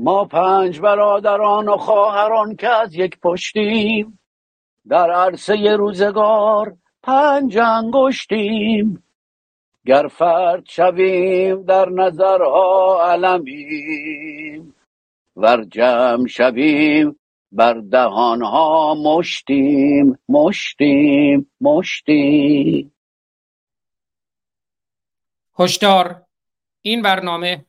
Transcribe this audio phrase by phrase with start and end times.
[0.00, 4.18] ما پنج برادران و خواهران که از یک پشتیم
[4.88, 9.04] در عرصه روزگار پنج انگشتیم.
[9.86, 14.74] گر فرد شویم در نظرها علمیم
[15.36, 17.18] ور جمع شویم
[17.52, 22.94] بر دهانها مشتیم مشتیم مشتیم.
[25.58, 26.22] هشدار
[26.82, 27.64] این برنامه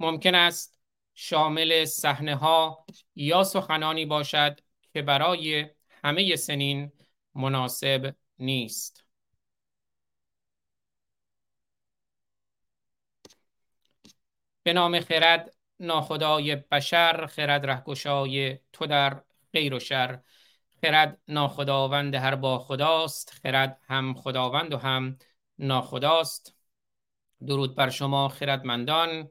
[0.00, 0.79] ممکن است
[1.22, 4.60] شامل صحنه ها یا سخنانی باشد
[4.92, 5.70] که برای
[6.04, 6.92] همه سنین
[7.34, 9.04] مناسب نیست.
[14.62, 20.20] به نام خرد ناخدای بشر خرد رهگشای تو در غیر و شر.
[20.82, 25.18] خرد ناخداوند هر با خداست خرد هم خداوند و هم
[25.58, 26.56] ناخداست.
[27.46, 29.30] درود بر شما خردمندان.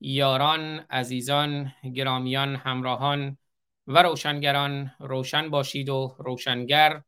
[0.00, 3.38] یاران عزیزان گرامیان همراهان
[3.86, 7.02] و روشنگران روشن باشید و روشنگر.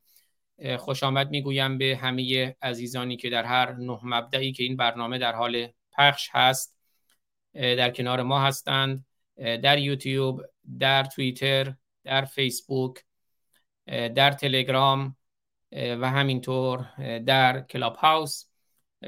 [0.78, 5.32] خوش آمد می‌گویم به همه عزیزانی که در هر نه مبدعی که این برنامه در
[5.34, 6.76] حال پخش هست
[7.54, 9.04] در کنار ما هستند.
[9.36, 10.42] در یوتیوب
[10.78, 13.04] در توییتر در فیسبوک
[13.86, 15.16] در تلگرام
[15.72, 16.86] و همینطور
[17.18, 18.51] در کلاب هاوس.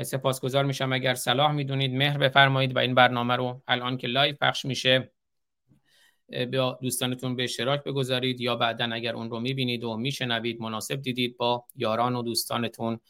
[0.03, 0.93] سپاسگزار میشم.
[0.93, 5.13] اگر صلاح می‌دونید مهر بفرمایید و این برنامه رو الان که live پخش میشه
[6.29, 11.37] به دوستانتون به اشتراک بگذارید یا بعدا اگر اون رو می‌بینید و میشنوید مناسب دیدید
[11.37, 13.01] با یاران و دوستانتون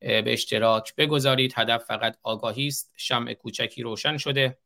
[0.00, 1.52] به اشتراک بگذارید.
[1.56, 2.92] هدف فقط آگاهی است.
[2.96, 4.58] شمع کوچکی روشن شده.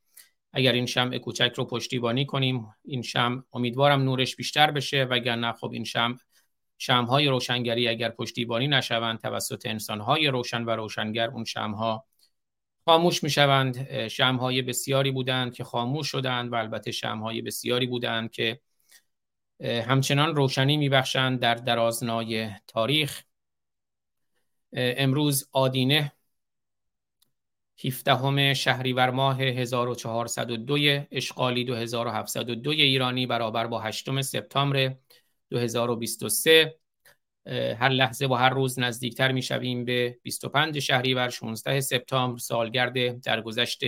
[0.52, 5.70] اگر این شمع کوچک رو پشتیبانی کنیم این شمع امیدوارم نورش بیشتر بشه وگرنه خب
[5.72, 6.16] این شمع
[6.82, 12.06] شمهای روشنگری اگر پشتیبانی نشوند توسط انسانهای روشن و روشنگر اون شمها
[12.84, 14.08] خاموش می‌شوند.
[14.08, 18.60] شمهای بسیاری بودند که خاموش شدند و البته شمهای بسیاری بودند که
[19.62, 23.22] همچنان روشنی میبخشند در درازنای تاریخ.
[24.72, 26.12] امروز آدینه
[27.84, 34.94] 17 شهریور ماه 1402 اشغالی 2702 ایرانی برابر با 8 سپتامبر
[35.50, 36.76] 2023
[37.78, 43.80] هر لحظه و هر روز نزدیکتر می شویم به 25 شهریور 16 سپتامبر سالگرد درگذشت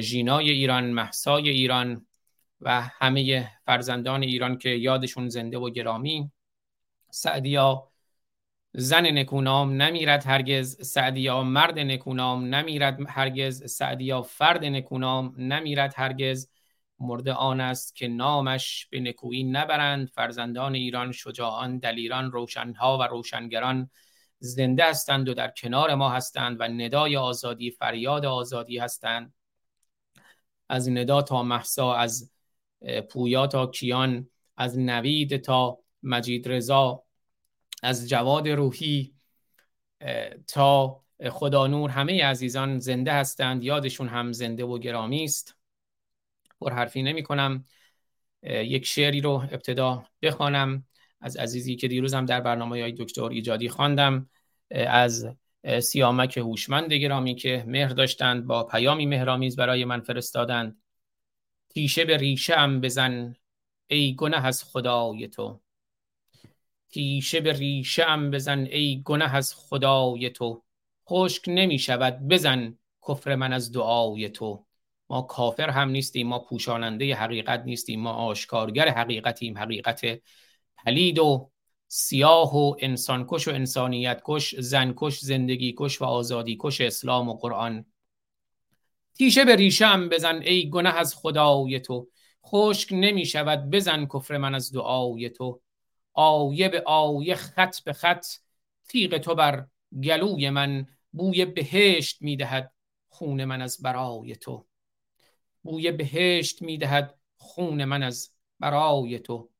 [0.00, 2.06] ژینای ایران محسای ایران
[2.60, 6.30] و همه فرزندان ایران که یادشون زنده و گرامی.
[7.10, 7.88] سعدیا
[8.72, 10.86] زن نکونام نمیرد هرگز.
[10.86, 13.72] سعدیا مرد نکونام نمیرد هرگز.
[13.72, 16.48] سعدیا فرد نکونام نمیرد هرگز.
[17.02, 20.08] مرده آن است که نامش به نکویی نبرند.
[20.08, 23.90] فرزندان ایران شجاعان دلیران روشنها و روشنگران
[24.38, 29.34] زنده هستند و در کنار ما هستند و ندای آزادی فریاد آزادی هستند.
[30.68, 32.32] از ندا تا محسا از
[33.10, 37.04] پویا تا کیان از نوید تا مجید رضا
[37.82, 39.14] از جواد روحی
[40.46, 43.64] تا خدا نور همه عزیزان زنده هستند.
[43.64, 45.56] یادشون هم زنده و گرامی است.
[46.70, 47.64] حرفی نمی کنم
[48.42, 50.86] یک شعری رو ابتدا بخوانم
[51.20, 54.28] از عزیزی که دیروزم در برنامه های دکتر ایجادی خواندم
[54.70, 55.36] از
[55.82, 60.82] سیامک هوشمند گرامی که مهر داشتند با پیامی مهرامیز برای من فرستادند.
[61.68, 63.36] تیشه به ریشه ام بزن
[63.86, 65.60] ای گنه از خدای تو.
[66.90, 70.64] تیشه به ریشه ام بزن ای گنه از خدای تو.
[71.08, 74.66] خشک نمی شود بزن کفر من از دعای تو.
[75.12, 79.58] ما کافر هم نیستیم ما پوشاننده حقیقت نیستیم ما آشکارگر حقیقتیم.
[79.58, 80.00] حقیقت
[80.76, 81.50] پلید و
[81.88, 87.84] سیاه و انسانکش و انسانیت کش زنکش زندگی کش و آزادی کش اسلام و قرآن.
[89.14, 92.08] تیشه به ریشم بزن ای گناه از خدای تو.
[92.46, 95.60] خشک نمی شود بزن کفر من از دعای تو.
[96.12, 98.26] آیه به آیه خط به خط
[98.88, 99.66] تیغ تو بر
[100.02, 100.86] گلوی من.
[101.12, 102.72] بوی بهشت می‌دهد
[103.08, 104.66] خون من از برای تو.
[105.62, 108.30] بوی بهشت می‌دهد خون من از
[108.60, 109.50] برای تو.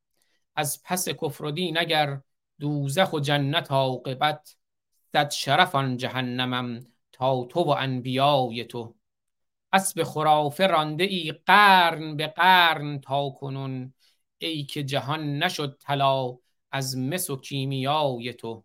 [0.57, 2.21] از پس کفر و دین اگر
[2.61, 4.57] دوزخ و جنت عاقبت
[5.13, 6.81] صد شرف آن جهنمم
[7.13, 8.95] تا تو و انبیای تو.
[9.73, 13.95] اسب خرافه رانده ای قرن به قرن تا کنون
[14.39, 16.39] ای که جهان نشد طلا
[16.73, 18.65] از مس و کیمیای تو.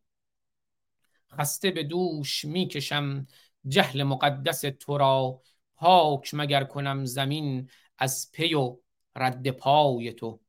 [1.32, 3.28] خسته به دوش می‌کشم
[3.68, 5.42] جهل مقدس تو را
[5.78, 8.78] پاک مگر کنم زمین از پی و
[9.16, 10.40] رد پای تو.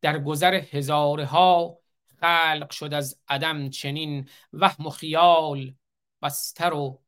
[0.00, 1.78] در گذر هزارها
[2.20, 5.74] خلق شد از عدم چنین وهم و خیال
[6.22, 7.02] بستر و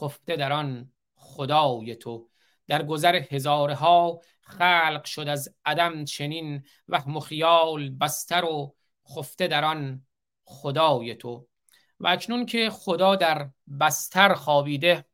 [0.00, 2.28] خفته در آن خدای تو.
[2.66, 8.74] در گذر هزارها خلق شد از عدم چنین وهم و خیال بستر و
[9.14, 10.06] خفته در آن
[10.44, 11.48] خدای تو.
[12.00, 13.50] و اکنون که خدا در
[13.80, 15.04] بستر خوابیده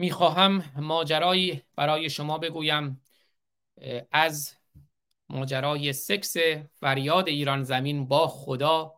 [0.00, 3.00] می‌خواهم ماجرایی برای شما بگویم
[4.12, 4.54] از
[5.28, 6.36] ماجرای سکس
[6.74, 8.94] فریاد ایران زمین با خدا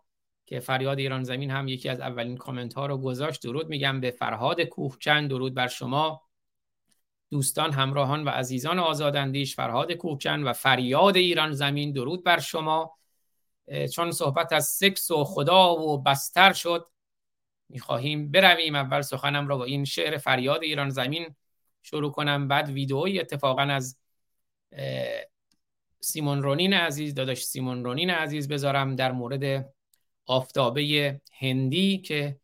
[0.46, 3.42] که فریاد ایران زمین هم یکی از اولین کامنت ها رو گذاشت.
[3.42, 5.30] درود میگم به فرهاد کوهچند.
[5.30, 6.22] درود بر شما.
[7.30, 11.92] دوستان همراهان و عزیزان آزاداندیش فرهاد کوهچند و فریاد ایران زمین.
[11.92, 12.98] درود بر شما.
[13.94, 16.91] چون صحبت از سکس و خدا و بستر شد
[17.72, 18.74] می‌خواهیم برویم.
[18.74, 21.34] اول سخنم را با این شعر فریاد ایران زمین
[21.82, 22.48] شروع کنم.
[22.48, 23.98] بعد ویدئویی اتفاقا از
[26.00, 29.74] سیمون رونین عزیز داداش سیمون رونین عزیز بذارم در مورد
[30.26, 32.40] آفتابه هندی که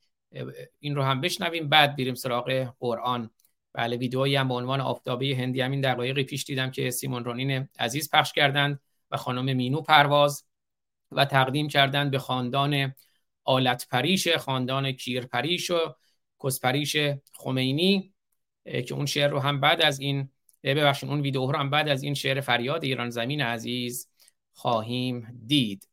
[0.78, 1.68] این رو هم بشنویم.
[1.68, 3.30] بعد بریم سراغ قرآن.
[3.72, 8.10] بله ویدئویی هم با عنوان آفتابه هندی همین دقایقی پیش دیدم که سیمون رونین عزیز
[8.10, 8.80] پخش کردند
[9.10, 10.44] و خانم مینو پرواز
[11.12, 12.94] و تقدیم کردند به خاندان
[13.48, 15.94] آلت پریش خاندان کیر پریش و
[16.44, 16.96] کسپریش
[17.32, 18.14] خمینی
[18.64, 20.30] که اون شعر رو هم بعد از این
[20.62, 24.08] ببخشید اون ویدیو رو هم بعد از این شعر فریاد ایران زمین عزیز
[24.52, 25.88] خواهیم دید.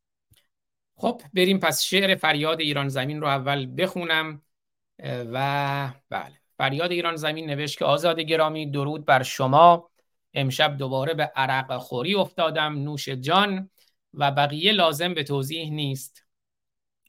[0.96, 4.42] خب بریم پس شعر فریاد ایران زمین رو اول بخونم.
[5.04, 9.92] و بله فریاد ایران زمین نوشت که آزاد گرامی درود بر شما.
[10.34, 13.70] امشب دوباره به عرق خوری افتادم نوش جان
[14.14, 16.25] و بقیه لازم به توضیح نیست.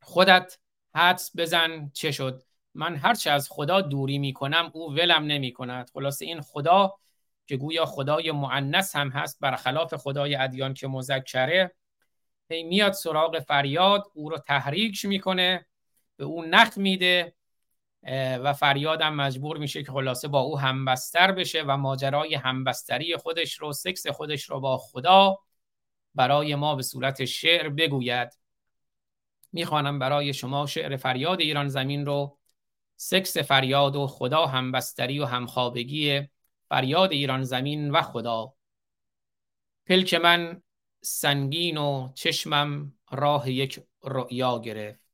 [0.06, 0.58] خودت
[0.94, 2.42] حدس بزن چه شد.
[2.74, 6.94] من هرچه از خدا دوری می‌کنم او ولم نمی کند خلاصه این خدا
[7.46, 11.74] که گویا خدای معنس هم هست برخلاف خدای ادیان که مذکره
[12.50, 15.66] هی میاد سراغ فریاد او رو تحریکش می‌کنه
[16.16, 17.34] به او نخ میده
[18.42, 23.72] و فریادم مجبور میشه که خلاصه با او همبستر بشه و ماجرای همبستری خودش رو
[23.72, 25.38] سکس خودش رو با خدا
[26.14, 28.45] برای ما به صورت شعر بگوید.
[29.52, 32.38] می‌خوانم برای شما شعر فریاد ایران زمین رو.
[32.96, 36.28] سکس فریاد و خدا همبستری و همخوابگی
[36.68, 38.54] فریاد ایران زمین و خدا.
[39.86, 40.62] پلک من
[41.00, 45.06] سنگین و چشمم راه یک رؤیا گرفت.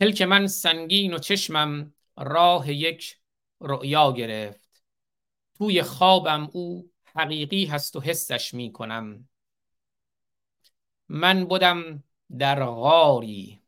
[0.00, 3.18] پلک من سنگین و چشمم راه یک
[3.60, 4.84] رؤیا گرفت.
[5.58, 9.28] توی خوابم او حقیقی هست و حسش می کنم
[11.08, 12.04] من بودم
[12.38, 13.62] در غاری.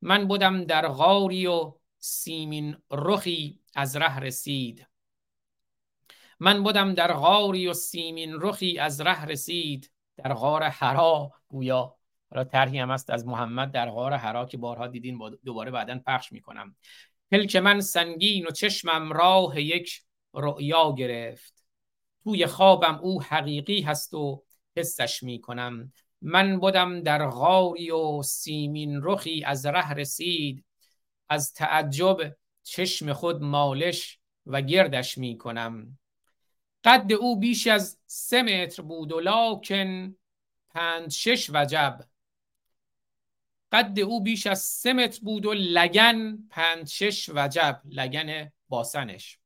[0.00, 4.86] من بودم در غاری و سیمین رخی از ره رسید.
[6.40, 9.90] من بودم در غاری و سیمین رخی از ره رسید.
[10.16, 11.96] در غار حرا گویا.
[12.30, 16.32] حالا طرحی هم است از محمد در غار حرا که بارها دیدین دوباره بعدا پخش
[16.32, 16.76] می‌کنم.
[17.30, 20.02] پلک من سنگین و چشمم راه یک
[20.34, 21.64] رؤیا گرفت.
[22.24, 24.44] توی خوابم او حقیقی هست و
[24.76, 25.92] حسش می‌کنم.
[26.22, 30.64] من بودم در غاری و سیمین رخی از ره رسید.
[31.28, 35.98] از تعجب چشم خود مالش و گردش می کنم.
[36.84, 40.16] قد او بیش از سه متر بود و لاکن
[40.70, 42.04] پنج شش وجب.
[43.72, 47.82] قد او بیش از سه متر بود و لگن پنج شش وجب.
[47.84, 49.38] لگن باسنش.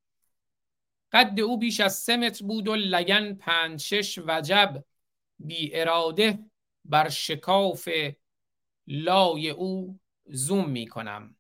[1.13, 4.85] قد او بیش از سه متر بود و لگن پنج شش وجب.
[5.39, 6.39] بی اراده
[6.89, 7.89] بر شکاف
[8.87, 11.37] لای او زوم می کنم.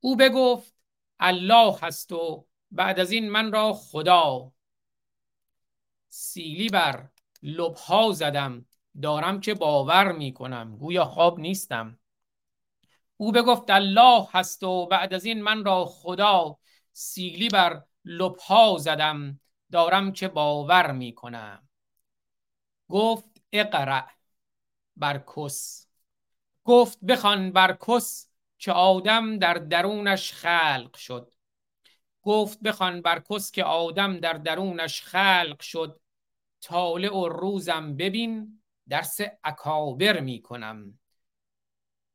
[0.00, 0.74] او بگفت
[1.20, 4.52] الله هست و بعد از این من را خدا.
[6.08, 7.08] سیلی بر
[7.42, 8.66] لبها زدم
[9.02, 11.98] دارم که باور می کنم گویا خواب نیستم.
[13.16, 16.58] او بگفت الله هست و بعد از این من را خدا.
[16.92, 19.40] سیلی بر لبها زدم
[19.72, 21.68] دارم که باور می کنم.
[22.88, 24.19] گفت اقرأ.
[25.00, 25.86] بر کس.
[26.64, 31.32] گفت بخوان بر کس که آدم در درونش خلق شد.
[32.22, 36.00] گفت بخوان بر کس که آدم در درونش خلق شد.
[36.60, 40.98] طالع و روزم ببین درس اکابر می کنم.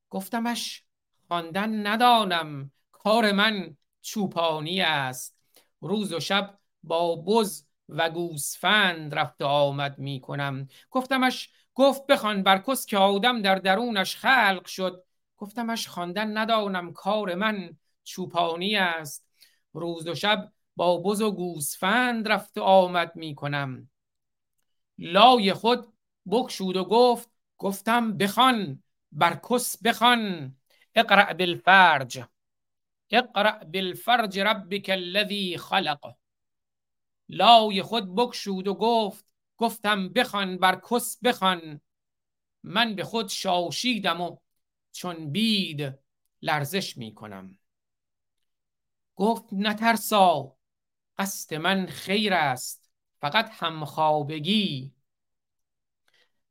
[0.09, 0.83] گفتمش
[1.27, 5.37] خواندن ندانم کار من چوپانی است.
[5.81, 12.43] روز و شب با بز و گوسفند رفت و آمد می کنم گفتمش گفت بخوان
[12.43, 15.03] بر کس که آدم در درونش خلق شد.
[15.37, 19.27] گفتمش خواندن ندانم کار من چوپانی است.
[19.73, 23.89] روز و شب با بز و گوسفند رفت آمد می کنم
[24.97, 25.93] لای خود
[26.31, 30.55] بکشود و گفت گفتم بخوان بر کس بخوان.
[30.95, 32.23] اقرأ بالفرج.
[33.09, 36.15] اقرأ بالفرج ربک الذی خلق.
[37.29, 39.25] لای خود بکشود و گفت
[39.57, 41.81] گفتم بخوان بر کس بخوان.
[42.63, 44.37] من به خود شاشیدم و
[44.91, 45.99] چون بید
[46.41, 47.57] لرزش می کنم.
[49.15, 50.55] گفت نترسا
[51.17, 52.91] قصد من خیر است
[53.21, 54.93] فقط همخوابگی.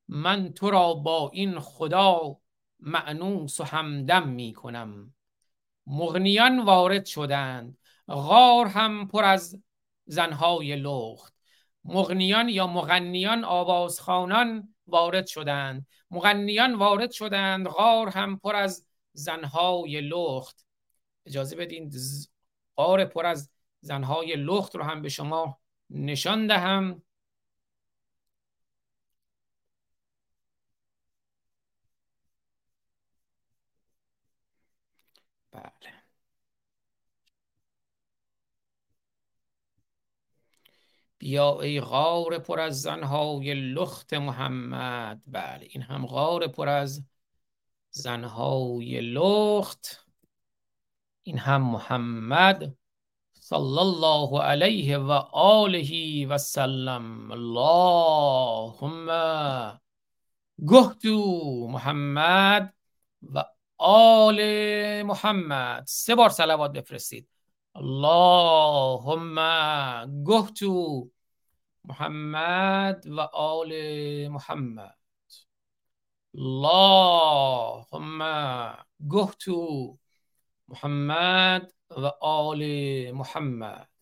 [0.09, 2.41] من تو را با این خدا
[2.81, 5.15] معنوس و همدم می کنم.
[5.87, 7.79] مغنیان وارد شدند.
[8.09, 9.64] غار هم پر از
[10.07, 11.35] زنهای لخت.
[11.85, 15.87] مغنیان یا مغنیان آوازخانان وارد شدند.
[16.11, 20.67] مغنیان وارد شدند غار هم پر از زنهای لخت.
[21.27, 21.93] اجازه بدین
[22.77, 25.59] غار پر از زنهای لخت رو هم به شما
[25.91, 27.03] نشان دهم.
[35.53, 35.94] بله.
[41.25, 45.25] بیا ای غار پر از زنهای لخت محمد.
[45.27, 47.05] بله این هم غار پر از
[47.91, 50.07] زنهای لخت.
[51.23, 52.77] این هم محمد
[53.33, 57.31] صلی الله علیه و آله و سلم.
[57.31, 59.07] اللهم
[60.69, 62.75] گهتو محمد
[63.23, 63.45] و
[63.79, 64.43] آل
[65.03, 65.85] محمد.
[65.87, 67.34] سه بار صلوات بفرستید.
[67.77, 69.39] اللهم
[70.25, 71.09] گهتو
[71.85, 73.73] محمد و آل
[74.29, 74.99] محمد
[76.35, 78.21] اللهم
[79.11, 79.99] گهتو
[80.69, 82.63] محمد و آل
[83.13, 83.94] محمد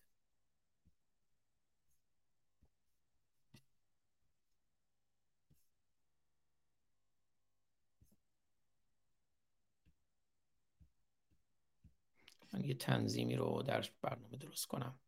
[12.53, 14.99] من یه تنظیمی رو در برنامه درست کنم.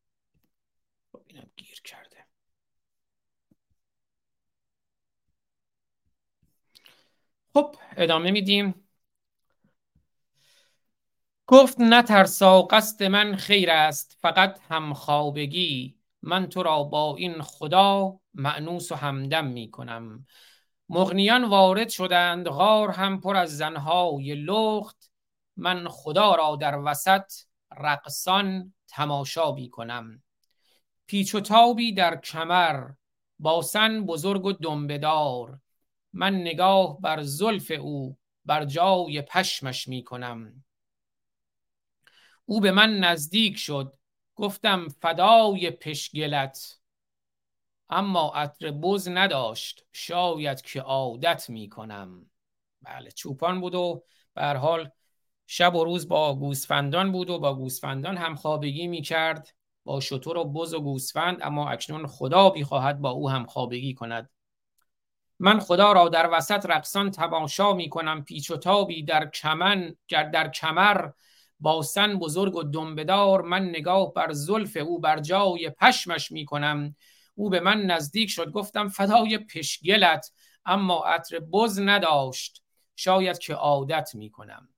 [1.11, 2.25] خب اینم گیر کرده.
[7.53, 8.87] خب ادامه میدیم.
[11.47, 15.99] گفت نترسا قصد من خیر است فقط همخوابگی.
[16.21, 20.25] من تو را با این خدا معنوس و همدم می کنم
[20.89, 25.04] مغنیان وارد شدند غار هم پر از زنهای لخت.
[25.57, 27.33] من خدا را در وسط
[27.77, 30.23] رقصان تماشا بی کنم
[31.07, 32.89] پیچ و تابی در کمر
[33.39, 35.59] باسن بزرگ و دنبدار
[36.13, 40.65] من نگاه بر زلف او بر جای پشمش می کنم
[42.45, 43.95] او به من نزدیک شد.
[44.35, 46.79] گفتم فدای پشگلت.
[47.89, 49.85] اما عطر بز نداشت.
[49.93, 52.31] شاید که عادت می کنم
[52.81, 54.91] بله چوپان بود و به حال
[55.47, 60.37] شب و روز با گوسفندان بود و با گوسفندان هم خوابگی می کرد با شطور
[60.37, 64.29] و بز و گوسفند اما اکنون خدا خواهد با او هم خوابگی کند.
[65.39, 70.49] من خدا را در وسط رقصان تماشا می کنم پیچ و تابی در کمن در
[70.49, 71.09] کمر
[71.59, 76.95] با سن بزرگ و دنبدار من نگاه بر زلف او بر جای پشمش می کنم
[77.35, 80.31] او به من نزدیک شد گفتم فدای پشگلت
[80.65, 82.63] اما عطر بز نداشت.
[82.95, 84.69] شاید که عادت می کنم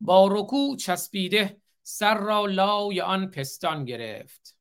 [0.00, 4.56] با رکوع چسبیده سر را لای آن پستان گرفت.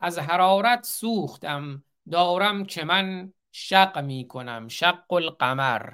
[0.00, 5.92] از حرارت سوختم دارم که من شق می کنم شق القمر.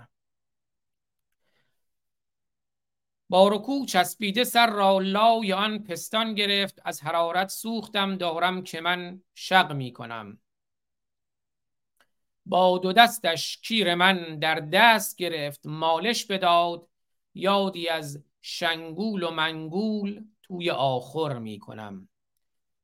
[3.28, 9.22] با رکوع چسبیده سر را لای آن پستان گرفت از حرارت سوختم دارم که من
[9.34, 10.40] شق می کنم.
[12.46, 16.88] با دو دستش کیر من در دست گرفت مالش بداد
[17.34, 22.08] یادی از شنگول و منگول توی آخر می کنم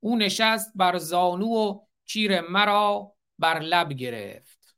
[0.00, 4.76] او نشست بر زانو و کیر مرا بر لب گرفت.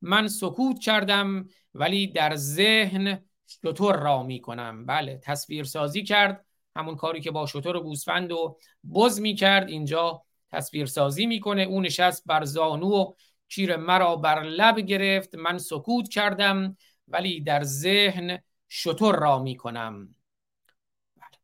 [0.00, 6.46] من سکوت کردم ولی در ذهن شطور را می کنم بله تصویر سازی کرد
[6.76, 8.58] همون کاری که با شطور و گوسفند و
[8.94, 11.62] بز می کرد اینجا تصویر سازی می‌کنه.
[11.62, 13.12] اون نشست بر زانو و
[13.48, 15.34] کیر مرا بر لب گرفت.
[15.34, 16.76] من سکوت کردم
[17.08, 20.14] ولی در ذهن شطور را می کنم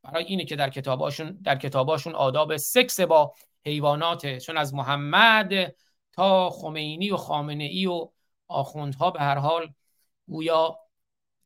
[0.02, 3.34] برای اینه که در کتاباشون در کتاباشون آداب سکس با
[3.66, 5.74] حیوانات چون از محمد
[6.12, 8.10] تا خمینی و خامنه ای و
[8.48, 9.74] آخوندها به هر حال
[10.28, 10.78] گویا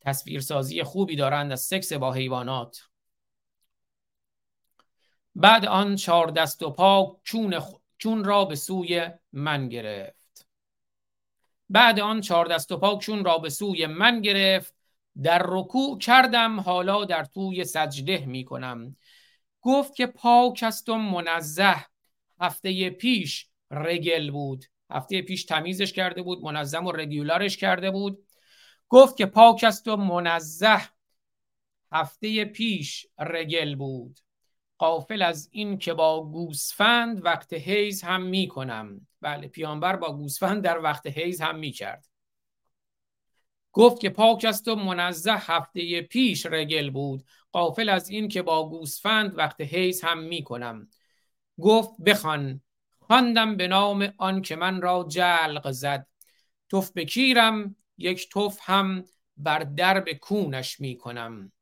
[0.00, 2.88] تصویرسازی خوبی دارند از سکس با حیوانات.
[5.35, 7.62] بعد آن چهار دست و پا چون,
[7.99, 10.49] چون را به سوی من گرفت.
[11.68, 14.75] بعد آن چهار دست و پا چون را به سوی من گرفت.
[15.23, 18.96] در رکوع کردم حالا در توی سجده می کنم
[19.61, 21.75] گفت که پاک است و منزه.
[22.40, 24.64] هفته پیش رگل بود.
[24.90, 28.26] هفته پیش تمیزش کرده بود منظم و رگولارش کرده بود.
[28.88, 30.88] گفت که پاک است و منزه.
[31.92, 34.20] هفته پیش رگل بود.
[34.78, 40.62] قافل از این که با گوسفند وقت حیز هم می کنم بله پیانبر با گوسفند
[40.62, 42.06] در وقت حیز هم می کرد
[43.76, 47.25] گفت که پاک است و منزه هفته پیش رگل بود.
[47.52, 50.88] قافل از این که با گوسفند وقت حیز هم می کنم.
[51.61, 52.61] گفت بخوان.
[52.99, 56.06] خواندم به نام آن که من را جلق زد.
[56.68, 59.04] توف بکیرم یک توف هم
[59.37, 61.52] بر درب کونش می کنم.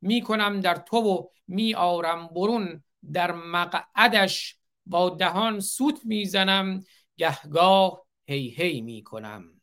[0.00, 4.56] می کنم در تو و می آرم برون در مقعدش.
[4.86, 6.84] با دهان سوت می‌زنم
[7.16, 9.61] گهگاه هی هی می کنم.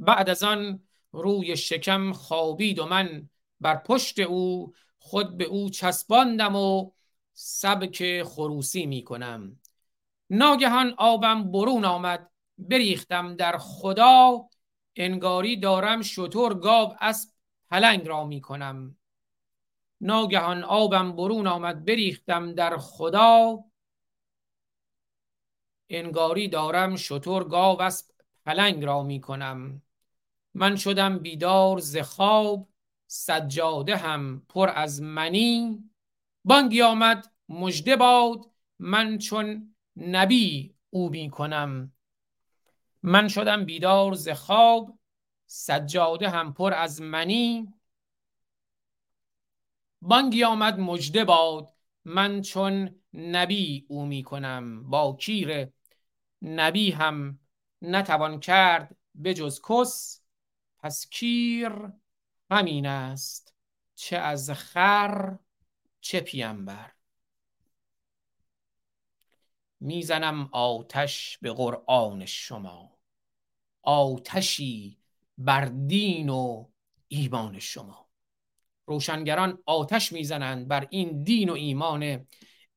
[0.00, 3.28] بعد از آن روی شکم خوابید و من
[3.60, 6.90] بر پشت او خود به او چسباندم و
[7.32, 9.60] سبک خروسی می کنم.
[10.30, 14.48] ناگهان آبم برون آمد بریختم در خدا
[14.96, 17.34] انگاری دارم شطور گاو از
[17.70, 18.96] پلنگ را می کنم.
[20.00, 23.64] ناگهان آبم برون آمد بریختم در خدا
[25.88, 28.12] انگاری دارم شطور گاو از
[28.46, 29.82] پلنگ را می کنم.
[30.54, 32.68] من شدم بیدار ز خواب
[33.06, 35.84] سجاده هم پر از منی.
[36.44, 41.92] بانگی آمد مجده باد من چون نبی او می کنم.
[43.02, 44.98] من شدم بیدار ز خواب
[45.46, 47.74] سجاده هم پر از منی.
[50.02, 54.90] بانگی آمد مجده باد من چون نبی او می کنم.
[54.90, 55.68] با کیر
[56.42, 57.38] نبی هم
[57.82, 60.19] نتوان کرد به جز کس
[60.82, 61.72] پس کیر
[62.50, 63.54] همین است.
[63.94, 65.38] چه از خر
[66.00, 66.92] چه پیمبر.
[69.80, 72.98] می‌زنم آتش به قرآن شما.
[73.82, 74.98] آتشی
[75.38, 76.68] بر دین و
[77.08, 78.08] ایمان شما.
[78.86, 82.26] روشنگران آتش می‌زنند بر این دین و ایمان.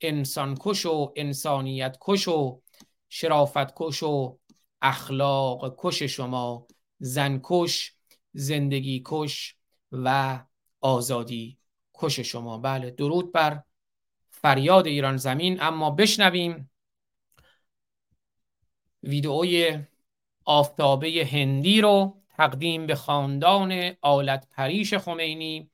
[0.02, 2.62] انسان کش و انسانیت کش و
[3.10, 4.40] شرافت کش و
[4.82, 6.68] اخلاق کش شما.
[7.04, 7.94] زن کش
[8.34, 9.56] زندگی کش
[9.92, 10.40] و
[10.82, 11.58] آزادی
[11.94, 12.58] کش شما.
[12.58, 13.64] بله درود بر
[14.30, 15.62] فریاد ایران زمین.
[15.62, 16.72] اما بشنویم
[19.04, 19.80] ویدئوی
[20.46, 25.70] آفتابه هندی رو تقدیم به خاندان آلت پریش خمینی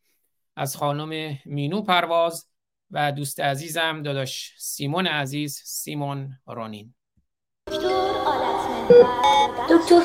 [0.56, 2.48] از خانم مینو پرواز
[2.92, 6.94] و دوست عزیزم داداش سیمون عزیز سیمون رانین.
[7.68, 8.79] دکتر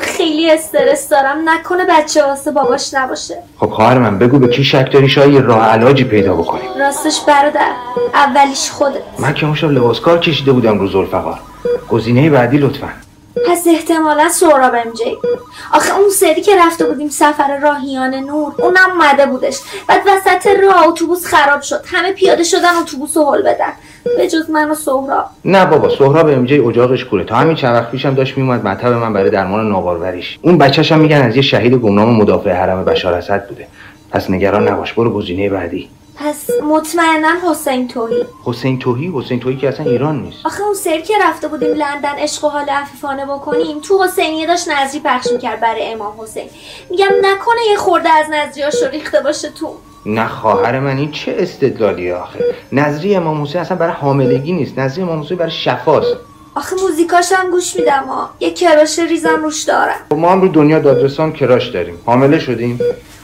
[0.01, 1.49] خیلی استرس دارم.
[1.49, 3.39] نکنه بچه واسه باباش نباشه.
[3.59, 7.21] خب خواهر من بگو به کی شک داری شاید یه راه علاجی پیدا بکنیم راستش
[7.21, 7.73] برادر
[8.15, 9.03] اولیش خودت.
[9.19, 11.41] من که اون شب لباس کار کشیده بودم رو زلفقار.
[11.91, 12.89] گزینه بعدی لطفا.
[13.49, 15.19] پس احتمالا سهراب ام جی.
[15.73, 19.59] آخه اون سری که رفته بودیم سفر راهیان نور اونم اومده بودش.
[19.89, 21.81] بعد وسط راه اتوبوس خراب شد.
[21.87, 23.73] همه پیاده شدن اتوبوس رو هل بدن.
[24.17, 25.27] به جز من و سهراب.
[25.45, 27.25] نه بابا سهراب ام جی اجاقش کوره.
[27.25, 31.01] تا همین چند وقت پیشم داشت میومد مطب من برای درمان ناباروریش اون بچه‌ش هم
[31.01, 33.67] میگن از یه شهید گمنام مدافع حرم بشار اسد بوده.
[34.11, 35.89] پس نگران نباش برو گزینه بعدی.
[36.17, 38.25] پس مطمئنا حسین توهی.
[38.45, 40.47] حسین توهی؟ حسین توهی که اصلا ایران نیست.
[40.47, 44.69] آخه اون سری که رفته بودیم لندن عشق و حال عفیفانه بکنیم تو حسینیه داشت
[44.69, 46.49] نظری پخش می‌کرد برای امام حسین.
[46.91, 49.75] میگم نکنه یه خورده از نظریاشو ریخته باشه تو.
[50.07, 54.79] نه خواهر من این چه استدلالی آخه؟ نظری امام حسین اصلا برای حاملگی نیست.
[54.79, 56.17] نظری امام حسین برای شفاست.
[56.55, 58.31] آخه موزیکاش هم گوش میدم ها.
[58.41, 59.97] یه کراش ریزم روش دارم.
[60.11, 61.99] خب ما هم رو دنیا دادرسان کراش داریم.
[62.07, 62.81] حامله شدیم.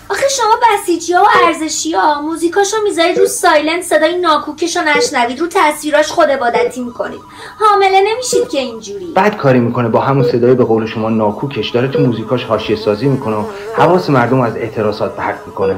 [0.08, 5.46] آخه شما بسیجی ها و ارزشی ها موزیکاشو می‌ذارید رو سایلنت صدای ناکوکشو نشنوید رو
[5.50, 7.20] تصویراش خود عبادتی می‌کنید.
[7.58, 9.12] حامله نمیشید که اینجوری.
[9.16, 11.70] بد کاری می‌کنه با همون صدای به قول شما ناکوکش.
[11.70, 13.44] داره تو موزیکاش حاشیه سازی می‌کنه و
[13.76, 15.76] حواس مردم از اعتراضات پرت می‌کنه.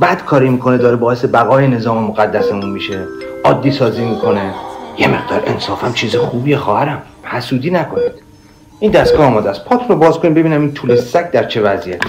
[0.00, 3.06] بد کاری می‌کنه داره باعث بقای نظام مقدسمون میشه.
[3.44, 4.54] عادی سازی می‌کنه.
[4.98, 7.02] یه مقدار انصافم چیز خوبیه خواهرم.
[7.24, 8.12] حسودی نکنید.
[8.80, 9.64] این دستگاه آماده است.
[9.64, 12.08] پات رو باز کنیم ببینم این طول سگ در چه وضعیتی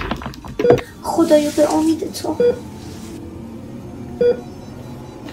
[1.02, 2.36] خدایا به امید تو.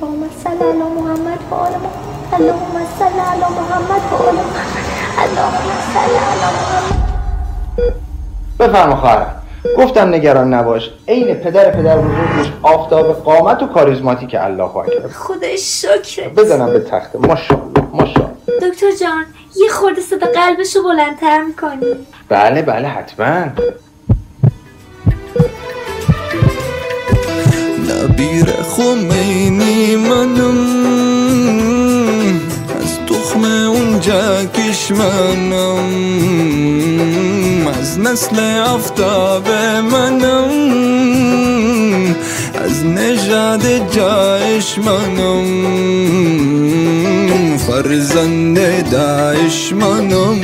[0.02, 2.34] اللهم صل علی محمد و آل محمد.
[2.34, 4.88] اللهم صل علی محمد و آل محمد.
[5.17, 6.93] اللهم صل علی محمد.
[8.60, 9.41] بفرما خواهرم.
[9.78, 10.90] گفتم نگران نباش.
[11.08, 16.30] عین پدر پدر بزرگش آفتاب قامت و کاریزماتیک الله اکبر خودش شکر.
[16.30, 18.38] بزنم به تخته ماشاءالله ماشاءالله.
[18.62, 19.26] دکتر جان
[19.56, 21.86] یه خورده صدا قلبشو بلندتر می‌کنی.
[22.30, 23.46] بله بله حتما.
[27.90, 30.58] نبیر خمینی منم.
[32.82, 35.90] از تخم اون جکش منم
[37.98, 39.50] از نسل افتاب
[39.92, 40.50] منم.
[42.64, 45.48] از نژاد جایش منم.
[47.58, 50.40] فرزند داعش منم.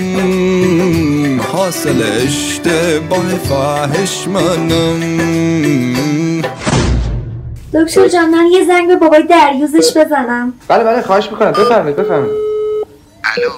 [1.42, 5.02] حاصل اشتباه فاحش منم.
[7.74, 10.54] دکتر جان من یه زنگ به بابای دریوزش بزنم.
[10.68, 11.52] بله بله خواهش می‌کنم.
[11.52, 12.36] بفرمایید بفرمایید.
[13.38, 13.50] الو.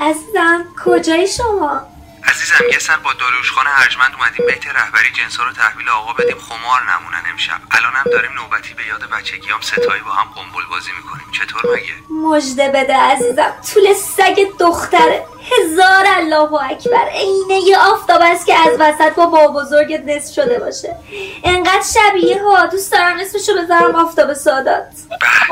[0.00, 1.91] عزیزم کجای شما؟
[2.24, 4.46] عزیزم یه سر با داروشخانه ارجمند اومدیم.
[4.46, 6.38] بیت رهبری جنسا رو تحویل آقا بدیم.
[6.38, 11.26] خمار نمونن امشب الانم داریم نوبتی به یاد بچگیام ستایی با هم قنبل بازی می‌کنیم.
[11.32, 13.54] چطور مگه؟ مژده بده عزیزم.
[13.74, 17.08] طول سگ دختره هزار الله اکبر.
[17.08, 20.96] عینه یه آفتاب است که از وسط با با بزرگت نصف شده باشه.
[21.44, 22.66] انقدر شبیه ها.
[22.66, 24.86] دوست دارم اسمشو بذارم آفتاب سادات.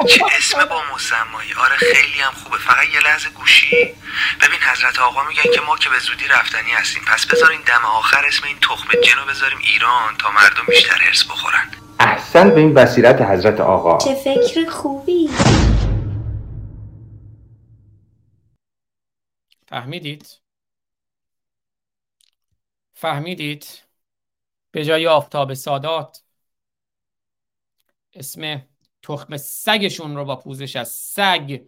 [0.09, 1.55] چه اسم با مسمایی.
[1.55, 2.59] آره خیلی هم خوبه.
[2.59, 3.95] فقط یه لحظه گوشی.
[4.41, 6.27] ببین حضرت آقا میگن که ما که به زودی
[6.61, 7.03] رفتنی هستیم.
[7.07, 11.25] پس بذارین دم آخر اسم این تخم جن رو بذاریم ایران تا مردم بیشتر هرس
[11.25, 11.71] بخورن.
[12.01, 13.99] احسن به این بصیرت حضرت آقا.
[13.99, 15.29] چه فکر خوبی.
[19.69, 20.41] فهمیدید؟
[22.95, 23.67] فهمیدید؟
[24.71, 26.23] به جای آفتاب سادات
[28.13, 28.63] اسم
[29.03, 31.61] تخم سگشون رو با پوزش از سگ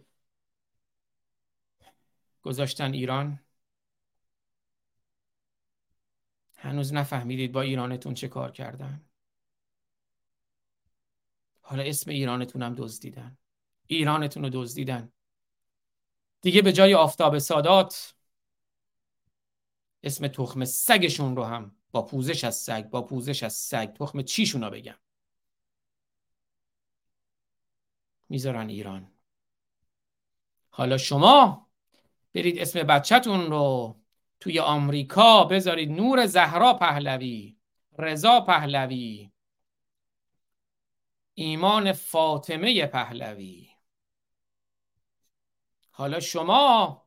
[2.41, 3.42] گذاشتن ایران؟
[6.63, 9.05] هنوز نفهمیدید با ایرانتون چه کار کردن.
[11.61, 13.37] حالا اسم ایرانتون هم دزدیدن.
[13.87, 15.11] ایرانتون رو دزدیدن.
[16.41, 18.15] دیگه به جای آفتاب سادات
[20.03, 24.63] اسم تخم سگشون رو هم با پوزش از سگ با پوزش از سگ تخم چیشون
[24.63, 24.97] رو بگم.
[28.29, 29.11] می‌ذارن ایران.
[30.69, 31.67] حالا شما
[32.33, 33.99] برید اسم بچهتون رو
[34.43, 37.57] توی آمریکا بذارید نور زهرا پهلوی
[37.97, 39.31] رضا پهلوی
[41.33, 43.69] ایمان فاطمه پهلوی.
[45.91, 47.01] حالا شما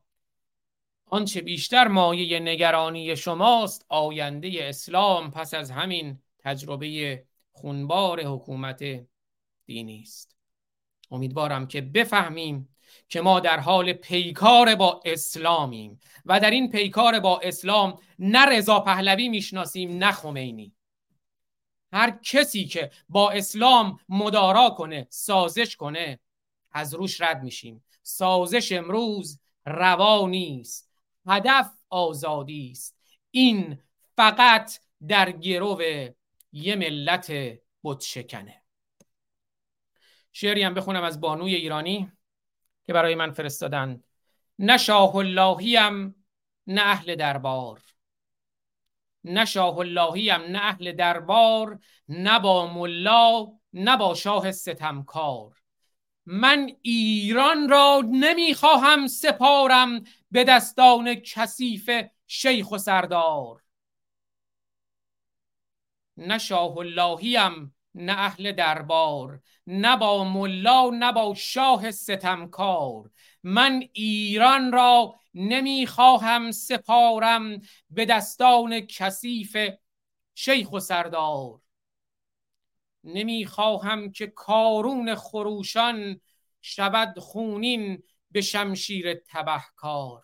[1.05, 8.83] آنچه بیشتر مایه نگرانی شماست آینده اسلام پس از همین تجربه خونبار حکومت
[9.65, 10.35] دینی است.
[11.11, 12.76] امیدوارم که بفهمیم
[13.09, 18.79] که ما در حال پیکار با اسلامیم و در این پیکار با اسلام نه رضا
[18.79, 20.73] پهلوی می‌شناسیم نه خمینی.
[21.93, 26.19] هر کسی که با اسلام مدارا کنه سازش کنه
[26.71, 27.83] از روش رد میشیم.
[28.03, 30.89] سازش امروز روا نیست
[31.27, 32.97] هدف آزادی است.
[33.31, 33.79] این
[34.15, 35.81] فقط در گرو
[36.51, 37.33] یه ملت
[37.83, 38.61] بتشکنه.
[40.31, 42.11] شعری هم بخونم از بانوی ایرانی.
[42.87, 44.03] که برای من فرستادن.
[44.59, 46.25] نه شاه اللهیم
[46.67, 47.81] نه اهل دربار.
[49.23, 55.61] نه شاه اللهیم نه اهل دربار نه با ملا نه با شاه ستمکار.
[56.25, 61.89] من ایران را نمی‌خواهم سپارم به دستان کثیف
[62.27, 63.63] شیخ و سردار.
[66.17, 73.11] نه شاه اللهیم نه اهل دربار نه با ملا نه با شاه ستمکار.
[73.43, 79.57] من ایران را نمی‌خواهم سپارم به دستان کثیف
[80.35, 81.61] شیخ و سردار.
[83.03, 86.21] نمی‌خواهم که کارون خروشان
[86.61, 90.23] شود خونین به شمشیر تبهکار.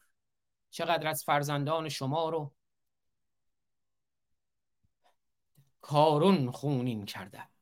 [0.69, 2.53] چقدر از فرزندان شما رو
[5.81, 7.52] کارون خونین کرده.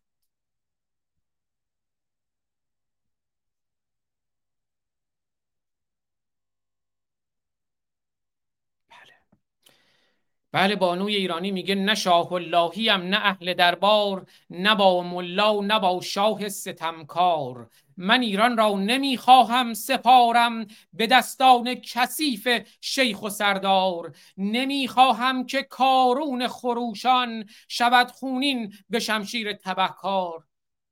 [10.53, 16.01] بله بانوی ایرانی میگه نه شاه اللهیم نه اهل دربار نه با ملا نه با
[16.01, 17.69] شاه ستمکار.
[17.97, 22.47] من ایران را نمی‌خواهم سپارم به دستان کثیف
[22.81, 24.15] شیخ و سردار.
[24.37, 30.43] نمی‌خواهم که کارون خروشان شود خونین به شمشیر تبهکار.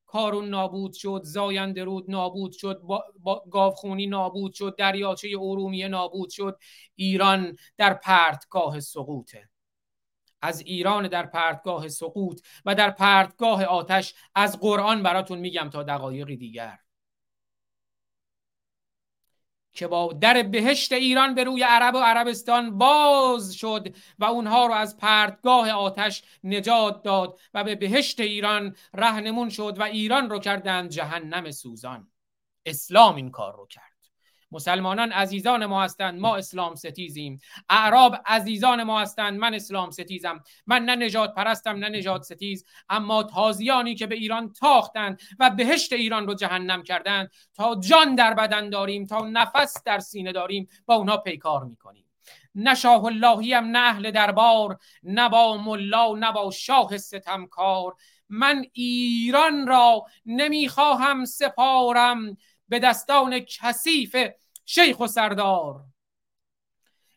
[0.05, 2.81] کارون نابود شد زاینده رود نابود شد
[3.19, 6.59] با گاوخونی نابود شد دریاچه ارومیه نابود شد.
[6.95, 9.48] ایران در پرتگاه سقوطه.
[10.41, 16.37] از ایران در پرتگاه سقوط و در پرتگاه آتش از قرآن براتون میگم تا دقایقی
[16.37, 16.79] دیگر.
[19.73, 24.73] که با در بهشت ایران به روی عرب و عربستان باز شد و اونها رو
[24.73, 30.89] از پرتگاه آتش نجات داد و به بهشت ایران رهنمون شد و ایران رو کردند
[30.89, 32.11] جهنم سوزان.
[32.65, 33.88] اسلام این کار رو کرد.
[34.51, 37.39] مسلمانان عزیزان ما هستند ما اسلام ستیزیم.
[37.69, 40.43] اعراب عزیزان ما هستند من اسلام ستیزم.
[40.67, 42.65] من نه نجات پرستم نه نجات ستیز.
[42.89, 48.33] اما تازیانی که به ایران تاختند و بهشت ایران رو جهنم کردند تا جان در
[48.33, 52.05] بدن داریم تا نفس در سینه داریم با اونها پیکار می‌کنیم.
[52.55, 57.95] نه شاه اللهی نه اهل دربار نه با ملا نه با شاه ستمکار.
[58.29, 62.37] من ایران را نمی‌خواهم سپارم.
[62.69, 64.15] به دستان کثیف
[64.65, 65.83] شیخ و سردار.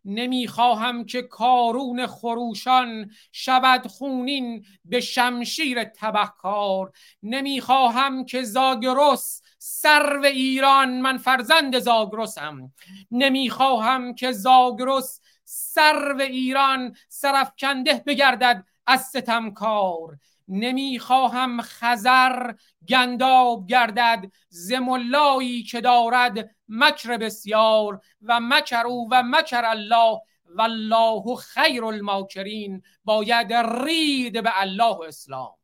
[0.04, 6.92] نمی‌خواهم که کارون خروشان شود خونین به شمشیر تبهکار.
[7.22, 12.72] نمی‌خواهم که زاگرس سرو ایران من فرزند زاگرسم.
[13.10, 20.18] نمی‌خواهم که زاگرس سرو ایران سرفکنده بگردد از ستمکار.
[20.48, 22.52] نمی‌خواهم خزر
[22.88, 31.84] گنداب گردد زملایی که دارد مکر بسیار و مکر او و مکر الله والله خیر
[31.84, 35.54] الماکرین باید رید به الله و اسلام.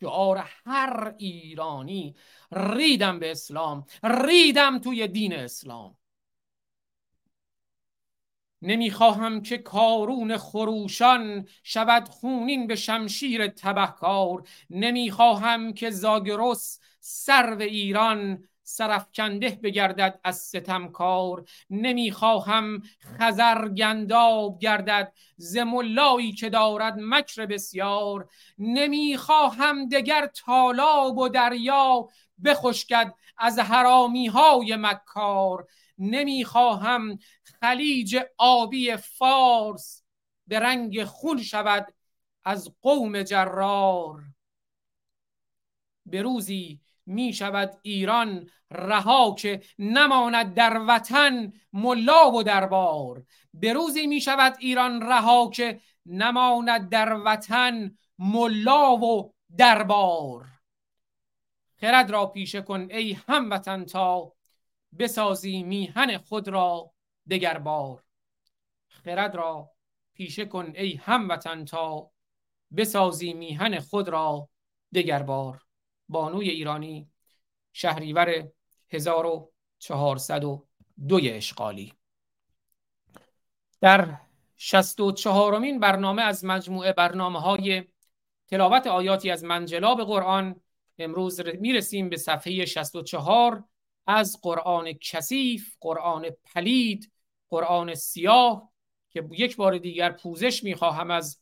[0.00, 2.16] شعار هر ایرانی
[2.52, 5.96] ریدم به اسلام ریدم توی دین اسلام.
[8.62, 14.42] نمی‌خواهم که کارون خروشان شود خونین به شمشیر تبهکار.
[14.70, 21.44] نمی‌خواهم که زاگرس سرو ایران سرفکنده بگردد از ستمکار.
[21.70, 22.82] نمی‌خواهم
[23.18, 28.28] خزر گنداب گردد زملایی که دارد مکر بسیار.
[28.58, 32.08] نمی‌خواهم دگر تالاب و دریا
[32.44, 35.66] بخشکد از حرامی های مکار.
[36.02, 40.02] نمی‌خواهم خلیج آبی فارس
[40.46, 41.94] به رنگ خون شود
[42.44, 44.22] از قوم جرار.
[46.06, 53.24] به روزی می شود ایران رها که نماند در وطن ملا و دربار.
[53.54, 60.46] به روزی می شود ایران رها که نماند در وطن ملا و دربار.
[61.80, 64.32] خرد را پیشه کن ای هموطن تا
[64.98, 66.92] بسازی میهن خود را
[67.30, 68.04] دگر بار.
[68.88, 69.70] خرد را
[70.14, 72.10] پیشه کن ای هموطن تا
[72.76, 74.48] بسازی میهن خود را
[74.94, 75.62] دگر بار.
[76.08, 77.10] بانوی ایرانی
[77.72, 78.48] شهریور
[78.90, 81.94] 1402 اشغالی.
[83.80, 84.18] در
[84.56, 87.84] 64 مین برنامه از مجموعه برنامه های
[88.48, 90.60] تلاوت آیاتی از منجلاب قرآن
[90.98, 93.64] امروز می‌رسیم به صفحه 64
[94.06, 97.12] از قرآن کثیف قرآن پلید
[97.48, 98.72] قرآن سیاه
[99.10, 101.38] که یک بار دیگر پوزش می‌خواهم از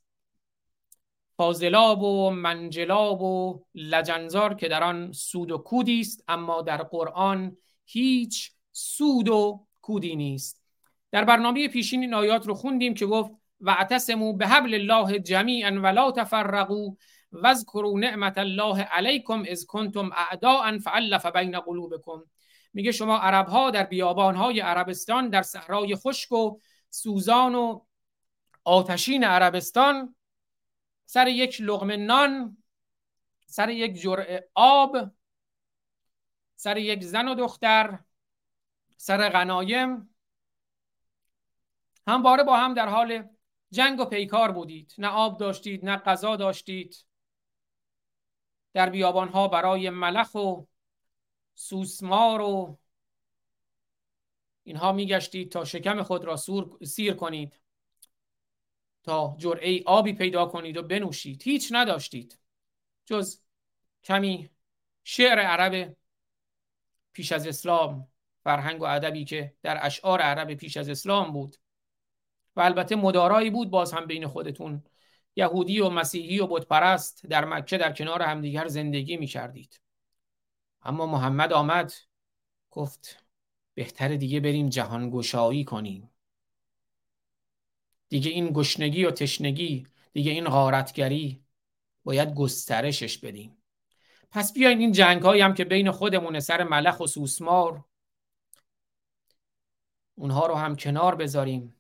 [1.37, 7.57] فاضلاب و منجلاب و لجنزار که در آن سود و کودی است اما در قرآن
[7.85, 10.63] هیچ سود و کودی نیست.
[11.11, 16.97] در برنامه پیشین این آیات رو خوندیم که گفت به حبل الله جمیعا ولا تفرقوا
[17.33, 22.23] واذكروا نعمت الله علیکم اذ کنتم اعداء فالف بین قلوبکم
[22.73, 27.81] میگه شما عرب ها در بیابان های عربستان در صحرای خشک و سوزان و
[28.65, 30.15] آتشین عربستان
[31.07, 32.57] سر یک لغمه نان
[33.47, 35.11] سر یک جرعه آب
[36.57, 37.99] سر یک زن و دختر
[38.97, 40.15] سر غنایم.
[42.07, 43.29] همواره با هم در حال
[43.71, 44.95] جنگ و پیکار بودید.
[44.99, 46.97] نه آب داشتید نه غذا داشتید.
[48.73, 50.63] در بیابان ها برای ملخ و
[51.61, 52.79] سوسمار و
[54.63, 56.37] اینها میگشتید تا شکم خود را
[56.85, 57.61] سیر کنید
[59.03, 61.43] تا جرعه آبی پیدا کنید و بنوشید.
[61.43, 62.39] هیچ نداشتید.
[63.05, 63.41] جز
[64.05, 64.51] کمی
[65.05, 65.97] شعر عرب
[67.13, 68.09] پیش از اسلام
[68.45, 71.57] فرهنگ و ادبی که در اشعار عرب پیش از اسلام بود.
[72.57, 74.85] و البته مدارایی بود باز هم بین خودتون.
[75.37, 79.81] یهودی و مسیحی و بتپرست در مکه در کنار همدیگر زندگی می کردید
[80.83, 81.93] اما محمد آمد.
[82.71, 83.25] گفت
[83.75, 86.11] بهتر دیگه بریم جهان گشایی کنیم.
[88.09, 91.45] دیگه این گشنگی و تشنگی دیگه این غارتگری
[92.05, 93.57] باید گسترشش بدیم.
[94.31, 97.85] پس بیاین این جنگ هایی هم که بین خودمون سر ملخ و سوسمار
[100.15, 101.77] اونها رو هم کنار بذاریم.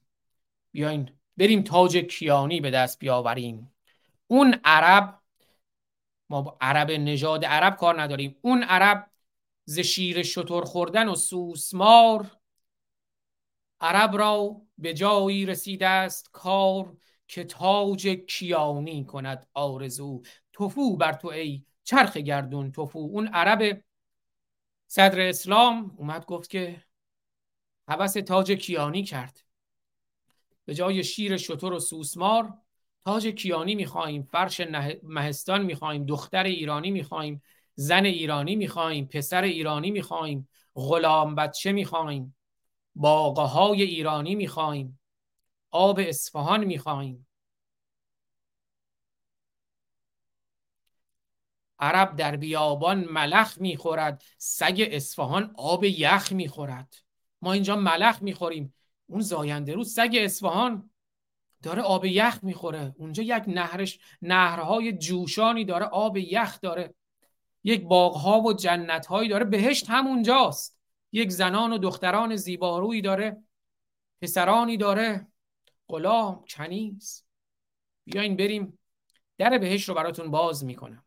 [0.72, 3.72] بیاین بریم تاج کیانی به دست بیاوریم.
[4.26, 5.19] اون عرب
[6.30, 8.36] ما با عرب نژاد عرب کار نداریم.
[8.42, 9.10] اون عرب
[9.64, 12.36] ز شیر شتر خوردن و سوسمار
[13.80, 20.22] عرب را به جایی رسیده است کار که تاج کیانی کند آرزو.
[20.52, 22.98] توفو بر تو ای چرخ گردون توفو.
[22.98, 23.84] اون عرب
[24.86, 26.84] صدر اسلام اومد گفت که
[27.88, 29.44] حوث تاج کیانی کرد.
[30.64, 32.58] به جای شیر شتر و سوسمار
[33.04, 34.60] تاج کیانی می‌خواهیم فرش
[35.02, 37.42] مهستان می‌خواهیم دختر ایرانی می‌خواهیم
[37.74, 42.36] زن ایرانی می‌خواهیم پسر ایرانی می‌خواهیم غلام بچه می‌خواهیم
[42.94, 45.00] باغه های ایرانی می‌خواهیم
[45.70, 47.26] آب اصفهان می‌خواهیم
[51.78, 56.94] عرب در بیابان ملخ می‌خورد سگ اصفهان آب یخ می‌خورد.
[57.42, 58.74] ما اینجا ملخ می‌خوریم.
[59.06, 60.89] اون زاینده رو سگ اصفهان
[61.62, 62.94] داره آب یخ می‌خوره.
[62.98, 66.94] اونجا یک نهرش نهرهای جوشانی داره آب یخ داره.
[67.64, 69.44] یک باغها و جنتهایی داره.
[69.44, 70.78] بهشت همونجاست.
[71.12, 73.42] یک زنان و دختران زیبارویی داره.
[74.22, 75.26] پسرانی داره.
[75.88, 77.24] غلام کنیز.
[78.04, 78.78] بیاین بریم.
[79.38, 81.04] در بهشت رو براتون باز می‌کنم.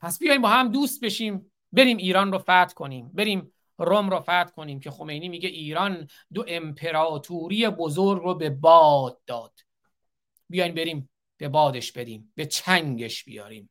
[0.00, 1.52] پس بیاین با هم دوست بشیم.
[1.72, 3.10] بریم ایران رو فتح کنیم.
[3.14, 9.20] بریم روم رو فتح کنیم که خمینی میگه ایران دو امپراتوری بزرگ رو به باد
[9.26, 9.60] داد.
[10.48, 13.70] بیاین بریم به بادش بدیم به چنگش بیاریم.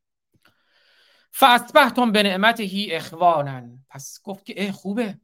[1.31, 3.85] فاصبحتم به نعمته اخوانن.
[3.89, 5.19] پس گفت که اه خوبه.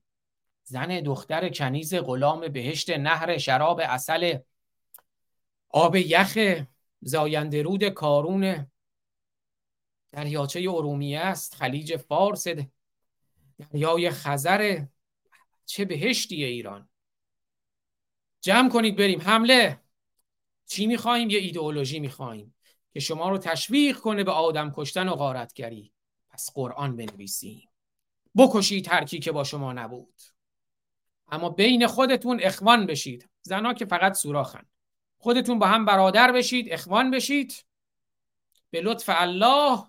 [0.63, 4.37] زن دختر کنیز غلام بهشت نهر شراب اصل
[5.69, 6.37] آب یخ
[7.01, 8.67] زاینده رود کارون
[10.11, 11.55] دریاچه ارومیه است.
[11.55, 12.47] خلیج فارس
[13.57, 14.85] دریای خزر
[15.65, 16.89] چه بهشتی ایران؟
[18.41, 19.21] جمع کنید بریم.
[19.21, 19.81] حمله.
[20.65, 22.55] چی می‌خواهیم یه ایدئولوژی می‌خواهیم
[22.93, 25.93] که شما رو تشویق کنه به آدم کشتن و غارتگری.
[26.29, 27.69] پس قرآن بنویسیم.
[28.37, 30.21] بکشید ترکی که با شما نبود.
[31.27, 33.29] اما بین خودتون اخوان بشید.
[33.41, 34.65] زنا که فقط سوراخن.
[35.17, 37.65] خودتون با هم برادر بشید اخوان بشید.
[38.69, 39.83] به لطف الله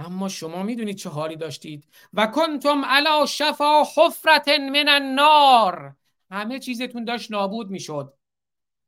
[0.00, 1.84] اما شما می‌دونید چه حالی داشتید.
[2.12, 5.96] و کنتم علا شفا حفرت من النار.
[6.30, 8.14] همه چیزتون داشت نابود می‌شد.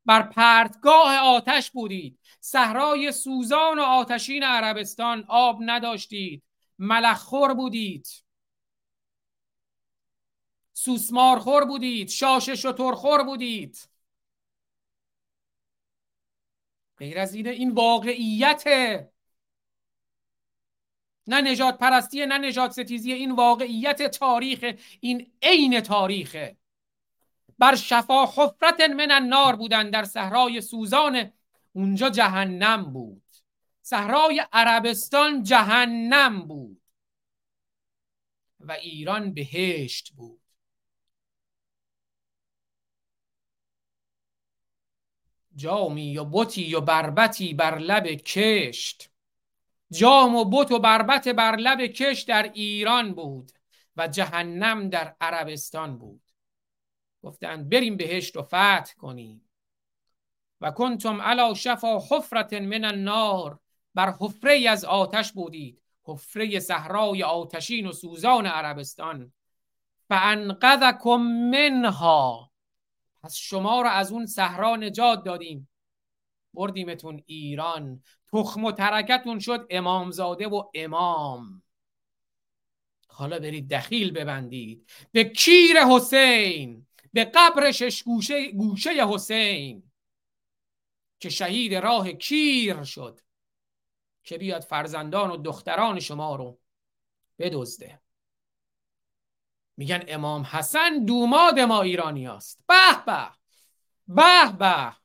[0.04, 2.18] بر پرتگاه آتش بودید.
[2.40, 6.42] صحرای سوزان و آتشین عربستان آب نداشتید.
[6.78, 8.24] ملخور بودید.
[10.72, 12.08] سوسمارخور بودید.
[12.08, 13.88] شاش شترخور بودید.
[16.98, 18.64] غیر از این واقعیت
[21.26, 26.56] نه نجات پرستیه نه نجات ستیزی این واقعیت تاریخ این عین تاریخه
[27.58, 31.32] بر شفا حفرت من النار بودن در صحرای سوزان
[31.72, 33.22] اونجا جهنم بود.
[33.82, 36.82] صحرای عربستان جهنم بود.
[38.60, 40.40] و ایران بهشت بود.
[45.56, 49.11] جامی و بوتی و بربتی بر لب کشت.
[49.92, 53.52] جام و بت و بربت بر لب کش در ایران بود
[53.96, 56.22] و جهنم در عربستان بود.
[57.22, 59.48] گفتند بریم بهشت و فتح کنیم.
[60.60, 63.58] و کنتم علا شفا حفرت من النار.
[63.94, 65.82] بر حفره از آتش بودید.
[66.04, 69.32] حفره صحرای آتشین و سوزان عربستان.
[70.08, 72.52] فانقذکم منها.
[73.22, 75.68] پس شما را از اون صحرا نجات دادیم.
[76.54, 78.02] بردیمتون ایران.
[78.32, 81.62] تخم و ترکتون شد امامزاده و امام.
[83.08, 84.90] حالا برید دخیل ببندید.
[85.12, 89.92] به کیر حسین به قبر شش گوشه, گوشه حسین
[91.20, 93.20] که شهید راه کیر شد
[94.24, 96.58] که بیاد فرزندان و دختران شما رو
[97.38, 98.00] بدزده.
[99.76, 103.30] میگن امام حسن دوماد ما ایرانی است به به
[104.06, 105.01] به به.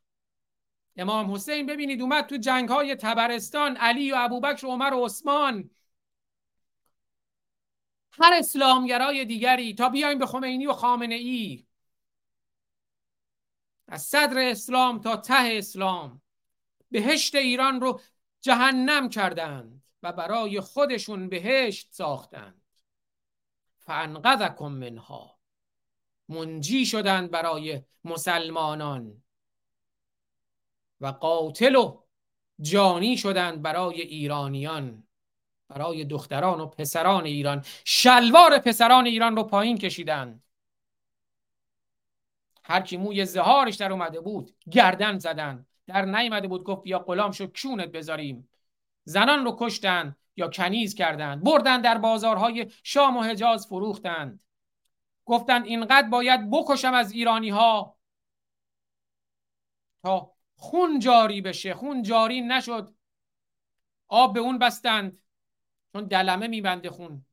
[0.98, 5.70] امام حسین ببینید اومد تو جنگ های تبرستان علی و ابوبکر و عمر و عثمان.
[8.12, 11.68] هر اسلامگرای دیگری تا بیایم به خمینی و خامنه ای.
[13.88, 16.22] از صدر اسلام تا ته اسلام.
[16.92, 18.02] بهشت ایران رو
[18.42, 22.62] جهنم کردند و برای خودشون بهشت ساختند.
[23.80, 25.40] فانقذکم منها.
[26.30, 29.24] منجی شدند برای مسلمانان.
[31.02, 32.02] و قاتلو
[32.62, 35.08] جانی شدند برای ایرانیان
[35.68, 37.66] برای دختران و پسران ایران.
[37.86, 40.44] شلوار پسران ایران رو پایین کشیدند
[42.64, 45.66] هر کی موی زهارش در اومده بود گردن زدن.
[45.88, 48.50] در نیامده بود گفت یا غلام شو کونت بذاریم.
[49.04, 54.40] زنان رو کشتند یا کنیز کردند بردن در بازارهای شام و حجاز فروختند
[55.26, 57.98] گفتند اینقدر باید بکشم از ایرانی ها
[60.04, 62.96] تا خون جاری بشه خون جاری نشد.
[64.08, 65.20] آب به اون بستند
[65.94, 67.26] چون دلمه میبنده خون.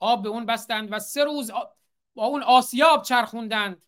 [0.00, 1.50] آب به اون بستند و سه روز
[2.14, 3.82] با اون آسیاب چرخوندند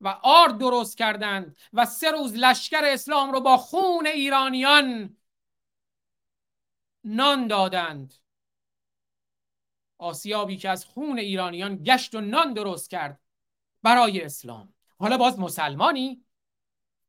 [0.00, 5.16] و آرد درست کردند و سه روز لشکر اسلام رو با خون ایرانیان
[7.04, 8.14] نان دادند.
[9.98, 13.21] آسیابی که از خون ایرانیان گشت و نان درست کرد.
[13.82, 14.74] برای اسلام.
[15.00, 16.24] حالا باز مسلمانی؟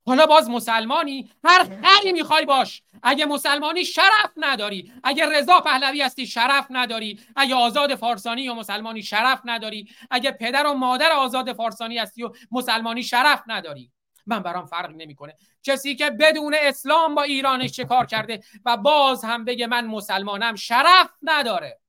[0.05, 2.83] حالا باز مسلمانی؟ هر خری می‌خوای باش.
[3.03, 7.19] اگه مسلمانی شرف نداری اگه رضا پهلوی هستی شرف نداری.
[7.35, 9.89] اگه آزاد فارسانی یا مسلمانی شرف نداری.
[10.11, 13.91] اگه پدر و مادر آزاد فارسانی هستی و مسلمانی شرف نداری.
[14.25, 15.35] من برام فرق نمی‌کنه.
[15.63, 20.55] کسی که بدون اسلام با ایرانش چه کار کرده و باز هم بگه من مسلمانم
[20.55, 21.79] شرف نداره.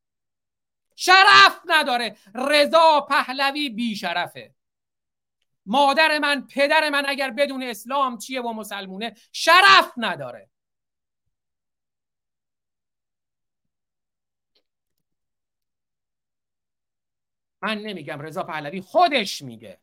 [0.97, 2.17] شرف نداره.
[2.35, 4.55] رضا پهلوی بی شرفه
[5.67, 10.51] مادر من پدر من اگر بدون اسلام چیه و مسلمونه؟ شرف نداره.
[17.63, 19.81] من نمیگم رضا پهلوی خودش میگه.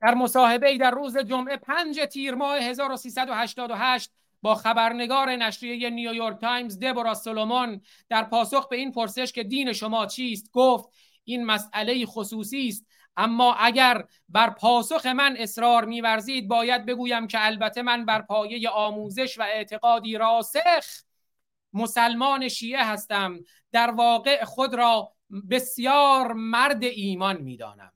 [0.00, 4.10] در مصاحبه ای در روز جمعه پنج تیر ماه 1388
[4.42, 10.06] با خبرنگار نشریه نیویورک تایمز دبورا سولومون در پاسخ به این پرسش که دین شما
[10.06, 10.88] چیست گفت
[11.24, 12.86] این مسئله خصوصی است.
[13.16, 19.38] اما اگر بر پاسخ من اصرار میورزید باید بگویم که البته من بر پایه آموزش
[19.38, 21.02] و اعتقادی راسخ
[21.72, 23.40] مسلمان شیعه هستم
[23.72, 25.12] در واقع خود را
[25.50, 27.92] بسیار مرد ایمان می‌دانم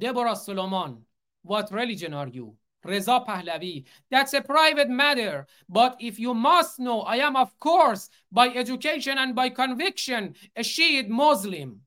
[0.00, 1.06] دبورا سولومان
[1.42, 2.56] What religion are you?
[2.84, 3.84] Reza Pahlavi.
[4.10, 5.46] That's a private matter.
[5.68, 10.62] But if you must know, I am, of course, by education and by conviction, a
[10.62, 11.80] Shiite Muslim.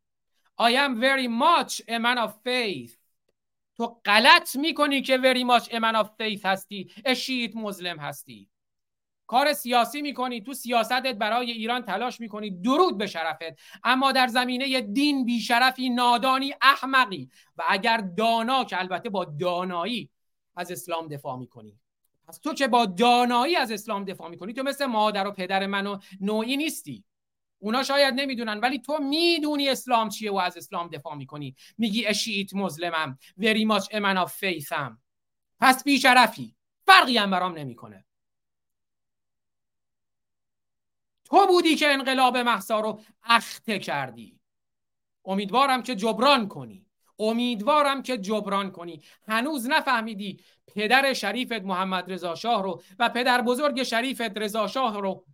[0.59, 2.97] I am very much a man of faith.
[3.77, 6.91] تو غلط می‌کنی که very much a man of faith هستی.
[7.05, 8.49] Shiite مسلم هستی.
[9.27, 12.51] کار سیاسی می‌کنی تو سیاستت برای ایران تلاش می‌کنی.
[12.51, 13.59] درود به شرفت.
[13.83, 17.29] اما در زمینه دین بیشرفی نادانی احمقی.
[17.57, 20.09] و اگر دانا که البته با دانایی
[20.55, 21.79] از اسلام دفاع می‌کنی.
[22.27, 25.87] پس تو که با دانایی از اسلام دفاع می‌کنی تو مثل مادر و پدر من
[25.87, 27.03] و نوعی نیستی.
[27.64, 31.55] اونا شاید نمی‌دونن ولی تو می‌دونی اسلام چیه و از اسلام دفاع می‌کنی.
[31.78, 32.49] میگی اشیت
[33.39, 34.97] very much a man of faithم.
[35.59, 36.55] پس بیشرفی
[36.86, 38.05] فرقی هم برام نمی‌کنه.
[41.26, 44.39] تو بودی که انقلاب محسا رو اخته کردی.
[45.26, 46.86] امیدوارم که جبران کنی.
[47.20, 49.01] امیدوارم که جبران کنی.
[49.28, 55.26] هنوز نفهمیدی پدر شریفت محمد رضا شاه رو و پدر بزرگ شریفت رضا شاه رو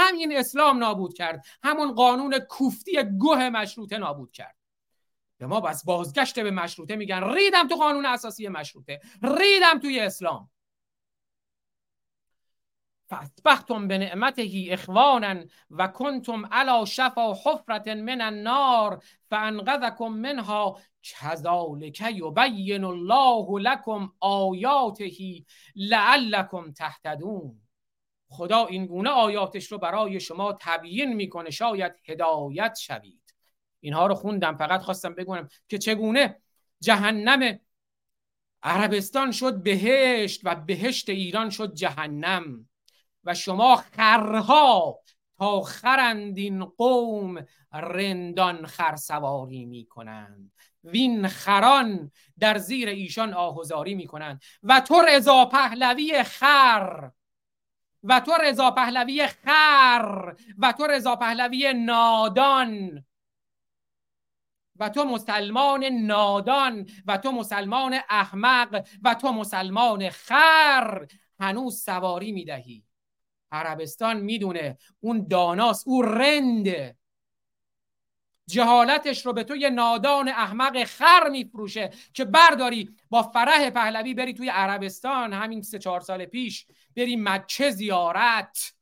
[0.00, 1.44] همین اسلام نابود کرد.
[1.62, 4.56] همون قانون کوفتی گوه مشروطه نابود کرد.
[5.38, 10.50] به ما بس بازگشت به مشروطه میگن ریدم تو قانون اساسی مشروطه ریدم توی اسلام.
[13.08, 20.80] فاصبحتم به نعمته اخوانا و کنتم علی شفا حفرت من النار فانقذکم منها.
[21.02, 25.10] کذالک یبین الله لکم آیاته
[25.76, 27.67] لعلکم تهتدون.
[28.28, 31.50] خدا این گونه آیاتش رو برای شما تبیین می‌کنه.
[31.50, 33.34] شاید هدایت شوید.
[33.80, 36.36] اینها رو خوندم فقط خواستم بگونم که چگونه
[36.80, 37.58] جهنم
[38.62, 42.68] عربستان شد بهشت و بهشت ایران شد جهنم.
[43.24, 45.00] و شما خرها
[45.38, 50.52] تا خرند این قوم رندان خرسواری می‌کنند.
[50.84, 54.42] وین خران در زیر ایشان آهوزاری می‌کنند.
[54.62, 57.10] و تو رضا پهلوی خر
[58.04, 63.04] و تو رضا پهلوی خر و تو رضا پهلوی نادان
[64.76, 71.06] و تو مسلمان نادان و تو مسلمان احمق و تو مسلمان خر
[71.40, 72.84] هنوز سواری می‌دهی.
[73.52, 76.97] عربستان می‌دونه اون داناست او رنده.
[78.48, 84.34] جهالتش رو به تو یه نادان احمق خر میفروشه که برداری با فرح پهلوی بری
[84.34, 86.66] توی عربستان همین سه چهار سال پیش.
[86.96, 88.74] بری مکه زیارت.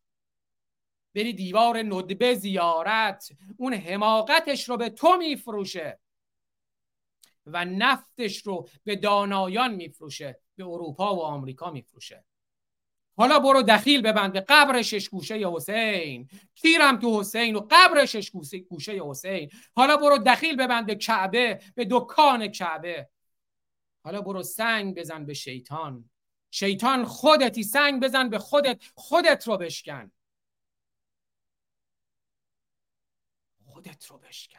[1.15, 3.29] بری دیوار ندبه زیارت.
[3.57, 6.01] اون حماقتش رو به تو میفروشه
[7.47, 12.25] و نفتش رو به دانایان میفروشه به اروپا و آمریکا میفروشه.
[13.17, 16.29] حالا برو دخیل ببند به قبر شش گوشه حسین.
[16.55, 18.31] کیرم تو حسین و قبر شش
[18.69, 19.51] گوشه حسین.
[19.77, 23.09] حالا برو دخیل ببند به کعبه به دکان کعبه.
[24.05, 26.11] حالا برو سنگ بزن به شیطان.
[26.51, 28.83] شیطان خودتی سنگ بزن به خودت.
[28.95, 30.13] خودت رو بشکن.
[33.65, 34.59] خودت رو بشکن.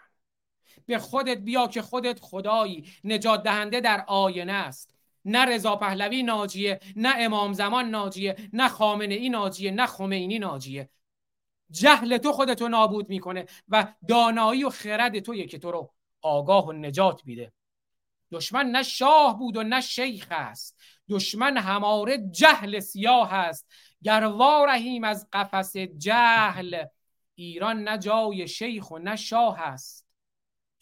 [0.86, 2.90] به خودت بیا که خودت خدایی.
[3.04, 4.97] نجات دهنده در آینه است.
[5.28, 10.90] نه رضا پهلوی ناجیه نه امام زمان ناجیه نه خامنه ای ناجیه نه خمینی ناجیه.
[11.72, 16.72] جهل تو خودتو نابود می‌کنه و دانایی و خرد تویه که تو رو آگاه و
[16.72, 17.54] نجات میده.
[18.32, 20.80] دشمن نه شاه بود و نه شیخ است.
[21.10, 23.68] دشمن هماره جهل سیاه است.
[24.04, 24.20] گر
[24.68, 26.86] رحیم از قفس جهل
[27.36, 30.08] ایران نه جای شیخ و نه شاه است.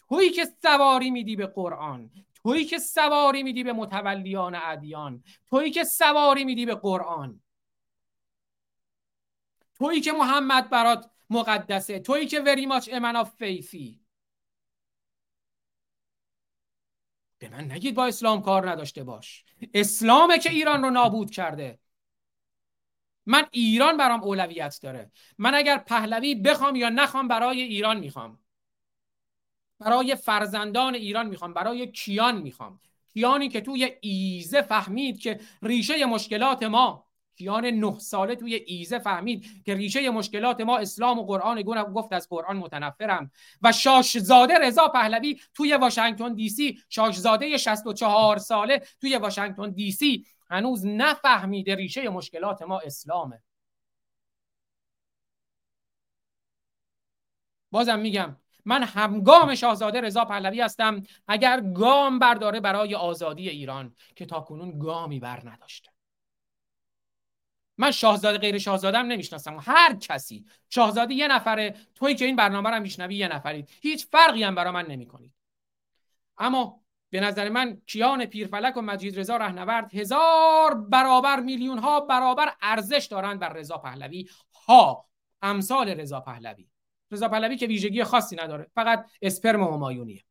[0.09, 2.11] تویی که سواری میدی به قرآن.
[2.45, 5.23] تویی که سواری میدی به متولیان ادیان.
[5.47, 7.41] تویی که سواری میدی به قرآن.
[9.77, 11.99] تویی که محمد برات مقدسه.
[11.99, 13.63] تویی که وری ماچ امن آف به
[17.49, 19.45] من نگید با اسلام کار نداشته باش.
[19.73, 21.79] اسلامه که ایران رو نابود کرده.
[23.25, 25.11] من ایران برام اولویت داره.
[25.37, 28.44] من اگر پهلوی بخوام یا نخوام برای ایران می‌خوام.
[29.79, 32.79] برای فرزندان ایران می‌خوام برای کیان می‌خوام.
[33.13, 37.05] کیانی که توی ایزه فهمید که ریشه مشکلات ما
[37.37, 42.29] کیان نه ساله توی ایزه فهمید که ریشه مشکلات ما اسلام و قرآن گفت از
[42.29, 43.31] قرآن متنفرم.
[43.61, 50.25] و شاشزاده رضا پهلوی توی واشنگتن دی سی شاشزاده 64 ساله توی واشنگتن دی سی
[50.49, 53.43] هنوز نفهمیده ریشه مشکلات ما اسلامه.
[57.71, 61.03] بازم میگم من همگام شاهزاده رضا پهلوی هستم.
[61.27, 65.91] اگر گام برداره برای آزادی ایران که تاکنون گامی بر نداشته.
[67.77, 69.57] من شاهزاده غیر شاهزادم نمی‌شناسم.
[69.61, 70.45] هر کسی.
[70.69, 71.75] شاهزاده یه نفره.
[71.95, 73.69] توی که این برنامه رو میشنوی یه نفرید.
[73.81, 75.33] هیچ فرقی هم برا من نمی‌کنید.
[76.37, 82.53] اما به نظر من کیان پیرفلک و مجید رضا رهنورد هزار برابر میلیون ها برابر
[82.61, 84.29] ارزش دارند بر رضا پهلوی.
[84.67, 85.05] ها
[85.41, 86.67] امثال رضا پهلوی.
[87.11, 90.23] رضا پهلوی که ویژگی خاصی نداره فقط اسپرم همایونیه.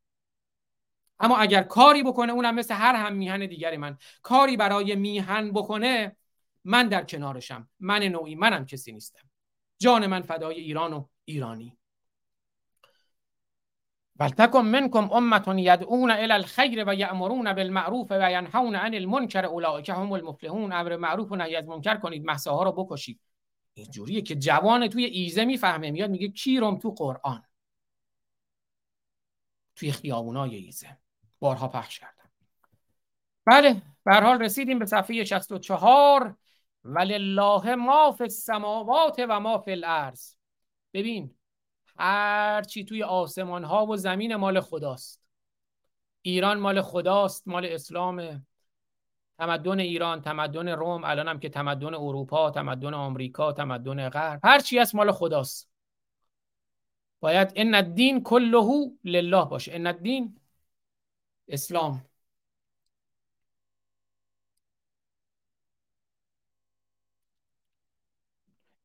[1.19, 6.15] اما اگر کاری بکنه اونم مثل هر هم میهن دیگری من کاری برای میهن بکنه
[6.63, 7.69] من در کنارشم.
[7.79, 9.29] من نوعی منم کسی نیستم.
[9.79, 11.77] جان من فدای ایران و ایرانی.
[14.19, 20.11] ولتکن منکم امه یدعون الى الخیر و یامرون بالمعروف و ینهون عن المنکر اولئک هم
[20.11, 20.71] المفلحون.
[20.71, 23.19] امر معروف و نهی از منکر کنید محسا ها رو بکشید.
[23.75, 27.43] اینجوریه که جوان توی ایزه می‌فهمه میاد میگه کیرم تو قرآن؟
[29.75, 30.97] توی خیابونای ایزه
[31.39, 32.29] بارها پخش کردم.
[33.45, 36.35] بله به حال رسیدیم به صفحه 64
[36.83, 40.35] ولله ما فی السماوات و ما فی الارض.
[40.93, 41.35] ببین
[41.97, 45.21] هر چی توی آسمان ها و زمین مال خداست.
[46.21, 48.45] ایران مال خداست مال اسلام
[49.37, 54.95] تمدن ایران تمدن روم الانم که تمدن اروپا تمدن آمریکا تمدن غرب هر چی از
[54.95, 55.69] مال خداست.
[57.19, 59.71] باید ان الدین کله لله باشه.
[59.75, 60.39] ان الدین
[61.47, 62.05] اسلام.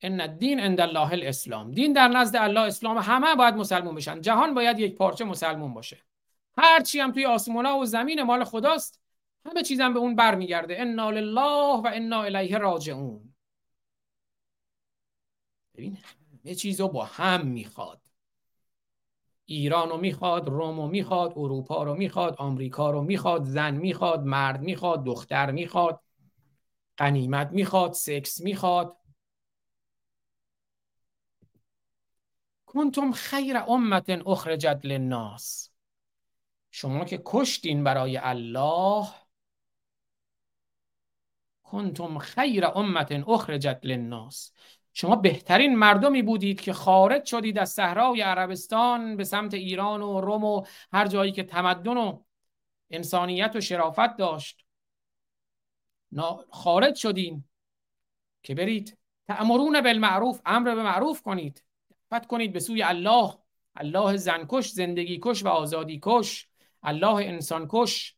[0.03, 1.71] ان الدین عند الله الاسلام.
[1.71, 2.99] دین در نزد الله اسلام.
[2.99, 4.21] همه باید مسلمون بشن.
[4.21, 5.99] جهان باید یک پارچه مسلمون باشه.
[6.59, 9.01] هر چی هم توی آسمونا و زمین مال خداست.
[9.47, 10.81] همه چیزم به اون برمیگرده.
[10.81, 13.35] انا لله و انا الیه راجعون.
[15.75, 15.99] ببین
[16.45, 18.01] همه چیزو با هم می‌خواد.
[19.45, 24.61] ایران رو می‌خواد روم رو می‌خواد اروپا رو می‌خواد آمریکا رو می‌خواد زن می‌خواد مرد
[24.61, 26.01] می‌خواد دختر می‌خواد
[26.97, 28.97] قنیمت می‌خواد سکس می‌خواد.
[32.67, 35.71] کنتم خیر امت اخرجت للناس.
[36.71, 39.07] شما که کشتین برای الله
[41.71, 44.53] کنتم خیر امت اخرجت للناس.
[44.93, 50.45] شما بهترین مردمی بودید که خارج شدید از صحرای عربستان به سمت ایران و روم
[50.45, 52.23] و هر جایی که تمدن و
[52.91, 54.65] انسانیت و شرافت داشت.
[56.51, 57.45] خارج شدین
[58.43, 58.99] که برید.
[59.29, 61.65] تأمرون بالمعروف امر به معروف کنید.
[62.11, 63.35] دعوت کنید به سوی الله.
[63.77, 66.49] الله زنکش زندگی کش و آزادی کش.
[66.83, 68.17] الله انسان کش.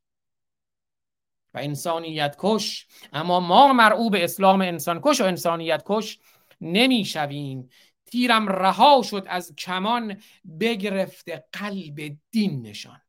[1.55, 2.87] و انسانیت کش.
[3.13, 6.19] اما ما مرعوب اسلام انسان کش و انسانیت کش
[6.61, 7.69] نمی‌شویم.
[8.07, 10.21] تیرم رها شد از کمان
[10.61, 13.01] بگرفته قلب دین نشان.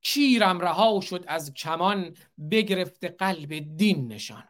[0.00, 2.16] کیرم رها شد از کمان
[2.50, 4.44] بگرفت قلب دین نشان.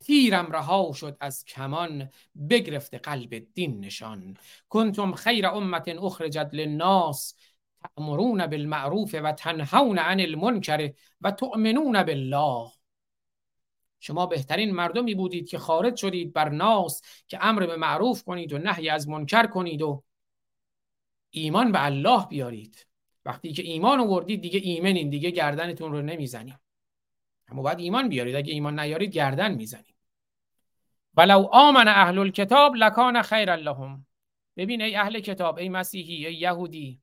[0.00, 2.08] تیرم رها شد از کمان
[2.50, 4.36] بگرفت قلب دین نشان.
[4.68, 7.34] کنتم خیر امت اخرجت للناس
[7.82, 12.70] تأمرون بالمعروف و تنهون عن المنکر و تؤمنون بالله.
[14.00, 18.58] شما بهترین مردمی بودید که خارج شدید بر ناس که امر به معروف کنید و
[18.58, 20.04] نهی از منکر کنید و
[21.30, 22.86] ایمان به الله بیارید.
[23.24, 26.58] وقتی که ایمان آوردید دیگه ایمنین دیگه گردنتون رو نمی‌زنیم.
[27.48, 28.36] اما باید ایمان بیارید.
[28.36, 29.94] اگه ایمان نیارید گردن می‌زنیم.
[31.14, 34.06] ولو آمن اهل الکتاب لکان خیر لهم.
[34.56, 37.00] ببین ای اهل کتاب ای مسیحی ای یهودی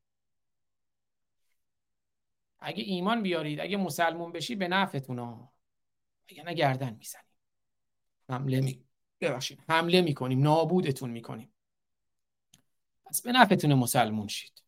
[2.60, 5.52] اگه ایمان بیارید اگه مسلمون بشی به نفعتون ها
[6.28, 7.24] اگه نه گردن می‌زنیم.
[8.28, 8.84] حمله می
[9.20, 11.52] ببخشید حمله می‌کنیم نابودتون می‌کنیم.
[13.06, 14.62] پس به نفعتون مسلمون شید.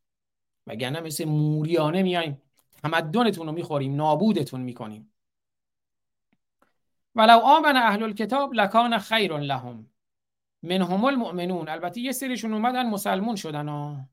[0.66, 2.43] وگرنه مثل موریانه میایم
[2.82, 5.12] تمدنتون رو می‌خوریم نابودتون می‌کنیم.
[7.14, 9.91] ولو آمن اهل الکتاب لکان خیر لهم.
[10.62, 11.68] منهم المؤمنون.
[11.68, 14.09] البته یه سریشون اومدن مسلمون شدن ها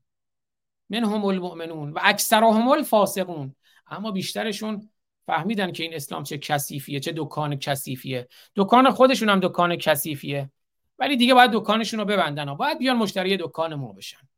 [0.90, 3.54] منهم المؤمنون و اکثرهم الفاسقون.
[3.88, 4.90] اما بیشترشون
[5.26, 8.28] فهمیدن که این اسلام چه کثیفیه چه دکان کثیفیه.
[8.56, 10.50] دکان خودشون هم دکان کثیفیه
[10.98, 14.28] ولی دیگه باید دکانشون رو ببندن ها باید بیان مشتری دکان ما بشن.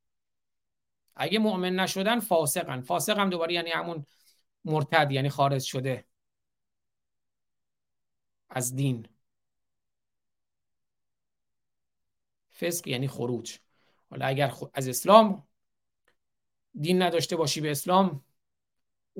[1.17, 2.81] اگه مؤمن نشدن فاسقن.
[2.81, 4.07] فاسق هم دوباره یعنی همون
[4.65, 6.05] مرتد یعنی خارج شده
[8.51, 9.09] از دین.
[12.61, 13.59] فسق یعنی خروج.
[14.11, 15.47] حالا اگر از اسلام
[16.81, 18.25] دین نداشته باشی به اسلام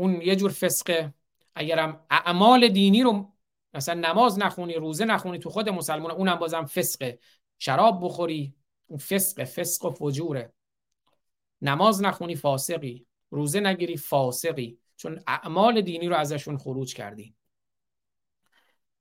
[0.01, 1.15] اون یه جور فسقه.
[1.55, 3.33] اگرم اعمال دینی رو
[3.75, 7.19] مثلا نماز نخونی روزه نخونی تو خود مسلمان اونم بازم فسقه.
[7.59, 8.55] شراب بخوری
[8.87, 10.53] اون فسقه فسق و فجوره.
[11.63, 14.79] نماز نخونی فاسقی روزه نگیری فاسقی.
[14.97, 17.35] چون اعمال دینی رو ازشون خروج کردی.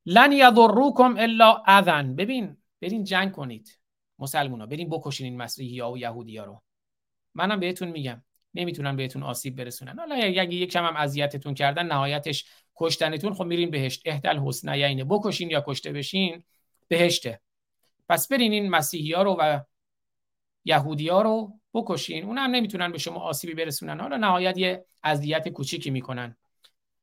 [0.05, 2.15] لن یضروکم الا اذن.
[2.15, 3.79] ببین برین جنگ کنید
[4.19, 4.65] مسلمونا.
[4.65, 6.61] برین بکشین این مسیحی ها و یهودی ها رو.
[7.35, 8.23] منم بهتون میگم.
[8.53, 9.99] نمی‌تونن بهتون آسیب برسونن.
[9.99, 12.45] حالا اگه یک کم هم اذیتتون کردن نهایتش
[12.75, 14.01] کشتنتون خب میرین بهشت.
[14.05, 16.43] اهدل حسنیین بکشین یا کشته بشین
[16.87, 17.41] بهشته.
[18.09, 19.59] پس برین این مسیحی ها رو و
[20.65, 22.23] یهودی ها رو بکشین.
[22.23, 23.99] اون هم نمی‌تونن به شما آسیبی برسونن.
[23.99, 26.37] حالا نهایت یه اذیت کوچیکی می‌کنن.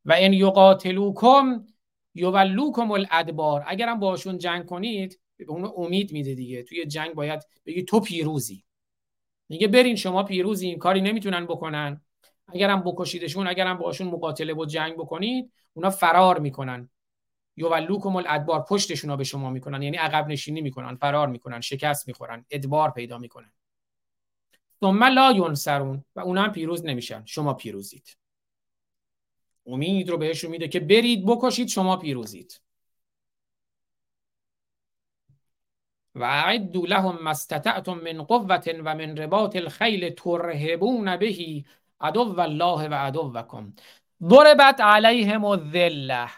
[0.04, 1.66] و ان یقاتلوکم
[2.14, 3.64] یولوکم الادبار.
[3.66, 6.62] اگرم باشون جنگ کنید به اون امید میده دیگه.
[6.62, 8.64] توی جنگ باید بگی تو پیروزی.
[9.48, 12.00] میگه برین شما پیروزین کاری نمی‌تونن بکنن.
[12.48, 16.90] اگرم بکشیدشون اگرم باشون مقاتله و جنگ بکنید اونا فرار می‌کنن.
[17.56, 22.44] یولوکم الادبار پشتشون رو به شما می‌کنن یعنی عقب نشینی می‌کنن فرار می‌کنن شکست می‌خورن
[22.50, 23.52] ادبار پیدا می‌کنن.
[24.80, 28.16] ثم لا ینصرون و اونا هم پیروز نمیشن شما پیروزید.
[29.66, 32.60] امید رو بهشون میده که برید بکشید شما پیروزید.
[36.16, 41.64] و اعدوا لهم ما استطعتم من قوة و من رباط الخیل ترهبون به.
[42.00, 43.72] عدو الله و عدوکم
[44.22, 46.30] ضربت علیهم الذله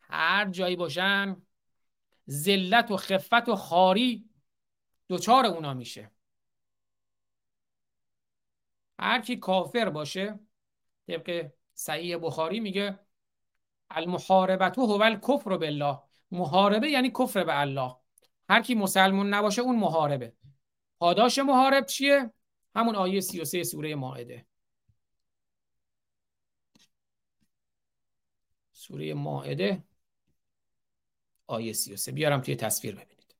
[0.00, 1.36] هر جایی باشن
[2.30, 4.30] ذلت و خفت و خاری
[5.08, 6.10] دوچار اونا میشه.
[8.98, 10.38] هر کی کافر باشه
[11.06, 13.05] طبق صحیح بخاری میگه
[13.90, 15.98] المحاربت هو الکفر بالله.
[16.30, 17.96] محاربه یعنی کفر به الله.
[18.48, 20.32] هر کی مسلمون نباشه اون محاربه.
[20.98, 22.32] پاداش محارب چیه؟
[22.74, 24.46] همون آیه 33 سوره مائده
[28.72, 29.84] سوره مائده
[31.46, 33.36] آیه 33 بیارم توی تصویر ببینید.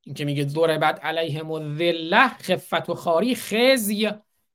[0.00, 4.10] این که میگه ضربت علیهم الذله خفت و خاری خزی.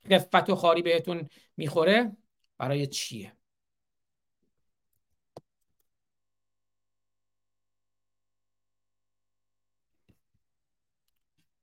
[0.10, 2.18] خفت و خاری بهتون می‌خوره.
[2.58, 3.37] برای چیه؟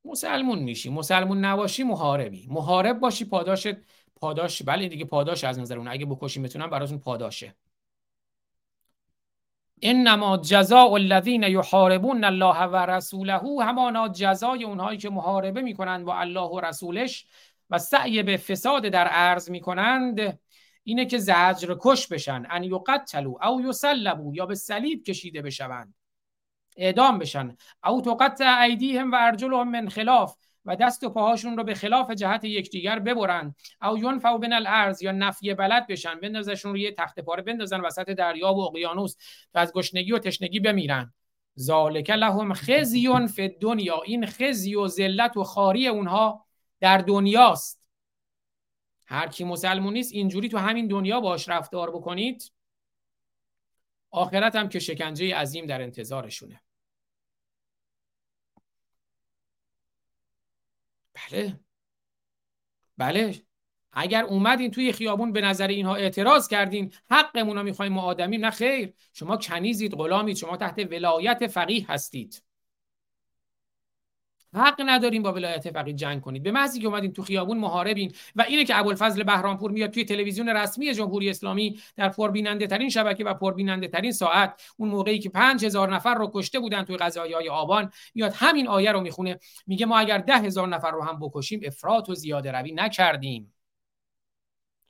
[0.05, 2.47] مسلمون میشی مسلمون نباشی محاربی.
[2.51, 3.75] محارب باشی پاداشت
[4.17, 4.63] پاداش.
[4.63, 5.89] بله دیگه پاداش از نظر اون.
[5.89, 7.55] اگه بکشی می‌تونن براتون پاداشه.
[9.83, 16.49] انما جزاء الذین یحاربون الله و رسوله همانا جزای اونهایی که محاربه می‌کنند با الله
[16.49, 17.27] و رسولش
[17.71, 20.39] و سعی به فساد در ارز می‌کنند
[20.85, 22.47] اینه که زجر کش بشن.
[22.51, 25.95] ان یقتلوا او یسلبوا یا به صلیب کشیده بشوند.
[26.77, 27.57] اعدام بشن.
[27.85, 32.45] او تقطع ایدیهم و ارجلهم من خلاف و دست و پاهاشون رو به خلاف جهت
[32.45, 36.21] یکدیگر ببرن او ینفعوا بین الارض یا نفی بلد بشن.
[36.21, 39.17] بندازشون روی تخت پاره بندازن وسط دریا و اقیانوس
[39.55, 41.13] و از گشنگی و تشنگی بمیرن.
[41.59, 46.47] ذالک لهم خزی فی دنیا این خزی و ذلت و خاری اونها
[46.81, 47.85] در دنیاست.
[49.07, 52.53] هر کی مسلمون نیست اینجوری تو همین دنیا باش رفتار بکنید.
[54.15, 56.61] آخرت هم که شکنجه عظیم در انتظارشونه.
[61.15, 61.61] بله.
[62.99, 63.43] بله.
[63.93, 68.51] اگر اومدین توی خیابون به نظر اینها اعتراض کردین حقمون رو می‌خوایم ما آدمیم نه
[68.51, 68.95] خیر.
[69.13, 72.43] شما کنیزید غلامید شما تحت ولایت فقیه هستید.
[74.57, 76.43] حق نداریم با ولایت فقیه جنگ کنید.
[76.43, 80.49] به محضی که اومدین تو خیابون محاربین و اینه که ابوالفضل بهرامپور میاد توی تلویزیون
[80.49, 85.95] رسمی جمهوری اسلامی در پربیننده ترین شبکه و پربیننده ترین ساعت اون موقعی که 5000
[85.95, 89.39] نفر رو کشته بودن توی های آبان میاد همین آیه رو می‌خونه.
[89.67, 93.55] میگه ما اگر ده هزار نفر رو هم بکشیم افراط و زیاده روی نکردیم.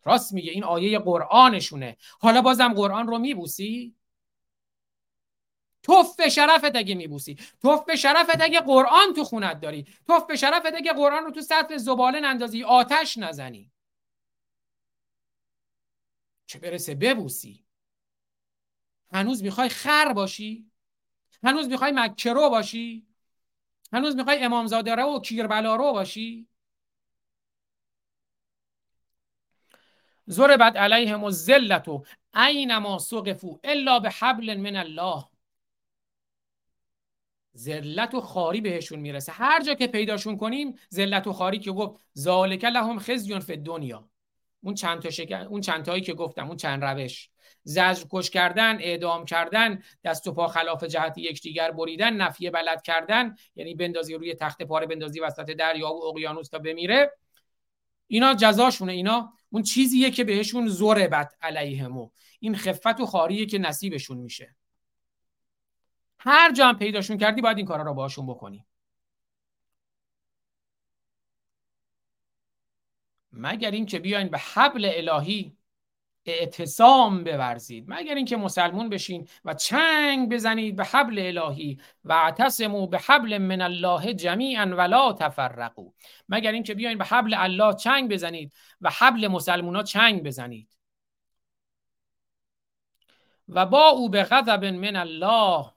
[0.04, 1.96] راست میگه این آیه قرآنشونه.
[2.20, 3.94] حالا بازم قرآن رو میبوسی؟
[5.84, 7.38] توف به شرفت اگه میبوسی.
[7.62, 9.86] توف به شرفت اگه قرآن تو خونت داری.
[10.06, 13.70] توف به شرفت اگه قرآن رو تو سطح زباله نندازی آتش نزنی.
[16.46, 17.64] چه برسه ببوسی.
[19.12, 20.70] هنوز می‌خوای خر باشی؟
[21.42, 23.06] هنوز می‌خوای مکرو باشی؟
[23.92, 26.48] هنوز می‌خوای امامزاده رو و کیربلا رو باشی؟
[30.28, 31.88] ضربت علیهم الذلت
[32.36, 35.33] اینما سقفو الا به حبل من الله.
[37.56, 39.32] ذلت و خاری بهشون می‌رسه.
[39.32, 44.08] هر جا که پیداشون کنیم ذلت و خاری که گفت ذالک لهم خزیون فی دنیا
[44.62, 45.36] اون چند تا شکن...
[45.36, 47.30] اون چند تایی که گفتم اون چند روش.
[47.62, 53.36] زجر کش کردن اعدام کردن دست و پا خلاف جهت یکدیگر بریدن نفیه بلد کردن
[53.56, 57.10] یعنی بندازی روی تخت پاره بندازی وسط دریا و اقیانوس تا بمیره.
[58.06, 59.32] اینا جزاشونه اینا.
[59.50, 62.10] اون چیزیه که بهشون ضربت علیهمو.
[62.40, 64.56] این خفت و خاریه که نصیبشون میشه.
[66.24, 68.66] هر جا هم پیداشون کردی باید این کارا رو باشون بکنی.
[73.32, 75.56] مگر اینکه بیاین به حبل الهی
[76.26, 77.84] اعتصام بورزید.
[77.88, 83.60] مگر اینکه مسلمون بشین و چنگ بزنید به حبل الهی و اعتصموا به حبل من
[83.60, 85.92] الله جمیعا ولا تفرقوا.
[86.28, 90.68] مگر اینکه بیاین به حبل الله چنگ بزنید و حبل مسلمونا چنگ بزنید.
[93.48, 95.73] و با او به غضب من الله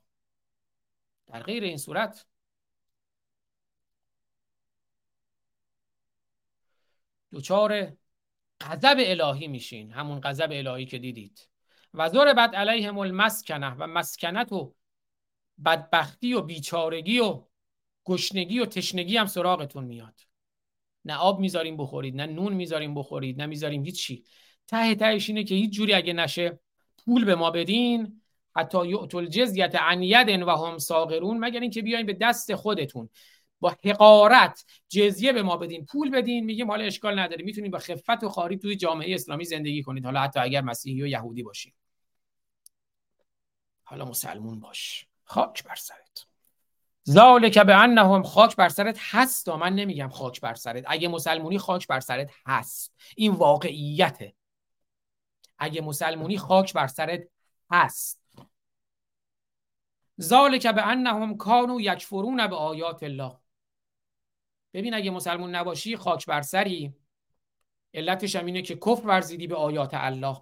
[1.28, 2.25] در غیر این صورت.
[7.32, 7.97] دوچار
[8.61, 11.49] غضب الهی میشین همون غضب الهی که دیدید.
[11.93, 14.75] و بعد علیهم المسکنه و مسکنت و
[15.65, 17.43] بدبختی و بیچارگی و
[18.05, 20.19] گشنگی و تشنگی هم سراغتون میاد.
[21.05, 24.23] نه آب می‌ذاریم بخورید نه نون می‌ذاریم بخورید نه می‌ذاریم هیچی.
[24.67, 26.59] ته تهش اینه که هیچ جوری اگه نشه
[27.05, 28.21] پول به ما بدین
[28.58, 33.10] حتی یعطل جزیت عن و هم ساغرون مگر اینکه بیاین به دست خودتون.
[33.60, 36.45] با حقارت جزیه به ما بدین پول بدین.
[36.45, 37.45] میگیم حالا اشکال نداره.
[37.45, 40.05] می‌تونید با خفت و خاری توی جامعه اسلامی زندگی کنید.
[40.05, 41.74] حالا حتی اگر مسیحی و یهودی باشید
[43.84, 45.08] حالا مسلمون باش.
[45.24, 46.26] خاک بر سرت.
[47.10, 49.49] ذالک به انهم خاک بر سرت هست.
[49.49, 50.84] من نمیگم خاک بر سرت.
[50.88, 52.93] اگه مسلمونی خاک بر سرت هست.
[53.16, 54.34] این واقعیته.
[55.60, 57.28] اگه مسلمونی خاک بر سرت
[57.72, 58.16] هست.
[60.22, 63.38] ذالک به انهم کانوا یکفرون به آیات الله.
[64.74, 66.93] ببین اگه مسلمون نباشی خاک بر سری.
[67.93, 70.38] علتش هم اینه که کفر ورزیدی به آیات الله.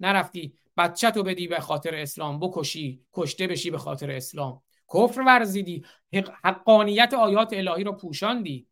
[0.00, 4.62] نرفتی بچه تو بدی به خاطر اسلام بکشی کشته بشی به خاطر اسلام.
[4.94, 5.84] کفر ورزیدی.
[6.44, 8.68] حقانیت آیات الهی رو پوشاندی.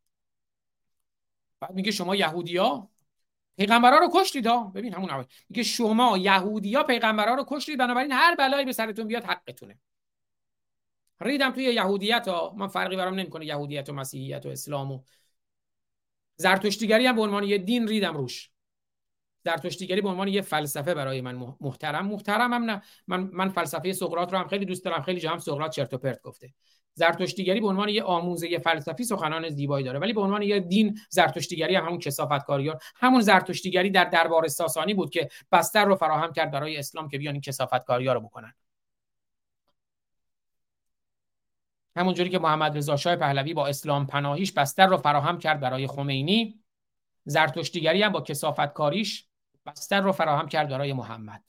[1.61, 2.91] بعد میگه شما یهودیا؟
[3.57, 5.25] پیغمبرا رو کشتید ها ببین همون اول.
[5.49, 9.79] میگه شما یهودیا پیغمبرا رو کشتید بنابراین هر بلایی به سرتون بیاد حقتونه.
[11.21, 12.55] ریدم توی یهودیت ها.
[12.57, 15.01] من فرقی برام نمی‌کنه یهودیت و مسیحیت و اسلام و
[16.37, 18.51] زرتشتیگری هم به عنوان یه دین ریدم روش.
[19.45, 22.07] زرتشتیگری به عنوان یه فلسفه برای من محترم.
[22.07, 22.83] محترمم نه.
[23.07, 25.03] من من فلسفه سقراط رو هم خیلی دوست دارم.
[25.03, 26.55] خیلی جا سقراط چرت و پرت گفته.
[26.95, 29.99] زرتشتیگری به عنوان یه آموزه فلسفی سخنان زیبایی داره.
[29.99, 35.11] ولی به عنوان یه دین زرتشتیگری هم همون کسافتکاریان همون زرتشتیگری در دربار ساسانی بود
[35.11, 38.55] که بستر رو فراهم کرد برای اسلام که بیان این کسافتکاری‌ها رو بکنن.
[41.97, 46.61] همونجوری که محمد رضا شاه پهلوی با اسلام پناهیش بستر رو فراهم کرد برای خمینی
[47.25, 49.29] زرتشتیگری هم با کسافتکاریش
[49.67, 51.43] بستر رو فراهم کرد برای محمد.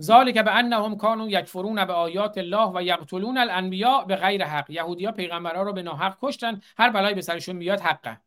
[0.00, 4.70] ذالک به انهم کانوا یکفرون به آیات الله و یقتلون الانبیاء به غیر حق.
[4.70, 8.20] یهودیا پیغمبرها رو به ناحق کشتن هر بلایی به سرشون بیاد حقه.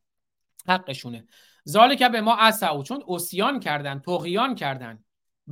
[0.67, 1.27] حقشونه.
[1.67, 5.03] ذالک به ما اسعو چون اسیان کردن تغیان کردن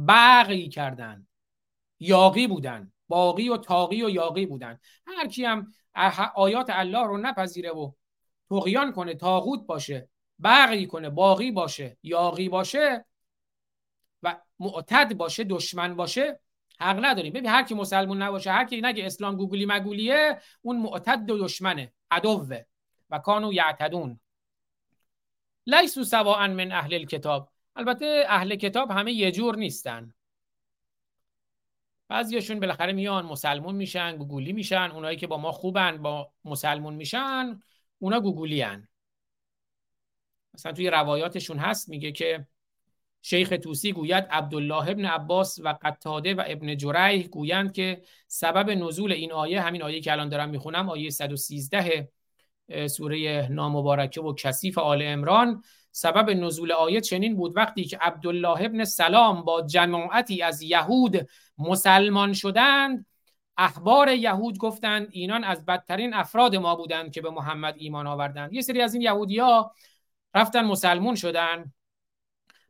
[0.08, 1.28] بغی کردن
[2.00, 4.80] یاقی بودن باقی و تاقی و یاقی بودن.
[5.08, 5.74] هر کی هم
[6.36, 7.92] آیات الله رو نپذیره و
[8.50, 10.10] تقیان کنه تاغوت باشه
[10.44, 13.06] بقی کنه باقی باشه یاقی باشه
[14.24, 16.40] و معتد باشه دشمن باشه
[16.80, 17.34] حق نداریم.
[17.34, 21.94] ببین هر کی مسلمون نباشه هر کی نگه اسلام گوگلی مگولیه اون معتد و دشمنه
[22.12, 22.62] عدوه
[23.10, 24.20] و کانو یعتدون.
[25.68, 30.14] لیسو سواء من اهل الکتاب البته اهل کتاب همه یه جور نیستن
[32.08, 37.62] بعضیاشون بالاخره میان مسلمون میشن گوگولی میشن اونایی که با ما خوبن با مسلمون میشن
[38.00, 38.88] اونا گوگولی هن.
[40.54, 42.48] مثلا توی روایاتشون هست میگه که
[43.22, 49.12] شیخ توسی گوید عبدالله ابن عباس و قطاده و ابن جریح گویند که سبب نزول
[49.12, 52.10] این آیه همین آیه که الان دارم می‌خونم آیه 113
[52.88, 58.84] سوره نامبارکه و کثیف آل امران سبب نزول آیه چنین بود وقتی که عبدالله ابن
[58.84, 63.06] سلام با جماعتی از یهود مسلمان شدند
[63.58, 68.54] اخبار یهود گفتند اینان از بدترین افراد ما بودند که به محمد ایمان آوردند.
[68.54, 69.42] یه سری از این یهودی
[70.34, 71.74] رفتن مسلمون شدن.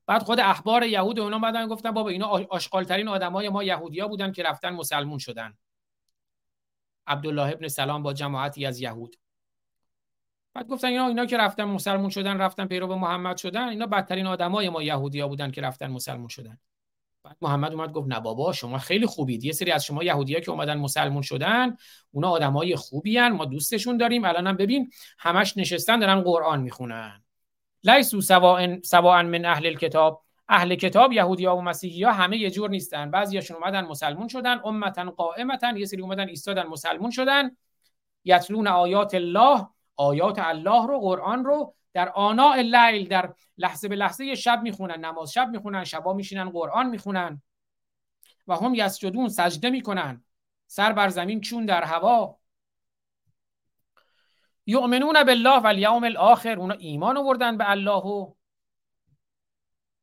[0.05, 4.43] بعد خود اخبار یهود اونا بعدن گفتن بابا اینا آشغالترین آدمای ما یهودیا بودن که
[4.43, 5.57] رفتن مسلمون شدن.
[7.07, 9.15] عبدالله ابن سلام با جماعتی از یهود.
[10.57, 14.69] بعد گفتن اینا اینا که رفتن مسلمون شدن رفتن پیرو محمد شدن اینا بدترین آدمای
[14.69, 16.57] ما یهودیا بودن که رفتن مسلمون شدن.
[17.23, 19.43] بعد محمد اومد گفت نه بابا شما خیلی خوبید.
[19.43, 21.75] یه سری از شما یهودیا که اومدن مسلمون شدن
[22.11, 23.31] اونا آدمای خوبی هن.
[23.31, 24.25] ما دوستشون داریم.
[24.25, 27.23] الانم ببین همش نشستن دارن قرآن می‌خونن.
[27.83, 32.51] لیسو سواء سواء من اهل الكتاب اهل کتاب یهودی ها و مسیحی ها همه یه
[32.51, 33.11] جور نیستن.
[33.11, 37.57] بعضیاشون اومدن مسلمون شدن امتا قائمتا یه سری اومدن ایستادن مسلمون شدن.
[38.25, 44.35] یتلون آیات الله آیات الله رو قرآن رو در آناء اللیل در لحظه به لحظه
[44.35, 47.41] شب می‌خونن نماز شب می‌خونن شبا میشینن قرآن می‌خونن
[48.47, 50.23] و هم یسجدون سجده می‌کنن.
[50.67, 52.37] سر بر زمین چون در هوا.
[54.65, 58.33] یؤمنون بالله و الیوم الاخر اونا ایمان آوردن به الله و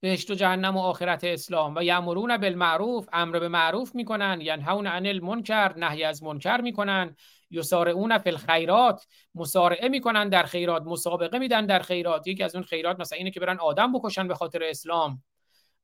[0.00, 1.74] بهشت و جهنم و آخرت اسلام.
[1.76, 7.16] و یامرون بالمعروف امر به معروف می‌کنن ینهون عن المنکر نهی از منکر می‌کنن.
[7.54, 12.26] یسارعون فی الخیرات مسارعه می‌کنن در خیرات مسابقه میدن در خیرات.
[12.26, 15.22] یکی از اون خیرات مثلا اینه که برن آدم بکشن به خاطر اسلام.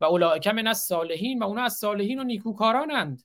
[0.00, 3.22] و اولئک من از صالحین و اونا از صالحین و نیکوکارانند.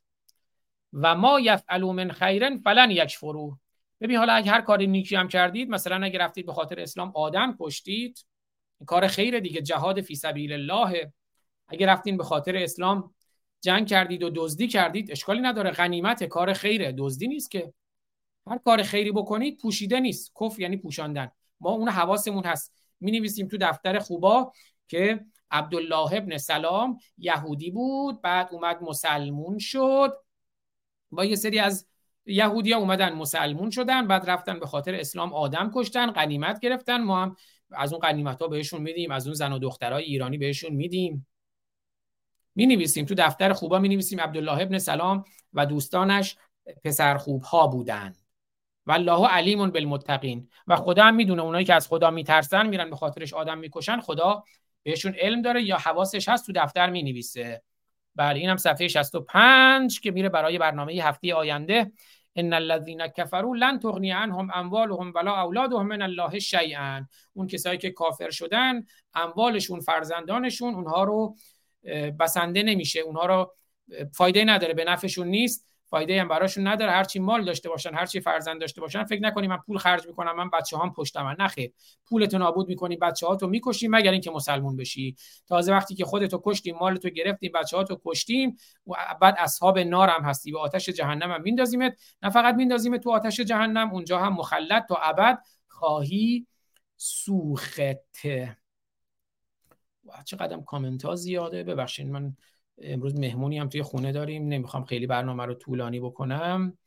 [0.93, 3.58] و ما یفعلوا من خیرن فلن یکفروا.
[4.02, 7.58] ببین حالا اگه هر کاری نیکی هم کردید مثلا اگه رفتید به خاطر اسلام آدم
[7.60, 8.26] کشتید
[8.86, 11.12] کار خیر دیگه جهاد فی سبیل الله.
[11.68, 13.16] اگه رفتین به خاطر اسلام
[13.62, 16.96] جنگ کردید و دزدی کردید اشکالی نداره غنیمت کار خیره.
[16.98, 17.74] دزدی نیست که
[18.48, 20.32] هر کار خیری بکنید پوشیده نیست.
[20.41, 21.32] کف یعنی پوشاندن.
[21.60, 22.74] ما اون حواسمون هست.
[23.00, 24.52] می نویسیم تو دفتر خوبا
[24.88, 30.14] که عبدالله ابن سلام یهودی بود بعد اومد مسلمون شد.
[31.12, 31.88] با یه سری از
[32.26, 37.04] یهودی ها اومدن مسلمون شدن بعد رفتن به خاطر اسلام آدم کشتن غنیمت گرفتن.
[37.04, 37.36] ما هم
[37.72, 41.28] از اون غنیمت ها بهشون میدیم از اون زن و دخترای ایرانی بهشون میدیم.
[42.56, 45.24] می نویسیم تو دفتر خوبا می نویسیم عبدالله ابن سلام
[45.54, 46.38] و دوستانش
[46.84, 47.68] پسر خوب ها
[48.86, 50.49] بودن والله علیمون بالمتقین.
[50.67, 54.43] و خدا هم می‌دونه اونایی که از خدا میترسن میرن به خاطرش آدم می‌کشن خدا
[54.83, 57.61] بهشون علم داره یا حواسش هست تو دفتر می نویسه
[58.15, 61.91] بله اینم صفحه 65 که میره برای برنامه هفته آینده.
[62.36, 67.91] ان الذين كفروا لن تغني عنهم اموالهم ولا اولادهم من الله شيئا اون کسایی که
[67.91, 68.83] کافر شدن
[69.13, 71.36] اموالشون فرزندانشون اونها رو
[72.19, 72.99] بسنده نمیشه.
[72.99, 73.55] اونها رو
[74.13, 75.65] فایده نداره به نفعشون نیست.
[75.88, 76.91] فایده هم براشون نداره.
[76.91, 80.49] هرچی مال داشته باشن هرچی فرزند داشته باشن فکر نکنی من پول خرج می‌کنم من
[80.49, 81.49] بچه هم پشتم نه
[82.05, 85.15] پولتو نابود می‌کنی بچه ها تو می‌کشی مگر اینکه مسلمون بشی.
[85.47, 88.57] تازه وقتی که خودتو کشتیم مالتو گرفتیم بچه ها تو کشتیم
[88.88, 90.51] و بعد اصحاب نار هم هستی.
[90.51, 91.97] و آتش جهنم هم میندازیمت.
[92.23, 93.91] نه فقط میندازیمت تو آتش جهنم.
[93.91, 96.47] اونجا هم مخلد تا ابد خواهی
[96.97, 98.57] سوخته.
[100.25, 101.63] چقدر کامنت ها زیاده.
[101.63, 102.38] ببخشید من
[102.82, 104.47] امروز مهمونی هم توی خونه داریم.
[104.47, 106.78] نمی‌خوام خیلی برنامه رو طولانی بکنم.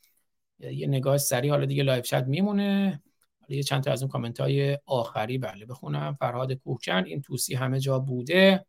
[0.60, 3.02] یه نگاه سریع حالا دیگه لایف چت میمونه.
[3.40, 6.16] حالا یه چند تا از اون کامنت های آخری بله بخونم.
[6.20, 8.66] فرهاد کوهچند این توسی همه جا بوده.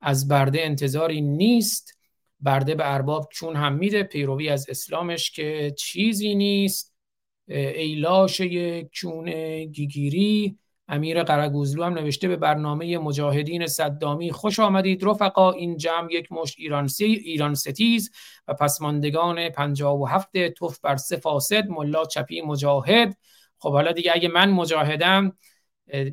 [0.00, 1.98] از برده انتظاری نیست.
[2.40, 4.02] برده به ارباب چون هم میده.
[4.02, 6.94] پیروی از اسلامش که چیزی نیست.
[7.48, 9.30] ایلاش یک چون
[9.64, 10.58] گیگیری.
[10.88, 16.54] امیر قرگوزلو هم نوشته به برنامه مجاهدین صدامی خوش آمدید رفقا این جمع یک مشت
[16.58, 18.10] ایران, سی ایران ستیز
[18.48, 23.16] و پسماندگان پنجاب و هفته توف بر سه فاسد ملا چپی مجاهد.
[23.58, 25.32] خب حالا دیگه اگه من مجاهدم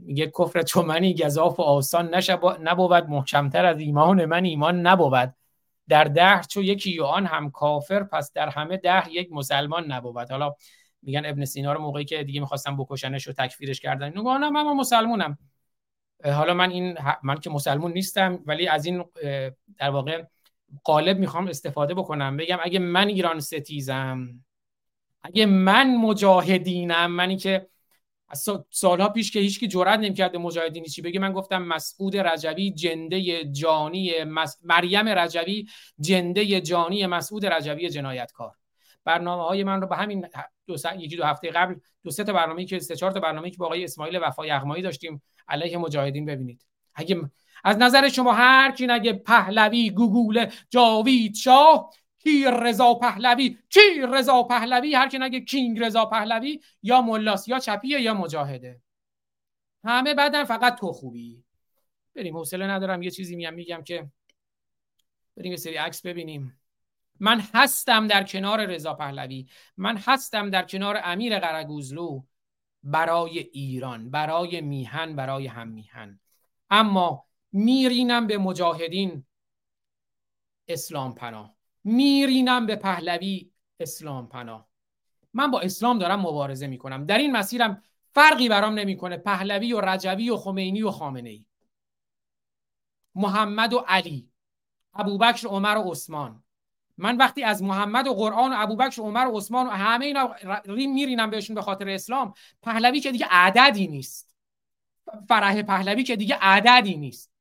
[0.02, 2.16] میگه کفر چمنی گذاف و آسان
[2.62, 5.34] نبود محکمتر از ایمان من ایمان نبود.
[5.88, 10.32] در دهر چو یکی آن هم کافر پس در همه دهر یک مسلمان نبود.
[10.32, 10.56] حالا
[11.02, 14.06] میگن ابن سینا رو موقعی که دیگه می‌خواستم بکشنش و تکفیرش کردن.
[14.06, 15.38] اینو نه من مسلمونم.
[16.26, 19.06] حالا من این من که مسلمون نیستم ولی از این
[19.78, 20.24] در واقع
[20.84, 22.38] قالب می‌خوام استفاده بکنم.
[22.38, 24.30] بگم اگه من ایران ستیزم
[25.24, 27.68] اگه من مجاهدینم منی که
[28.70, 34.14] سالها پیش که هیچکی جرئت نمی‌کرد مجاهدینی چی بگه من گفتم مسعود رجوی جنده جانی
[34.64, 35.68] مریم رجوی
[36.00, 38.56] جنده جانی مسعود رجوی جنایتکار.
[39.06, 40.28] برنامه های من رو به همین
[40.72, 40.86] دو س...
[40.98, 43.66] یکی دو هفته قبل دو سه تا برنامه‌ای که سه چهار تا برنامه‌ای که با
[43.66, 45.22] آقای اسماعیل وفای یغمایی داشتیم.
[45.48, 46.66] علیه مجاهدین ببینید.
[46.96, 47.22] اگه
[47.64, 54.44] از نظر شما هر کی نگه پهلوی گوگول جاوید شاه کی رضا پهلوی؟ کی رضا
[54.44, 58.82] پهلوی؟ هر کی نگه کینگ رضا پهلوی یا ملاس یا چپیه یا مجاهده.
[59.84, 61.44] همه بعدن فقط تو خوبی.
[62.16, 63.02] بریم حوصله ندارم.
[63.02, 64.12] یه چیزی میام میگم که
[65.38, 66.61] بریم یه سری عکس ببینیم.
[67.22, 69.48] من هستم در کنار رضا پهلوی.
[69.78, 72.24] من هستم در کنار امیر قرگوزلو
[72.84, 76.20] برای ایران برای میهن برای هم میهن
[76.70, 79.26] اما میرینم به مجاهدین
[80.68, 81.56] اسلام پناه.
[81.84, 84.70] میرینم به پهلوی اسلام پناه.
[85.34, 87.06] من با اسلام دارم مبارزه می‌کنم.
[87.06, 89.18] در این مسیرم فرقی برام نمی‌کنه.
[89.18, 91.46] پهلوی و رجوی و خمینی و خامنه ای
[93.16, 94.32] محمد و علی
[94.94, 96.44] ابوبکر عمر و عثمان.
[96.98, 100.36] من وقتی از محمد و قرآن و ابوبکر و عمر و عثمان و همه اینا
[100.68, 104.36] میرینم بهشون به خاطر اسلام پهلوی که دیگه عددی نیست.
[105.28, 107.32] فرح پهلوی که دیگه عددی نیست.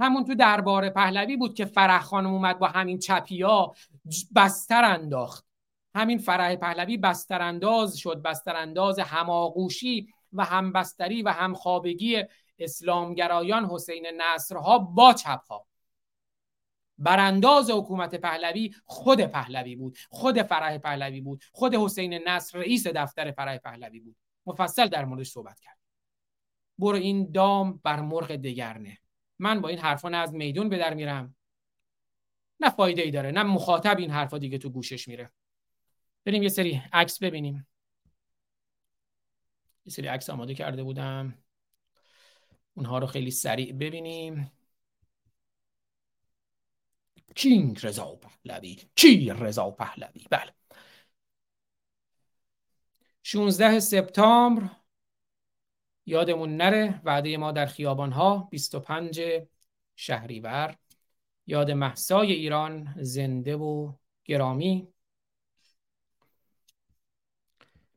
[0.00, 3.72] همون تو دربار پهلوی بود که فرح خانم اومد با همین چپیا
[4.36, 5.44] بستر انداخت.
[5.94, 12.22] همین فرح پهلوی بستر انداز شد بستر انداز هماغوشی و همبستری و همخوابگی
[12.58, 15.66] اسلامگرایان حسین نصرها با چپها.
[16.98, 23.32] برانداز حکومت پهلوی خود پهلوی بود خود فرح پهلوی بود خود حسین نصر رئیس دفتر
[23.32, 24.16] فرح پهلوی بود.
[24.46, 25.78] مفصل در موردش صحبت کرد
[26.78, 28.98] برو این دام بر مرغ دگرنه.
[29.38, 31.36] من با این حرفا نه از میدون به در میرم
[32.60, 35.30] نه فایده ای داره نه مخاطب این حرفا دیگه تو گوشش میره.
[36.24, 37.66] بریم یه سری عکس ببینیم.
[39.84, 41.38] یه سری عکس آماده کرده بودم.
[42.74, 44.50] اونها رو خیلی سریع ببینیم.
[47.36, 50.54] کینگ رضا پهلوی کی رضا پهلوی بله
[53.26, 54.70] 16 سپتامبر.
[56.06, 59.22] یادمون نره وعده ما در خیابان ها 25
[59.96, 60.76] شهریور.
[61.46, 63.92] یاد محسای ایران زنده و
[64.24, 64.93] گرامی.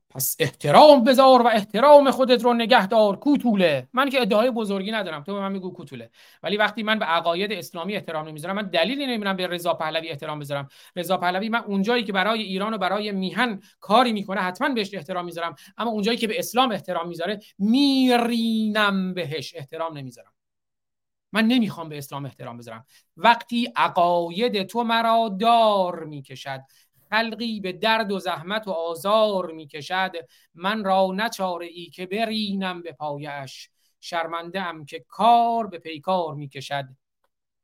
[0.10, 3.88] پس احترام بذار و احترام خودت رو نگه دار کوتوله.
[3.94, 5.24] من که ادعای بزرگی ندارم.
[5.24, 6.10] تو به من میگو کوتوله.
[6.44, 10.40] ولی وقتی من به عقاید اسلامی احترام نمی‌ذارم من دلیلی نمی‌بینم به رضا پهلوی احترام
[10.40, 10.68] بذارم.
[10.96, 15.26] رضا پهلوی من اونجایی که برای ایران و برای میهن کاری می‌کنه حتما بهش احترام
[15.26, 15.56] می‌ذارم.
[15.78, 20.32] اما اونجایی که به اسلام احترام می‌ذاره میرینم بهش احترام نمی‌ذارم.
[21.32, 22.86] من نمی‌خوام به اسلام احترام بذارم.
[23.18, 26.62] وقتی عقاید تو مرا دار می‌کشد
[27.10, 30.12] خلقی به درد و زحمت و آزار می کشد
[30.54, 33.70] من را نچاره ای که برینم به پایش.
[34.00, 36.86] شرمنده ام که کار به پیکار می کشد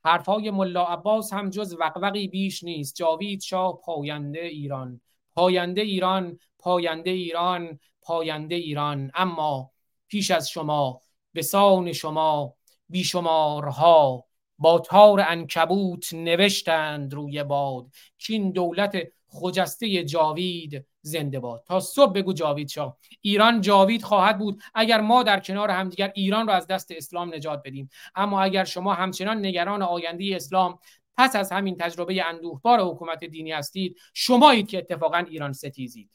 [0.06, 2.96] حرفای ملا عباس هم جز وقوقی بیش نیست.
[2.96, 5.02] جاوید شاه پاینده ایران.
[5.34, 9.12] پاینده ایران پاینده ایران پاینده ایران.
[9.16, 9.72] اما
[10.08, 11.02] پیش از شما
[11.34, 12.56] به سان شما
[12.89, 14.26] بیشمارها
[14.58, 17.88] با تار انکبوت نوشتند روی باد.
[18.30, 18.98] این دولت
[19.34, 21.63] خجسته جاوید زنده باد.
[21.67, 24.63] تا صبح بگو جاوید شاه ایران جاوید خواهد بود.
[24.73, 27.89] اگر ما در کنار همدیگر ایران را از دست اسلام نجات بدیم.
[28.15, 30.79] اما اگر شما همچنان نگران آینده اسلام
[31.17, 36.09] پس از همین تجربه اندوهبار حکومت دینی هستید شمایید که اتفاقا ایران ستیزید.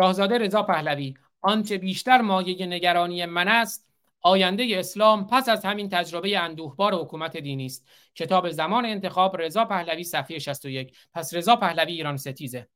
[0.00, 3.87] شاهزاده رضا پهلوی آنچه بیشتر مایه نگرانی من است
[4.20, 7.88] آینده اسلام پس از همین تجربه اندوهبار حکومت دینی است.
[8.14, 12.68] کتاب زمان انتخاب رضا پهلوی صفحه 61 پس رضا پهلوی ایران ستیزه.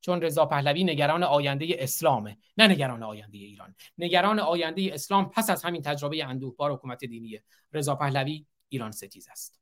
[0.00, 3.74] چون رضا پهلوی نگران آینده اسلامه نه نگران آینده ایران.
[3.98, 7.44] نگران آینده اسلام پس از همین تجربه اندوهبار حکومت دینیه.
[7.72, 9.60] رضا پهلوی ایران ستیز است.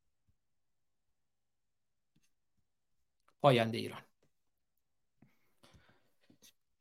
[3.43, 4.03] آینده ایران.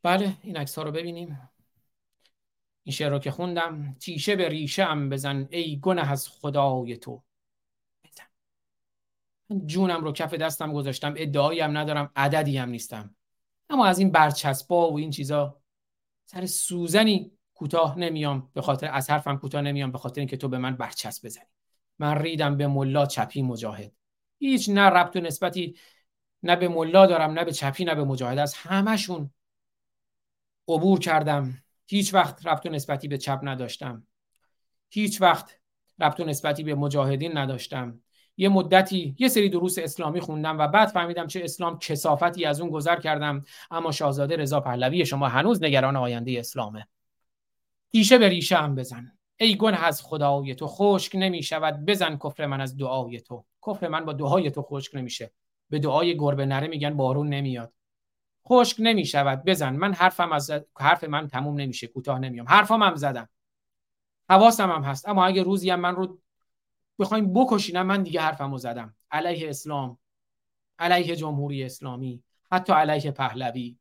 [0.04, 1.50] بله این عکس ها رو ببینیم.
[2.90, 7.24] این شعر رو که خوندم تیشه به ریشه ام بزن ای گنه از خدای تو.
[9.66, 13.16] جونم رو کف دستم گذاشتم ادعایی هم ندارم عددی هم نیستم.
[13.70, 15.62] اما از این برچسبا و این چیزا
[16.26, 20.58] سر سوزنی کوتاه نمیام به خاطر از حرفم کوتاه نمیام به خاطر اینکه تو به
[20.58, 21.46] من برچسب بزنی.
[22.00, 23.92] من ریدم به ملا چپی مجاهد.
[24.40, 25.76] هیچ نه ربط و نسبتی
[26.44, 28.38] نه به ملا دارم نه به چپی نه به مجاهد.
[28.38, 29.30] از همشون
[30.68, 31.64] عبور کردم.
[31.90, 34.08] هیچ وقت ربط و نسبتی به چپ نداشتم.
[34.90, 35.60] هیچ وقت
[36.00, 38.02] ربط و نسبتی به مجاهدین نداشتم.
[38.38, 42.70] یه مدتی یه سری دروس اسلامی خوندم و بعد فهمیدم چه اسلام کسافتی از اون
[42.70, 46.88] گذر کردم اما شاهزاده رضا پهلوی شما هنوز نگران آینده اسلامه.
[47.92, 49.18] تیشه به ریشه هم بزن.
[49.40, 53.46] ای گنه از خدای تو خشک نمی شود بزن کفر من از دعای تو.
[53.68, 55.32] کفر من با دعای تو خشک نمیشه.
[55.70, 57.74] به دعای گربه نره میگن بارون نمیاد.
[58.52, 59.76] خشک نمی شود بزن.
[59.76, 61.88] من حرفم از حرف من تموم نمیشه.
[61.88, 62.48] کوتاه نمیام.
[62.50, 63.30] حرفام هم زدم.
[64.30, 65.10] حواسم هم هست.
[65.10, 66.20] اما اگه روزی هم من رو
[67.00, 68.96] بخوایم بکشینم من دیگه حرفمو زدم.
[69.12, 70.00] علیه اسلام.
[70.80, 72.24] علیه جمهوری اسلامی.
[72.52, 73.78] حتی علیه پهلوی.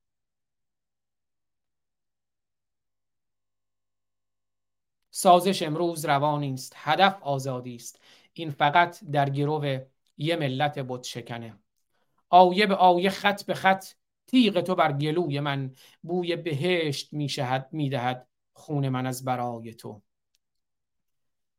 [5.10, 6.72] سازش امروز روانی است.
[6.76, 8.00] هدف آزادی است.
[8.32, 9.78] این فقط در گرو
[10.16, 11.58] یه ملت بت شکنه.
[12.28, 13.86] آیه به آیه خط به خط
[14.28, 20.02] تیغ تو بر گلوی من بوی بهشت میشهد می‌دهد خون من از برای تو.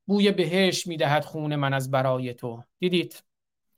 [0.05, 2.63] بوی بهشت می‌دهد خون من از برای تو.
[2.79, 3.23] دیدید؟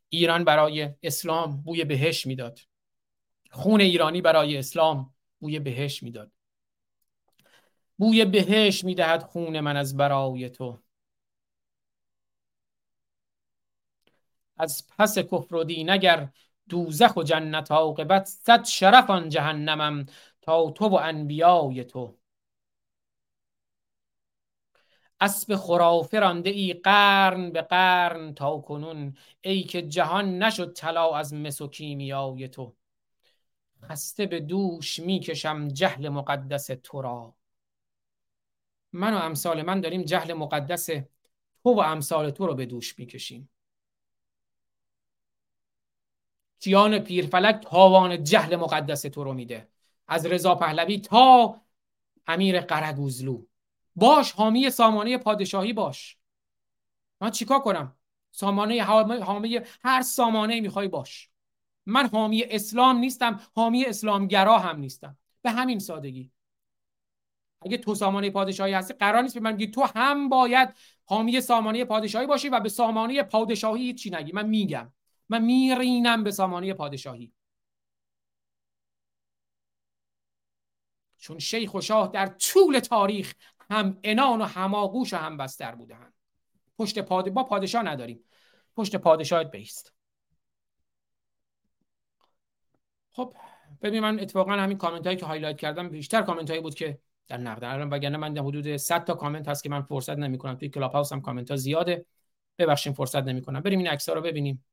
[0.10, 2.60] ایران برای اسلام بوی بهشت می‌داد
[3.52, 6.32] خون ایرانی برای اسلام بوی بهشت می‌داد
[7.98, 10.82] بوی بهشت می‌دهد خون من از برای تو.
[14.58, 16.30] از پس کفر و دین اگر
[16.72, 20.06] دوزخ و جنت عاقبت صد شرف آن جهنمم
[20.42, 22.18] تا تو و انبیای تو.
[25.20, 31.34] اسب خرافه رانده ای قرن به قرن تا کنون ای که جهان نشد طلا از
[31.34, 32.76] مس و کیمیای تو.
[33.84, 37.36] خسته به دوش می‌کشم جهل مقدس تو را.
[38.94, 40.86] من و امثال من داریم جهل مقدس
[41.64, 43.50] تو و امثال تو رو به دوش می‌کشیم
[46.62, 49.70] کیان پیرفلک تاوان جهل مقدس تو رو میده.
[50.07, 51.62] از رضا پهلوی تا
[52.28, 53.45] امیر قرگوزلو
[53.95, 56.18] باش حامی سامانه پادشاهی باش.
[57.22, 57.95] من چیکار کنم؟
[58.32, 58.84] سامانه
[59.24, 61.30] حامی هر سامانه می‌خوای باش.
[61.86, 65.18] من حامی اسلام نیستم حامی اسلامگرا هم نیستم.
[65.41, 66.32] به همین سادگی.
[67.62, 70.70] اگه تو سامانه پادشاهی هستی قرار نیست به من تو هم باید
[71.05, 74.32] حامی سامانه پادشاهی باشی و به سامانه پادشاهی چی نگی.
[74.32, 74.91] من میگم.
[75.32, 77.34] من میرینم به سامانه پادشاهی.
[81.18, 83.34] چون شیخ و شاه در طول تاریخ
[83.70, 86.14] هم انان و هماغوش و هم بستر بودن
[86.78, 87.30] پشت پاد...
[87.30, 88.24] با پادشاه نداریم.
[88.76, 89.94] پشت پادشاهت بیست
[93.12, 93.36] خب
[93.82, 97.38] ببین من اتفاقا همین کامنت هایی که highlight کردم بیشتر کامنت هایی بود که در
[97.38, 100.70] نقد الان وگرنه من حدود 100 تا کامنت هست که من فرصت نمی کنم توی
[100.70, 102.06] کلاب هاوس هم کامنت ها زیاده.
[102.58, 104.66] ببخشید فرصت نمی کنم بریم این عکس رو ببینیم.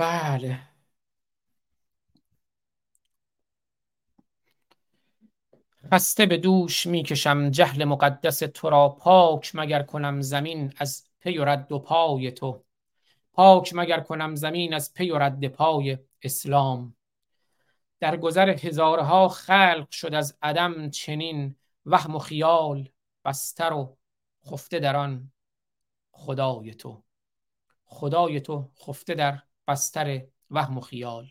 [0.00, 0.60] بله.
[5.92, 8.88] خسته به دوش می‌کشم جهل مقدس تو را.
[8.88, 12.64] پاک مگر کنم زمین از پی و رد و پای تو.
[13.32, 16.96] پاک مگر کنم زمین از پی و رد پای اسلام.
[18.00, 21.56] در گذر هزارها خلق شد از عدم چنین
[21.86, 22.88] وهم و خیال
[23.24, 23.96] بستر و
[24.50, 25.32] خفته در آن
[26.12, 27.02] خدای تو.
[27.84, 31.28] خدای تو خفته در بستر وهم و خیال.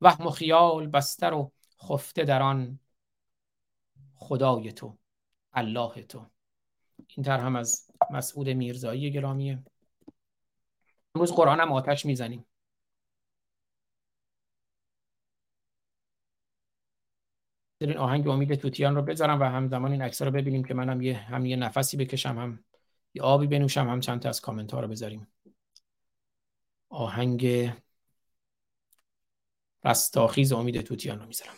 [0.00, 1.52] وهم و خیال بستر و
[1.82, 2.78] خفته در آن
[4.14, 4.98] خدای تو
[5.52, 6.26] الله تو.
[7.08, 9.64] این تر هم از مسعود میرزایی گرامیه.
[11.14, 12.46] امروز قرآن هم آتش می‌زنیم.
[17.80, 21.16] این آهنگ امید توتیان رو بذارم و همزمان این عکس رو ببینیم که منم یه
[21.16, 22.64] هم یه نفسی بکشم هم
[23.14, 25.26] یه آبی بنوشم هم چند تا از کامنت ها رو بذاریم.
[26.88, 27.72] آهنگ
[29.84, 31.54] رستاخیز امید توتیان رو می‌ذارم.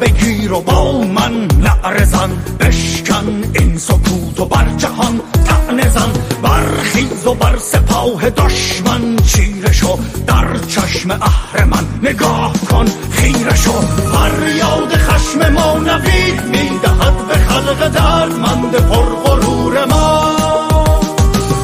[0.00, 2.30] بگیر و با من نعرزن
[2.60, 6.29] بشکن این سکوت و بر جهان تعنزن زن.
[6.42, 13.72] برخیز و بر سپاه دشمن چیره شو در چشم اهرمن نگاه کن خیره شو
[14.12, 20.36] فریاد خشم ما نوید می‌دهد به خلق دردمند پرغرور ما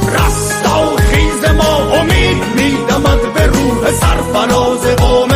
[0.09, 5.36] رستا خیز ما امید میدمد به روح سرفراز قوم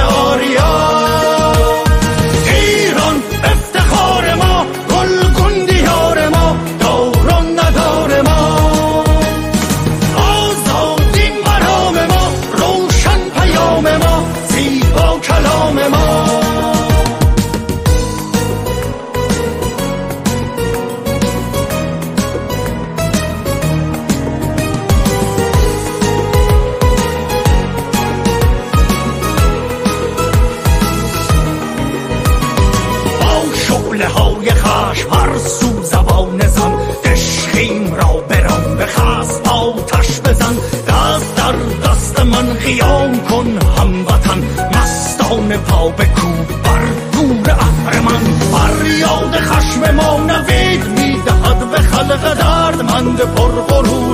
[52.10, 54.09] خلق دردمند پر غرور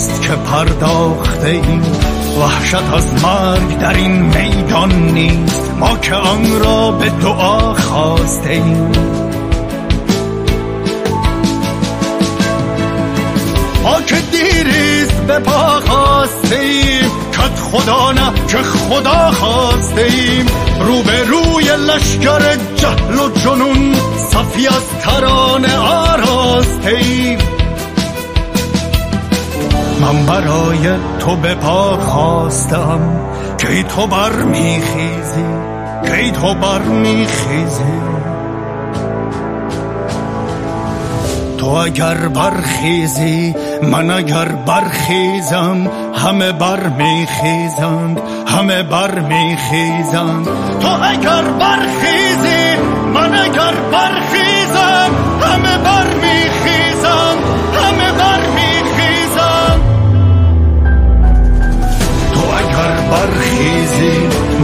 [0.00, 1.82] است که پرداخته ایم.
[2.40, 5.72] وحشت از مرگ در این میدان نیست.
[5.80, 8.90] ما که آن را به دعا خواسته ایم.
[13.82, 20.46] ما که دیریز به پا خواستیم کت خدا نه که خدا خواستیم
[20.80, 23.94] رو به روی لشکر جهل و جنون.
[24.30, 27.38] صفی از ترانه آراستیم
[30.00, 33.00] من برای تو به پا خواستم.
[33.60, 35.44] که تو بر میخیزی
[36.04, 38.00] که تو بر میخیزی
[41.58, 50.44] تو اگر برخیزی من اگر برخیزم همه بر میخیزند همه بر میخیزند
[50.80, 52.76] تو اگر برخیزی
[53.14, 55.10] من اگر برخیزم
[55.42, 57.38] همه بر میخیزند
[63.10, 64.18] برخیزی.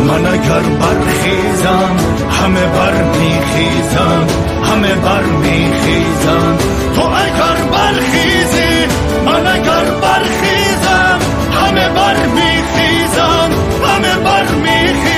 [0.08, 1.96] من اگر برخیزم
[2.30, 4.32] همه بر میخیزند
[4.64, 6.62] همه بر میخیزند
[6.94, 8.86] تو اگر برخیزی
[9.26, 11.18] من اگر برخیزم
[11.52, 13.50] همه بر میخیزم
[13.86, 15.16] همه بر میخیزم.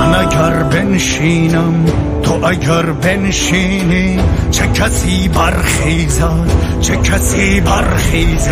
[0.00, 1.84] من اگر بنشینم
[2.22, 4.20] تو اگر بنشینی
[4.50, 8.50] چه کسی برخیزد چه کسی برخیزد.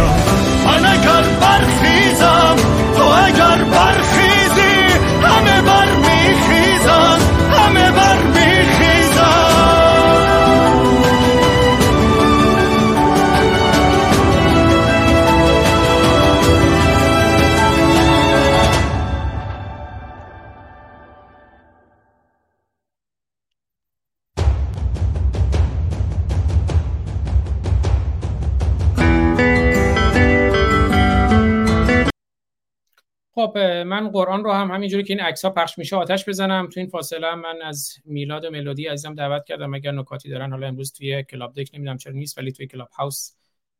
[0.67, 2.57] من اگر برخیزم
[33.89, 36.69] من قرآن رو هم همینجوری که این عکس ها پخش میشه آتش بزنم.
[36.69, 39.75] تو این فاصله من از میلاد و ملودی عزیزم دعوت کردم.
[39.75, 43.33] اگر نکاتی دارن حالا امروز توی Clubdeck نمی‌دونم چرا نیست ولی توی کلاب هاوس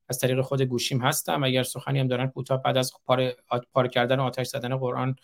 [0.09, 1.45] از طریق خود گوشیم هستم.
[1.45, 3.33] اگر سخنی هم دارن کوتاه بعد از پار,
[3.73, 5.17] پار کردن و آتش زدن قرآن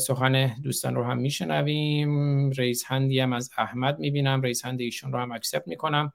[0.00, 2.50] سخن دوستان رو هم میشنویم.
[2.50, 4.42] رئیس هندی هم از احمد می‌بینم.
[4.42, 6.12] رئیس هندی ایشون رو هم accept می‌کنم.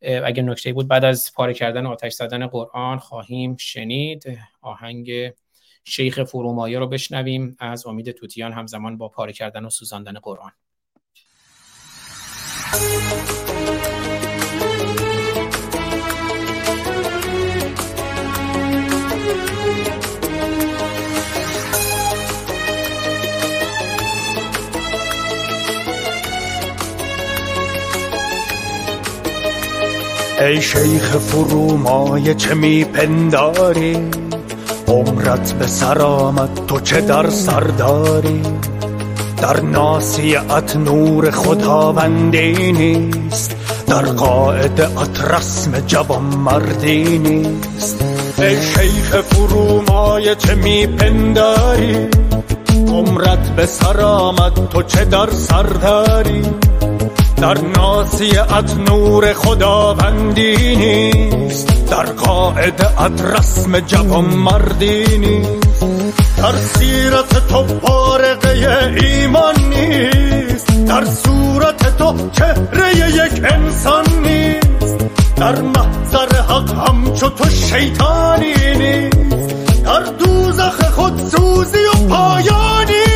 [0.00, 4.38] اگر نکته بود بعد از پاره کردن آتش زدن قرآن خواهیم شنید.
[4.60, 5.32] آهنگ
[5.88, 7.56] شیخ فرومایه رو بشنویم.
[7.58, 10.52] از امید توتیان همزمان با پاره کردن و سوزاندن قرآن.
[30.40, 34.27] ای شیخ فرومایه چه میپنداری؟
[34.88, 38.42] عمرت به سر آمد تو چه در سر داری
[39.36, 43.56] در ناسیت نور خداوندی نیست
[43.86, 48.04] در قاعدت رسم جوان مردی نیست
[48.38, 52.08] ای شیخ فرومایه چه میپنداری
[52.88, 56.42] عمرت به سر آمد تو چه در سر داری
[57.40, 65.84] در ناسیت نور خداوندی نیست در قاعدت رسم جوان مردی نیست
[66.36, 74.98] در سیرت تو بارقه ایمان نیست در صورت تو چهره یک انسان نیست
[75.36, 83.07] در محضر حق همچو تو شیطانی نیست در دوزخ خود سوزی و پایانی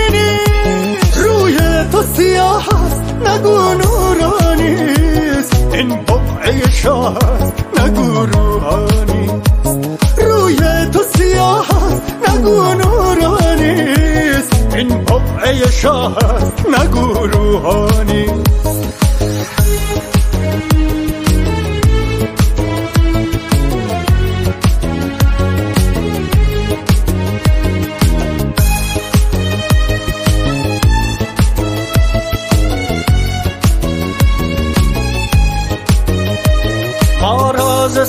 [2.03, 10.57] سیاه است نگو نورانیست این بقعه شاه است نگو روحانیست روی
[10.93, 19.02] تو سیاه است نگو نورانیست این بقعه شاه است نگو روحانیست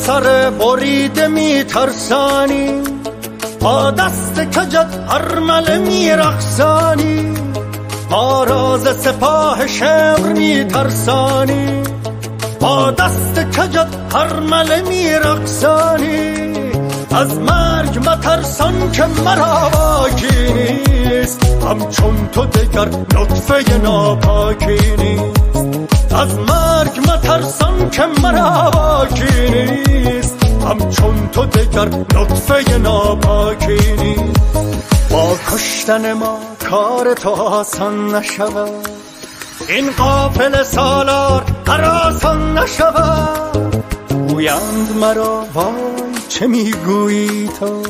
[0.05, 2.81] سر بریده میترسانی
[3.61, 7.33] با دست کجت هرمله میرخسانی
[8.09, 11.83] با راز سپاه شمر میترسانی
[12.59, 16.33] با دست کجت هرمله میرخسانی
[17.11, 25.92] از مرگ مترسان که مرا باکی نیست همچون تو دگر نطفه ناپاکی نیست.
[26.15, 30.43] از مرگ مترسان که مرا باکی نیست.
[30.43, 34.39] همچون تو دگر نطفه ناپاکی نیست.
[35.11, 38.87] با کشتن ما کار تو آسان نشود.
[39.67, 43.83] این قافل سالار هر نشود.
[44.09, 45.73] گویند مرا وای
[46.29, 47.83] چه می‌گویی تو؟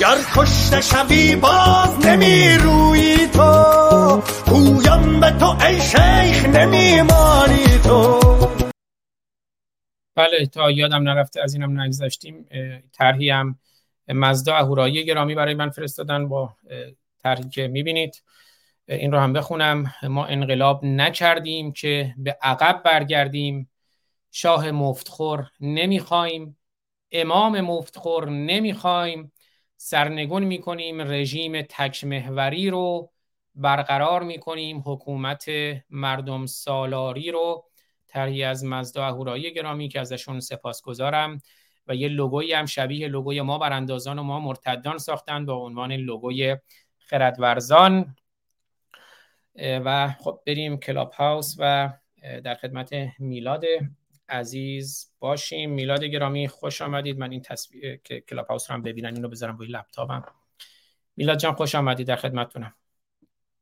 [0.00, 8.20] گر کشته شوی باز نمیرویی تو گویم به تو ای شیخ نمیمانی تو.
[10.14, 12.46] بله تا یادم نرفته از اینم نگذاشتیم
[12.92, 13.58] طرحی هم
[14.08, 16.28] مزدا اهورایی گرامی برای من فرستادن.
[16.28, 16.54] با
[17.22, 18.22] طرحی که می‌بینید
[18.88, 19.92] این رو هم بخونم.
[20.02, 23.70] ما انقلاب نکردیم که به عقب برگردیم.
[24.30, 26.56] شاه مفتخور نمی‌خوایم.
[27.12, 29.32] امام مفتخور نمی‌خوایم.
[29.82, 33.10] سرنگون می‌کنیم رژیم تکمهوری رو
[33.54, 35.46] برقرار می‌کنیم حکومت
[35.90, 37.64] مردم سالاری رو
[38.08, 41.42] طرحی از مزدا اهورایی گرامی که ازشون سپاسگزارم
[41.86, 46.56] و یه لوگویی هم شبیه لوگوی ما براندازان و ما مرتدان ساختن با عنوان لوگوی
[46.98, 48.16] خردورزان.
[49.56, 51.92] و خب بریم کلاب هاوس و
[52.44, 53.64] در خدمت میلاد
[54.30, 55.70] عزیز باشیم.
[55.70, 57.18] میلاد گرامی خوش آمدید.
[57.18, 60.34] من این تصویر که کلاب هاوس رو هم ببینن اینو بذارم روی لپتاپم.
[61.16, 62.74] میلاد جان خوش آمدید در خدمتتونم.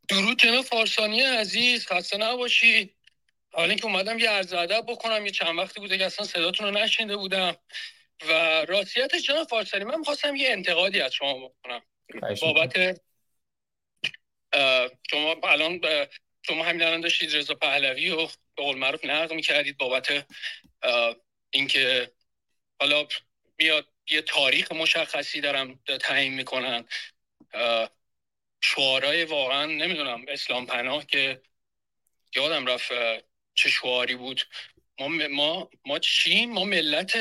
[0.09, 1.87] درود جناب فارسانی عزیز.
[1.87, 2.95] خسته نباشید.
[3.53, 6.83] حالا اینکه اومدم یه عرض ادب بکنم یه چند وقتی بوده که اصلا صداتون رو
[6.83, 7.57] نشینده بودم.
[8.29, 8.33] و
[8.69, 11.83] راستیت جناب فارسانی من می‌خواستم یه انتقادی از شما بکنم.
[12.41, 13.01] بابت
[15.11, 15.81] شما الان
[16.43, 18.29] شما همین الان داشتید رضا پهلوی و
[18.59, 20.27] به قول معروف نقد می‌کردید بابت
[21.51, 22.13] اینکه
[22.81, 23.07] حالا
[23.59, 26.85] میاد یه تاریخ مشخصی دارم تعیین می‌کنن.
[28.61, 31.43] شعارهای واقعا نمی‌دونم اسلام پناه که
[32.37, 32.93] یادم رفت
[33.55, 34.43] چه شعاری بود.
[34.99, 37.19] ما ما ما چیم؟ ما ملت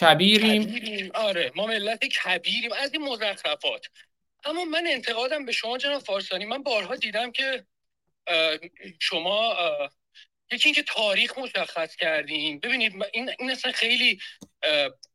[0.00, 1.10] کبیریم.
[1.14, 2.72] آره ما ملت کبیریم.
[2.72, 3.86] از این مزخرفات.
[4.44, 6.44] اما من انتقادم به شما جناب فارسانی.
[6.44, 7.66] من بارها دیدم که
[9.00, 9.56] شما
[10.52, 12.58] یکی اینکه تاریخ مشخص کردیم.
[12.60, 14.18] ببینید این این اصلا خیلی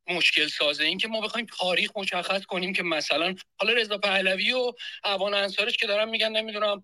[0.08, 0.84] مشکل سازه.
[0.84, 4.72] این که ما بخوایم تاریخ مشخص کنیم که مثلا حالا رضا پهلوی و
[5.04, 6.84] اوان انصارش که دارن میگن نمی‌دونم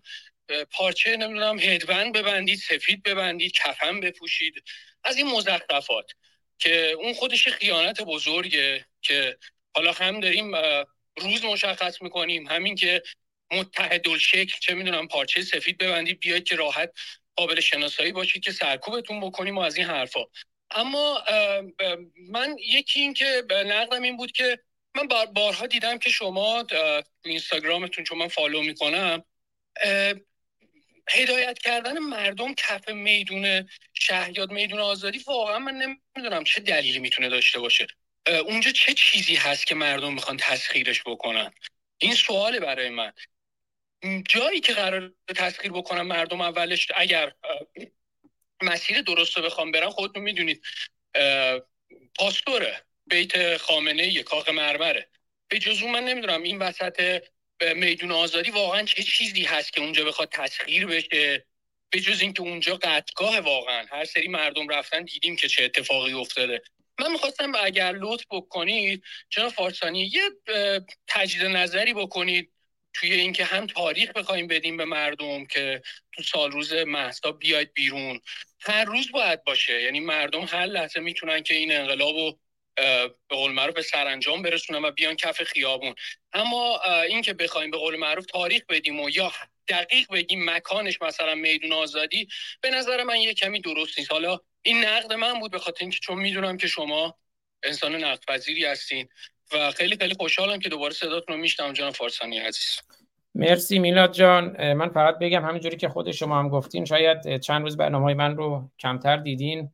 [0.70, 4.62] پارچه نمی‌دونم هدبند ببندید سفید ببندید کفن بپوشید.
[5.04, 6.10] از این مزخرفات
[6.58, 9.38] که اون خودش خیانت بزرگه که
[9.74, 10.52] حالا هم داریم
[11.16, 12.48] روز مشخص می‌کنیم.
[12.48, 13.02] همین که
[13.50, 16.92] متحد شکل چه می‌دونم پارچه سفید ببندید بیاید که راحت
[17.36, 20.20] قابل شناسایی باشید که سرکوبتون بکنیم و از این حرفا.
[20.70, 21.24] اما
[22.30, 24.58] من یکی این که نقدم این بود که
[24.94, 29.24] من بارها دیدم که شما تو اینستاگرامتون چون من فالو می‌کنم
[31.10, 37.58] هدایت کردن مردم کف میدون شهیاد میدون آزادی واقعا من نمی‌دونم چه دلیلی می‌تونه داشته
[37.58, 37.86] باشه.
[38.46, 41.52] اونجا چه چیزی هست که مردم می‌خوان تسخیرش بکنن؟
[41.98, 43.12] این سواله برای من.
[44.28, 47.32] جایی که قرار تسخیر بکنم مردم اولش اگر
[48.62, 50.62] مسیر درست رو بخوام برن خودتون می‌دونید
[52.14, 55.08] پاستوره بیت خامنه یه کاخ مرمره.
[55.48, 57.22] به جزو من نمی‌دونم این وسط
[57.76, 61.46] میدون آزادی واقعا چه چیزی هست که اونجا بخواد تسخیر بشه؟
[61.90, 66.62] به جز اینکه اونجا قطگاه واقعا هر سری مردم رفتن دیدیم که چه اتفاقی افتاده.
[67.00, 70.30] من می‌خواستم اگر لطف بکنید جناب فارسانی یه
[71.06, 72.52] تجدید نظری بکنید.
[72.94, 75.82] توی اینکه هم تاریخ بخوایم بدیم به مردم که
[76.12, 78.20] تو سال روز محسا بیاید بیرون.
[78.60, 79.82] هر روز باید باشه.
[79.82, 82.38] یعنی مردم هر لحظه می‌تونن که این انقلاب رو
[82.76, 85.94] به قول معروف به سرانجام برسونن و بیان کف خیابون.
[86.32, 89.32] اما اینکه بخوایم به قول معروف تاریخ بدیم و یا
[89.68, 92.28] دقیق بگیم مکانش مثلا میدون آزادی
[92.60, 94.12] به نظر من یه کمی درست نیست.
[94.12, 97.18] حالا این نقد من بود به خاطر اینکه چون می‌دونم که شما
[97.62, 99.08] انسان نقد پذیری هستین.
[99.54, 102.80] و خیلی خیلی خوشحالم که دوباره صداتون رو میشنم جان فارسانی عزیز.
[103.34, 104.72] مرسی میلاد جان.
[104.72, 108.36] من فقط بگم همینجوری که خود شما هم گفتین شاید چند روز برنامه های من
[108.36, 109.70] رو کمتر دیدین.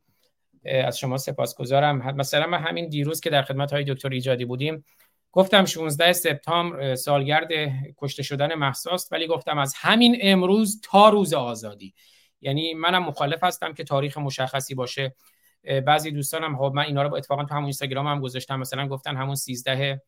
[0.65, 2.15] از شما سپاسگزارم.
[2.15, 4.85] مثلا من همین دیروز که در خدمت های دکتر ایجادی بودیم
[5.31, 7.47] گفتم 16 سپتامبر سالگرد
[7.97, 11.93] کشته شدن محساست ولی گفتم از همین امروز تا روز آزادی.
[12.41, 15.15] یعنی منم مخالف هستم که تاریخ مشخصی باشه.
[15.85, 18.59] بعضی دوستانم خب من اینا رو با اتفاقا تو همون اینستاگرام هم گذاشتم.
[18.59, 20.01] مثلا گفتن همون 13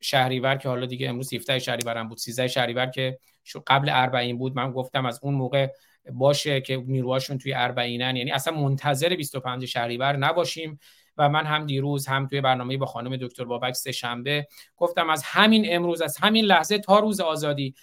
[0.00, 2.18] شهریور که حالا دیگه امروز 17 شهریور هم بود.
[2.18, 3.18] 13 شهریور که
[3.66, 4.56] قبل اربعین بود.
[4.56, 5.68] من گفتم از اون موقع
[6.12, 8.16] باشه که نیروهاشون توی اربعینن.
[8.16, 10.78] یعنی اصلا منتظر 25 شهریور نباشیم.
[11.20, 14.46] و من هم دیروز هم توی برنامه با خانم دکتر بابک سه شنبه
[14.76, 17.74] گفتم از همین امروز از همین لحظه تا روز آزادی.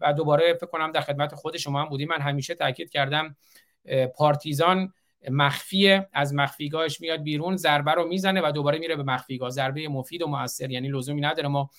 [0.00, 3.36] و دوباره فکر کنم در خدمت خود شما هم بودیم من همیشه تاکید کردم
[4.14, 4.92] پارتیزان
[5.30, 9.50] مخفی از مخفیگاهش میاد بیرون ضربه رو می‌زنه و دوباره میره به مخفیگاه.
[9.50, 11.70] ضربه مفید و موثر یعنی لزومی نداره ما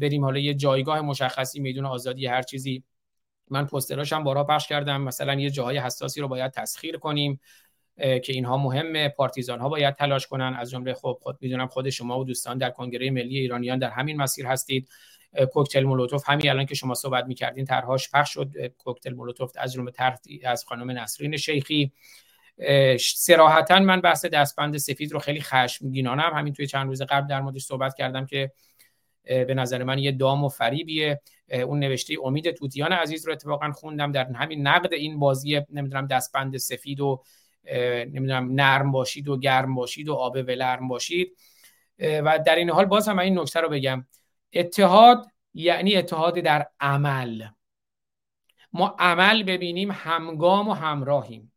[0.00, 2.82] بریم حالا یه جایگاه مشخصی میدون آزادی هر چیزی.
[3.50, 5.02] من پوستراش هم بارا پخش کردم.
[5.02, 7.40] مثلا یه جاهای حساسی رو باید تسخیر کنیم
[7.96, 9.08] که اینها مهمه.
[9.08, 10.56] پارتیزان ها باید تلاش کنن.
[10.58, 14.16] از جمله خب خود می‌دونم خود شما و دوستان در کنگره ملی ایرانیان در همین
[14.16, 14.88] مسیر هستید.
[15.52, 18.66] کوکتل مولوتوف همین الان که شما صحبت می‌کردین طرحهاش پخش شد.
[18.66, 21.92] کوکتل مولوتوف از جمله طرح از خانم نسرین شیخی.
[23.00, 26.32] سراحتا من بحث دستبند سفید رو خیلی خشمگینانم.
[26.34, 28.52] همین توی چند روز قبل در موردش صحبت کردم که
[29.24, 31.20] به نظر من یه دام و فریبیه.
[31.52, 36.56] اون نوشته امید توتیان عزیز رو اتفاقا خوندم در همین نقد این بازی نمی‌دونم دستبند
[36.56, 37.22] سفید و
[37.72, 41.36] نمی‌دونم نرم باشید و گرم باشید و آب ولرم باشید.
[42.00, 44.06] و در این حال باز هم این نکته رو بگم.
[44.52, 47.46] اتحاد یعنی اتحاد در عمل.
[48.72, 51.52] ما عمل ببینیم همگام و همراهیم.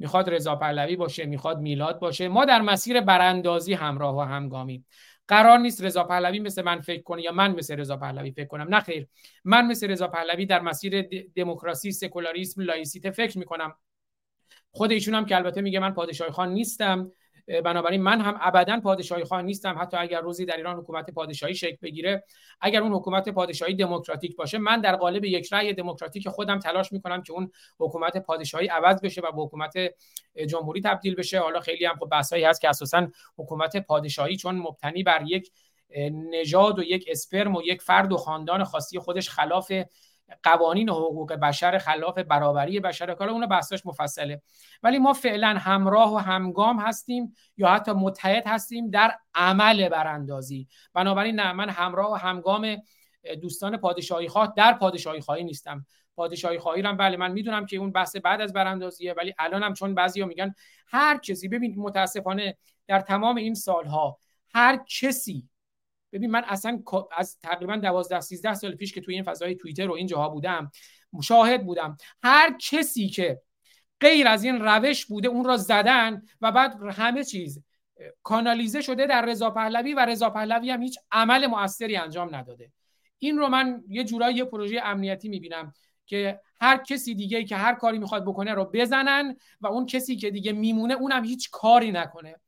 [0.00, 2.28] می‌خواد رضا پهلوی باشه می‌خواد میلاد باشه.
[2.28, 4.86] ما در مسیر براندازی همراه و همگامیم
[5.28, 8.74] قرار نیست رضا پهلوی مثل من فکر کنه یا من مثل رضا پهلوی فکر کنم.
[8.74, 9.06] نه خیر.
[9.44, 13.74] من مثل رضا پهلوی در مسیر دموکراسی سکولاریسم لایسیته فکر می‌کنم.
[14.70, 17.12] خود ایشون هم که البته میگه من پادشاه خان نیستم.
[17.64, 19.78] بنابراین من هم ابدا پادشاهی خواهی نیستم.
[19.80, 22.24] حتی اگر روزی در ایران حکومت پادشاهی شکل بگیره
[22.60, 27.22] اگر اون حکومت پادشاهی دموکراتیک باشه من در قالب یک رأی دموکراتیک خودم تلاش می‌کنم
[27.22, 29.72] که اون حکومت پادشاهی عوض بشه و به حکومت
[30.48, 31.40] جمهوری تبدیل بشه.
[31.40, 33.08] حالا خیلی هم خب بحثایی هست که اساسا
[33.38, 35.50] حکومت پادشاهی چون مبتنی بر یک
[36.10, 39.72] نژاد و یک اسپرم و یک فرد و خاندان خاصی خودش خلاف
[40.42, 44.42] قوانین حقوق بشر خلاف برابری بشر کار اون بحثش مفصله.
[44.82, 50.68] ولی ما فعلا همراه و همگام هستیم یا حتی متحد هستیم در عمل براندازی.
[50.94, 52.76] بنابراین نه من همراه و همگام
[53.42, 55.86] دوستان پادشاهی خواه در پادشاهی خواهی نیستم.
[56.16, 59.94] پادشاهی خواهی هم بله من می‌دونم که اون بحث بعد از براندازیه ولی الانم چون
[59.94, 60.54] بعضیا میگن
[60.86, 64.18] هر کسی ببین متاسفانه در تمام این سالها
[64.54, 65.48] هر کسی
[66.12, 66.82] ببین من اصلا
[67.16, 70.70] از تقریبا 12 13 سال پیش که توی این فضای توییتر و این جاها بودم
[71.12, 71.96] مشاهد بودم.
[72.22, 73.40] هر کسی که
[74.00, 77.62] غیر از این روش بوده اون را زدن و بعد همه چیز
[78.22, 82.72] کانالیزه شده در رضا پهلوی و رضا پهلوی هم هیچ عمل موثری انجام نداده.
[83.18, 85.72] این رو من یه جورایی یه پروژه امنیتی می‌بینم
[86.06, 90.30] که هر کسی دیگه که هر کاری می‌خواد بکنه رو بزنن و اون کسی که
[90.30, 92.40] دیگه میمونه اونم هیچ کاری نکنه.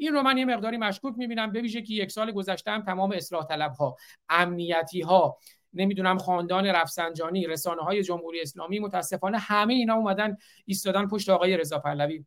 [0.00, 3.12] این رو من یه مقداری مشکوک می‌بینم به ویژه که یک سال گذشته هم تمام
[3.12, 3.96] اصلاح طلب ها
[4.28, 5.38] امنیتی ها
[5.72, 11.78] نمی‌دونم خاندان رفسنجانی رسانه های جمهوری اسلامی متاسفانه همه اینا اومدن ایستادن پشت آقای رضا
[11.78, 12.24] پهلوی.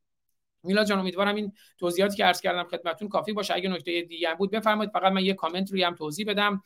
[0.63, 3.53] میلا جان امیدوارم این توضیحاتی که عرض کردم خدمتتون کافی باشه.
[3.55, 4.91] اگه نکته دیگه هم بود بفرمایید.
[4.91, 6.63] فقط من یه کامنت روی هم توضیح بدم.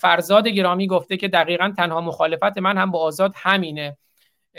[0.00, 3.96] فرزاد گرامی گفته که دقیقا تنها مخالفت من هم با آزاد همینه.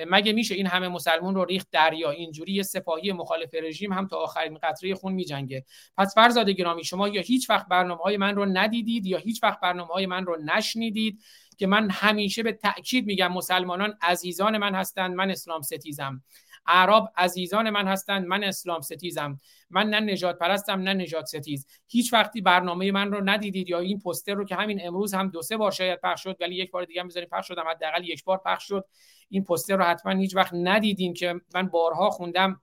[0.08, 4.18] مگه میشه این همه مسلمون رو ریخت دریا؟ اینجوری یه سپاهی مخالف رژیم هم تا
[4.18, 5.66] آخرین قطره خون میجنگه.
[5.98, 9.60] پس فرزاد گرامی شما یا هیچ وقت برنامه های من رو ندیدید یا هیچ وقت
[9.60, 11.20] برنامه های من رو نشنیدید؟
[11.58, 16.24] که من همیشه به تاکید میگم مسلمانان عزیزان من هستند من اسلام ستیزم.
[16.68, 18.28] اعراب عزیزان من هستند.
[18.28, 19.38] من اسلام ستیزم.
[19.70, 21.68] من نه نجات پرستم نه نجات ستیز.
[21.88, 25.42] هیچ وقتی برنامه من رو ندیدید یا این پوستر رو که همین امروز هم دو
[25.42, 28.24] سه بار شاید پخش شد ولی یک بار دیگه هم بذاریم پخش شدم حداقل یک
[28.24, 28.86] بار پخش شد.
[29.30, 32.62] این پوستر رو حتما هیچ وقت ندیدین که من بارها خوندم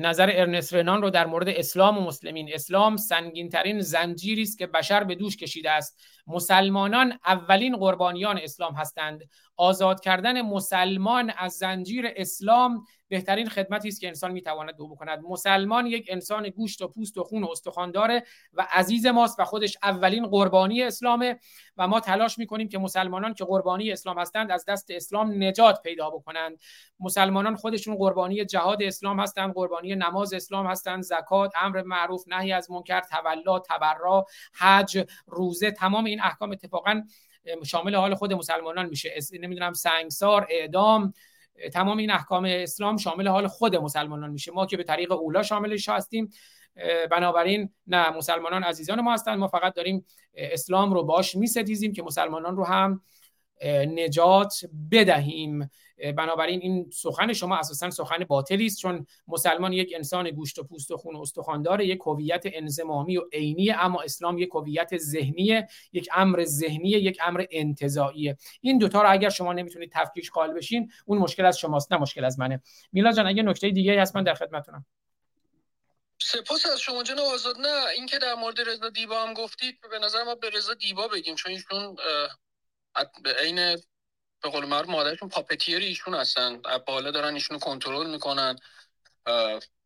[0.00, 2.50] نظر ارنست رنان رو در مورد اسلام و مسلمین.
[2.52, 6.00] اسلام سنگین ترین زنجیری است که بشر به دوش کشیده است.
[6.26, 9.30] مسلمانان اولین قربانیان اسلام هستند.
[9.56, 15.22] آزاد کردن مسلمان از زنجیر اسلام بهترین خدمتی است که انسان می‌تواند دو بکند.
[15.28, 19.44] مسلمان یک انسان گوشت و پوست و خون و استخوان داره و عزیز ماست و
[19.44, 21.38] خودش اولین قربانی اسلامه
[21.76, 26.10] و ما تلاش می‌کنیم که مسلمانان که قربانی اسلام هستند از دست اسلام نجات پیدا
[26.10, 26.58] بکنند.
[27.00, 32.70] مسلمانان خودشون قربانی جهاد اسلام هستند قربانی نماز اسلام هستند زکات امر معروف نهی از
[32.70, 37.02] منکر تولا تبرا حج روزه تمام این احکام اتفاقا
[37.64, 39.14] شامل حال خود مسلمانان میشه.
[39.32, 41.12] نمی‌دونم سنگسار اعدام
[41.72, 44.52] تمام این احکام اسلام شامل حال خود مسلمانان میشه.
[44.52, 46.30] ما که به طریق اولا شاملش هستیم
[47.10, 52.56] بنابراین نه مسلمانان عزیزان ما هستند ما فقط داریم اسلام رو باش میستیزیم که مسلمانان
[52.56, 53.02] رو هم
[53.86, 54.60] نجات
[54.90, 55.70] بدهیم.
[56.16, 60.90] بنابراین این سخن شما اساسا سخن باطلی است چون مسلمان یک انسان گوشت و پوست
[60.90, 65.62] و خون و استخوان یک هویت انزمامی و عینی اما اسلام یک هویت ذهنی
[65.92, 68.36] یک امر ذهنی یک امر انتزاعیه.
[68.60, 72.24] این دوتا رو اگر شما نمی‌تونید تفکیک قائل بشین اون مشکل از شماست نه مشکل
[72.24, 72.62] از منه.
[72.92, 74.86] میلا جان اگه نکته دیگه هست من در خدمتتونم.
[76.22, 77.56] سپاس از شما جناب آزاد.
[77.58, 81.34] نه اینکه در مورد رضا دیبا هم گفتید به نظر ما به رضا دیبا بگیم
[81.34, 81.96] چون ایشون
[83.42, 83.76] عین
[84.44, 86.62] به قول معروف مادرشون پاپتیر ایشون هستن.
[86.86, 88.58] بالا دارن ایشونو کنترل می‌کنن.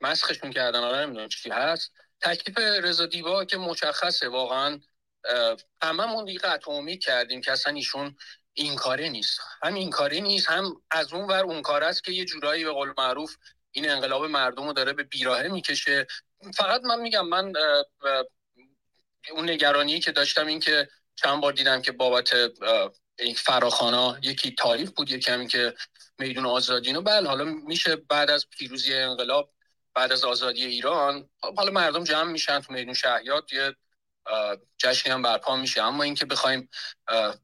[0.01, 0.81] مسخشون کردن.
[0.81, 1.93] آره نمی‌دونم چی هست.
[2.21, 4.29] تکلیف رضا دیبا که مشخصه.
[4.29, 4.81] واقعا
[5.83, 8.17] هممون دیگه قطع کردیم که اصلا ایشون
[8.55, 9.41] این کاره نیست.
[9.63, 12.71] هم این کاره نیست هم از اون ور اون کار است که یه جورایی به
[12.71, 13.37] قول معروف
[13.71, 16.07] این انقلاب مردم رو داره به بیراهه می‌کشه.
[16.55, 17.53] فقط من میگم من
[19.31, 22.31] اون نگرانی که داشتم این که چند بار دیدم که بابت
[23.19, 25.75] این فراخانا یکی تاریخ بود یکی همین که
[26.19, 29.53] میدون آزادی و بله حالا میشه بعد از پیروزی انقلاب
[29.95, 33.75] بعد از آزادی ایران حالا مردم جمع میشن تو میدون شهیات یه
[34.79, 35.83] جشنی هم برپا میشه.
[35.83, 36.69] اما اینکه بخوایم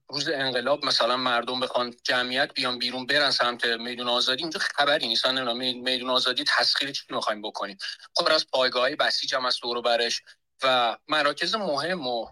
[0.08, 5.26] روز انقلاب مثلا مردم بخوان جمعیت بیان بیرون برن سمت میدون آزادی اینجا خبری نیست.
[5.26, 7.78] میدون آزادی تسخیر چی می‌خوایم بکنیم؟
[8.14, 10.22] خب از پایگاه بسیج هم از دور برش.
[10.62, 12.28] و مراکز مهم رو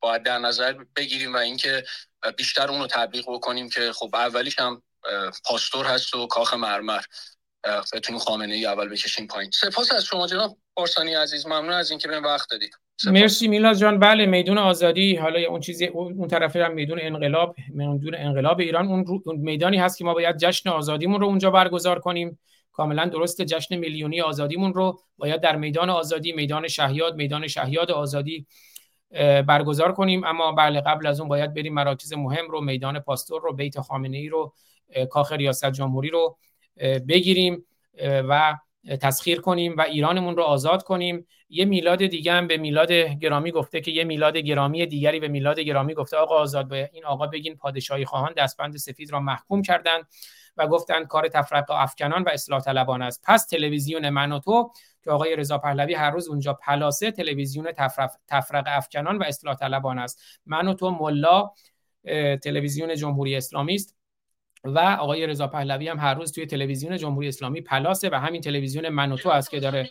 [0.00, 1.84] باید در نظر بگیریم و اینکه
[2.36, 4.82] بیشتر اون رو تبلیغ بکنیم که خب اولیش هم
[5.44, 7.00] پاستور هست و کاخ مرمر.
[7.92, 9.50] بتونیم خامنه ای اول بکشیم پایین.
[9.50, 11.46] سپاس از شما جناب پارسانی عزیز.
[11.46, 12.74] ممنون از اینکه بهم وقت دادید.
[13.06, 13.98] مرسی میلاد جان.
[13.98, 15.16] بله میدون آزادی.
[15.16, 18.86] حالا اون چیزی اون طرفی هم میدون انقلاب میدون انقلاب ایران.
[18.86, 22.38] اون میدانی هست که ما باید جشن آزادیمون رو اونجا برگزار کنیم.
[22.72, 28.46] کاملا درست جشن میلیونی آزادیمون رو باید در میدان آزادی میدان شهیاد میدان شهیاد آزادی
[29.46, 30.24] برگزار کنیم.
[30.24, 34.16] اما بله قبل از اون باید بریم مراکز مهم رو میدان پاستور رو بیت خامنه
[34.16, 34.54] ای رو
[35.10, 36.36] کاخ ریاست جمهوری رو
[37.08, 37.64] بگیریم
[38.02, 38.54] و
[39.00, 41.26] تسخیر کنیم و ایرانمون رو آزاد کنیم.
[41.48, 45.60] یه میلاد دیگه هم به میلاد گرامی گفته که یه میلاد گرامی دیگری به میلاد
[45.60, 49.98] گرامی گفته آقا آزاد به این آقا بگین پادشاهی خواهان دستبند سفید را محکوم کردن
[50.56, 53.22] و گفتند کار تفرق افکنان و اصلاح طلبان است.
[53.24, 54.72] پس تلویزیون من و تو
[55.04, 57.72] که آقای رضا پهلوی هر روز اونجا پلاسه تلویزیون
[58.28, 60.22] تفرق افکنان و اصلاح طلبان است.
[60.46, 61.50] من و تو ملا
[62.42, 63.96] تلویزیون جمهوری اسلامی است.
[64.64, 68.88] و آقای رضا پهلوی هم هر روز توی تلویزیون جمهوری اسلامی پلاسه و همین تلویزیون
[68.88, 69.90] من و تو است که داره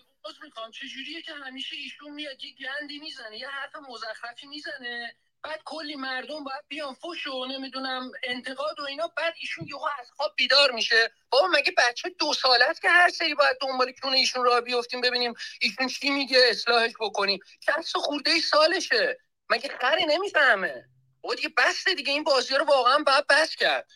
[0.71, 5.13] چجوریه که همیشه ایشون میاد؟ یه گندی می‌زنه یه حرف مزخرفی می‌زنه.
[5.43, 6.93] بعد کلی مردم باید بیان.
[6.93, 11.11] فوش و نمی‌دونم انتقاد و اینا بعد ایشون یهو از خواب بیدار میشه.
[11.29, 15.01] بابا مگه بچه دو ساله است که هر سری باید دنبال کونه ایشون را بیفتیم
[15.01, 17.39] ببینیم ایشون چی میگه اصلاحش بکنیم.
[17.65, 19.19] شصت خورده سالشه.
[19.49, 20.85] مگه خری نمی‌فهمه؟
[21.21, 22.11] بابا دیگه بسته دیگه.
[22.11, 23.87] این بازی رو واقعا باید بس کرد.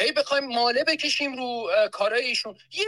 [0.00, 2.58] هی بخوایم ماله بکشیم رو کارای ایشون.
[2.70, 2.86] یه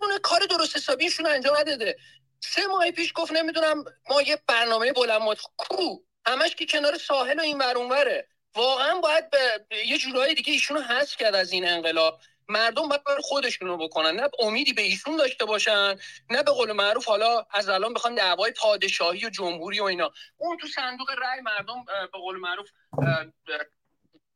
[0.00, 1.96] دونه کار درست حسابی ایشون انجام نداده.
[2.40, 7.42] سه ماه پیش گفت نمی‌دونم ما یه برنامه بلند کو؟ همش که کنار ساحل و
[7.42, 8.24] این ور
[8.54, 12.20] واقعا باید به یه جورایی دیگه ایشونو حذف کرد از این انقلاب.
[12.48, 14.20] مردم باید خودشون رو بکنن.
[14.20, 15.98] نه امیدی به ایشون داشته باشن
[16.30, 20.12] نه به قول معروف حالا از الان بخوان دعوای پادشاهی و جمهوری و اینا.
[20.36, 22.68] اون تو صندوق رأی مردم به قول معروف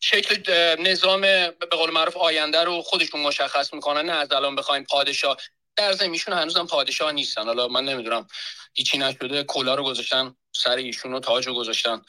[0.00, 0.52] شکل
[0.82, 4.06] نظام به قول معروف آینده رو خودشون مشخص می‌کنن.
[4.06, 5.36] نه از الان بخوایم پادشاه
[5.76, 7.44] در زمیشون هنوزم پادشاه نیستن.
[7.44, 8.26] حالا من نمی‌دونم
[8.74, 12.02] هیچی نشده کلا رو گذاشتن سر ایشون رو تاج رو گذاشتن.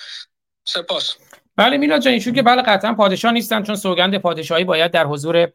[0.63, 1.15] سپاس.
[1.55, 5.51] بله میلاد جان ایشون که بله قطعا پادشاه نیستن چون سوگند پادشاهی باید در حضور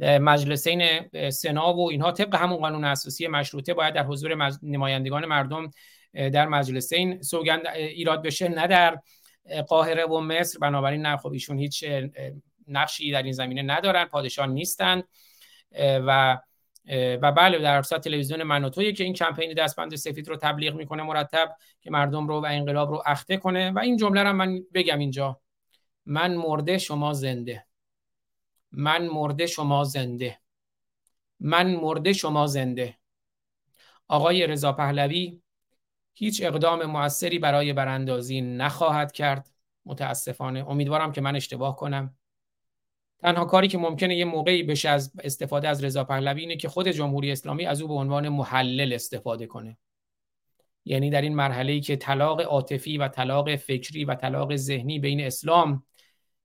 [0.00, 1.00] مجلسین
[1.30, 5.70] سنا و اینها طبق همون قانون اساسی مشروطه باید در حضور نمایندگان مردم
[6.14, 8.48] در مجلسین سوگند ایراد بشه.
[8.48, 8.98] نه در
[9.68, 11.84] قاهره و مصر بنابراین نه خب ایشون هیچ
[12.68, 14.04] نقشی در این زمینه ندارن.
[14.04, 15.04] پادشاه نیستند
[15.80, 16.38] و
[17.22, 21.56] و بله در ساعت تلویزیون منوتویی که این کمپین دستبند سفید رو تبلیغ می‌کنه مرتب
[21.80, 23.70] که مردم رو و انقلاب رو اخته کنه.
[23.70, 25.40] و این جمله رو من بگم اینجا.
[26.06, 27.66] من مرده شما زنده.
[28.72, 30.38] من مرده شما زنده.
[31.40, 32.98] من مرده شما زنده.
[34.08, 35.42] آقای رضا پهلوی
[36.14, 39.48] هیچ اقدام موثری برای براندازی نخواهد کرد.
[39.84, 40.68] متاسفانه.
[40.68, 42.16] امیدوارم که من اشتباه کنم.
[43.22, 46.88] تنها کاری که ممکنه یه موقعی بشه از استفاده از رضا پهلوی اینه که خود
[46.88, 49.78] جمهوری اسلامی از او به عنوان محلل استفاده کنه.
[50.84, 55.20] یعنی در این مرحله ای که طلاق عاطفی و طلاق فکری و طلاق ذهنی بین
[55.20, 55.84] اسلام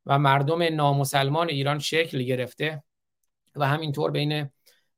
[0.05, 2.83] و مردم نامسلمان ایران شکل گرفته
[3.55, 4.49] و همینطور بین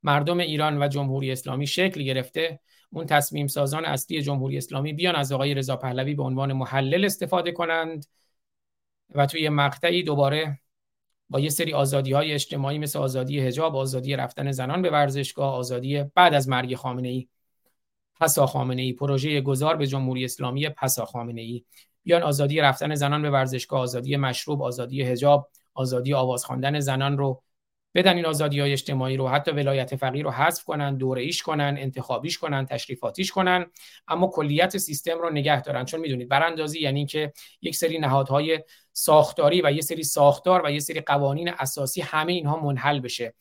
[0.03, 5.31] مردم ایران و جمهوری اسلامی شکل گرفته اون تصمیم سازان اصلی جمهوری اسلامی بیان از
[5.31, 8.05] آقای رضا پهلوی به عنوان محلل استفاده کنند
[9.15, 10.59] و توی مقطعی دوباره
[11.29, 16.03] با یه سری آزادی های اجتماعی مثل آزادی حجاب، آزادی رفتن زنان به ورزشگاه، آزادی
[16.03, 17.27] بعد از مرگ خامنه ای
[18.19, 21.63] پسا خامنه ای پروژه گذار به جمهوری اسلامی پسا خامنه ای
[22.03, 27.43] بیان آزادی رفتن زنان به ورزشگاه آزادی مشروب آزادی حجاب آزادی آواز خواندن زنان رو
[27.95, 31.75] بدن این آزادی های اجتماعی رو حتی ولایت فقیر رو حذف کنن دوره ایش کنن
[31.79, 33.65] انتخابیش کنن تشریفاتیش کنن.
[34.07, 35.85] اما کلیت سیستم رو نگه دارن.
[35.85, 38.63] چون می‌دونید براندازی یعنی که یک سری نهادهای
[38.93, 43.33] ساختاری و یه سری ساختار و یه سری قوانین اساسی همه اینها منحل بشه.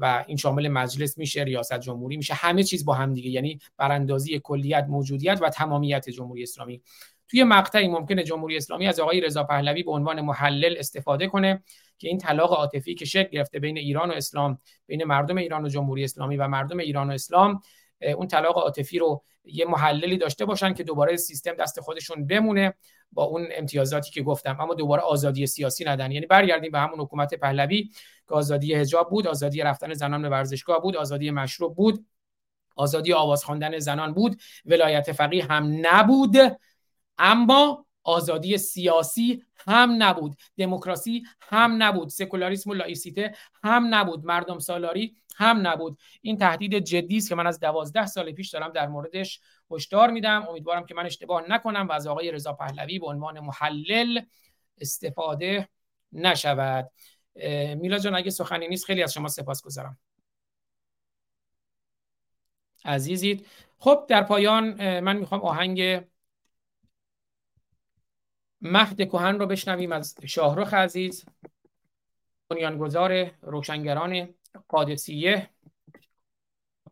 [0.00, 2.34] و این شامل مجلس میشه ریاست جمهوری میشه.
[2.34, 3.30] همه چیز با هم دیگه.
[3.30, 6.82] یعنی براندازی کلیت موجودیت و تمامیت جمهوری اسلامی.
[7.30, 11.62] توی مقطعی ممکنه جمهوری اسلامی از آقای رضا پهلوی به عنوان محلل استفاده کنه
[11.98, 15.68] که این طلاق عاطفی که شکل گرفته بین ایران و اسلام بین مردم ایران و
[15.68, 17.60] جمهوری اسلامی و مردم ایران و اسلام
[18.16, 22.74] اون طلاق عاطفی رو یه محللی داشته باشن که دوباره سیستم دست خودشون بمونه
[23.12, 24.56] با اون امتیازاتی که گفتم.
[24.60, 26.12] اما دوباره آزادی سیاسی ندن.
[26.12, 27.90] یعنی برگردیم به همون حکومت پهلوی
[28.28, 32.06] که آزادی حجاب بود آزادی رفتن زنان به ورزشگاه بود آزادی مشروب بود
[32.76, 34.40] آزادی آواز خواندن زنان بود.
[34.64, 36.36] ولایت فقیه هم نبود.
[37.20, 43.34] اما آزادی سیاسی هم نبود دموکراسی هم نبود سکولاریسم و لایسیته
[43.64, 45.98] هم نبود مردم سالاری هم نبود.
[46.22, 49.40] این تهدید جدی است که من از دوازده سال پیش دارم در موردش
[49.70, 50.46] هشدار میدم.
[50.48, 54.20] امیدوارم که من اشتباه نکنم و از آقای رضا پهلوی به عنوان محلل
[54.78, 55.68] استفاده
[56.12, 56.90] نشود.
[57.76, 59.98] میلا جان اگه سخنی نیست خیلی از شما سپاس گذارم
[62.84, 63.46] عزیزید
[63.78, 66.00] خب در پایان من می‌خوام آهنگ
[68.60, 71.24] مهد کهن رو بشنویم از شاهرخ عزیز
[72.48, 74.34] بنیانگذار روشنگران
[74.68, 75.50] قادسیه.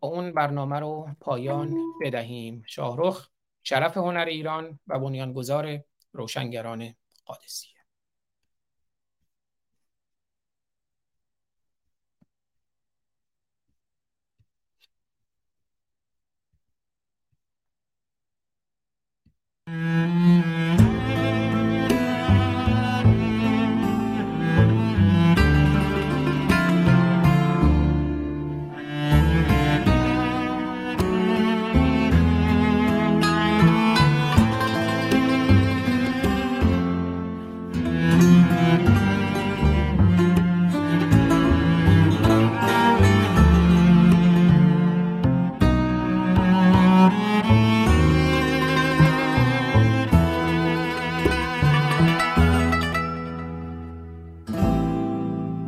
[0.01, 2.65] با اون برنامه رو پایان بدهیم.
[2.67, 3.29] شاهرخ
[3.63, 7.79] شرف هنر ایران و بنیانگذار روشنگران قادسیه.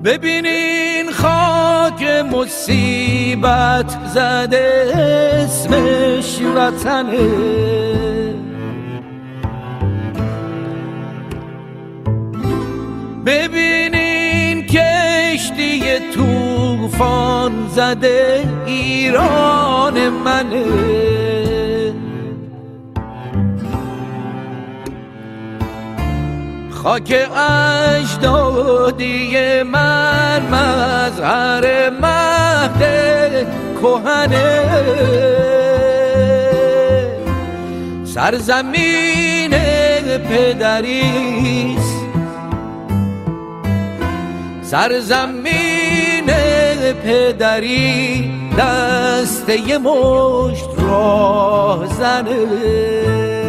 [0.04, 2.02] ببینین خاک
[2.32, 4.92] مصیبت زده
[5.44, 7.18] اسمش وطنه.
[13.26, 21.09] ببینین که توفان زده ایران منه.
[26.82, 27.28] خاک
[27.98, 32.82] اجدادی من مظهر مهد
[33.82, 34.64] کهنه
[38.04, 39.50] سرزمین
[40.18, 42.00] پدریست.
[44.62, 46.26] سرزمین
[47.04, 53.39] پدری دست یه مشت راه زنه.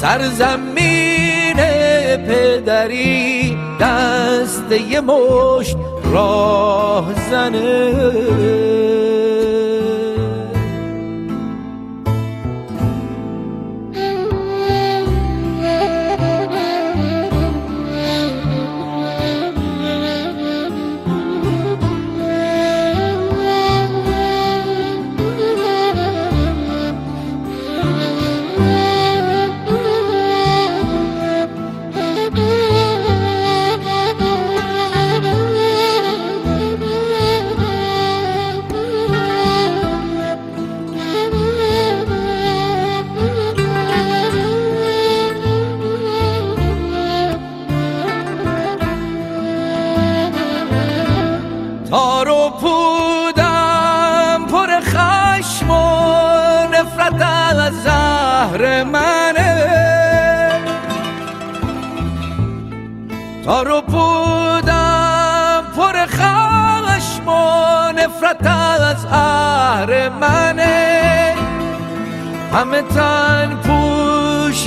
[0.00, 1.56] سرزمین
[2.16, 5.76] پدری دست یه مشت
[6.12, 9.09] راه زنه.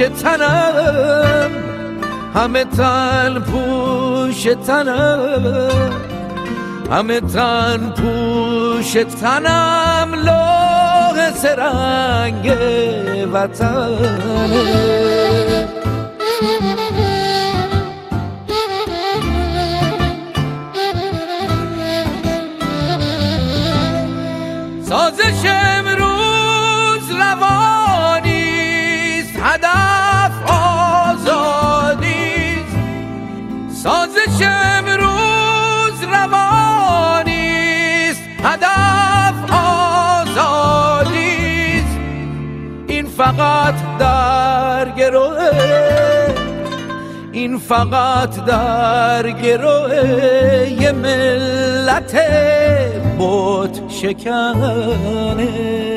[0.03, 1.51] پوش تنم
[2.35, 5.91] همه تن پوش تنم
[6.91, 12.57] همه تن پوش تنم لوح سرنگ
[13.33, 14.13] وطنه.
[43.37, 45.49] فقط در گروه.
[47.31, 52.15] این فقط در گروه یه ملت
[53.17, 55.92] بوت شکنه.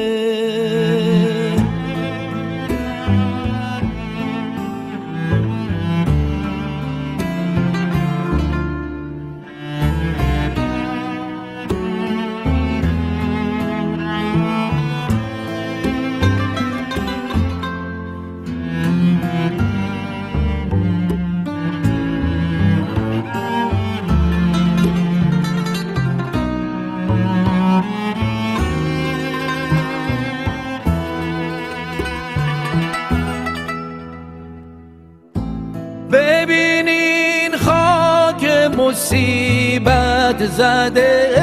[40.57, 41.35] زده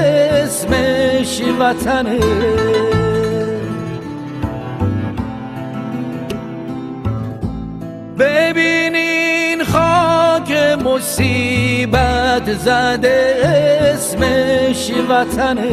[0.44, 2.20] اسمش وطنه
[8.20, 10.52] ببینین خاک
[10.86, 13.36] مصیبت زده
[13.94, 15.72] اسمش وطنه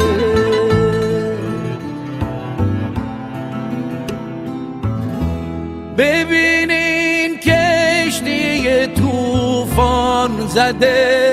[5.98, 11.29] ببینین کشتی توفان زده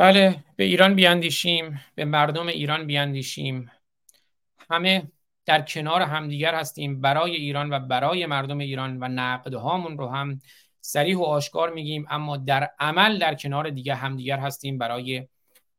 [0.00, 3.70] بله به ایران بیاندیشیم به مردم ایران بیاندیشیم
[4.70, 5.02] همه
[5.46, 10.40] در کنار همدیگر هستیم برای ایران و برای مردم ایران و نقدهامون رو هم
[10.80, 12.06] صریح و آشکار میگیم.
[12.10, 15.28] اما در عمل در کنار دیگه همدیگر هستیم برای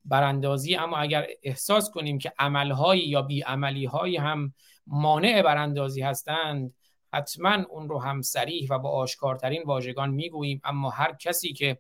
[0.06, 0.76] براندازی.
[0.76, 4.54] اما اگر احساس کنیم که عملهایی یا بیعملیهایی هم
[4.88, 6.74] مانع براندازی هستند
[7.14, 10.62] حتما اون رو هم صریح و با آشکارترین واژگان می‌گوییم.
[10.64, 11.78] اما هر کسی که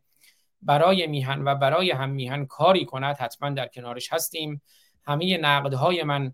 [0.61, 3.17] برای میهن و برای هم میهن کاری کند.
[3.17, 4.61] حتما در کنارش هستیم.
[5.03, 6.33] همه نقدهای من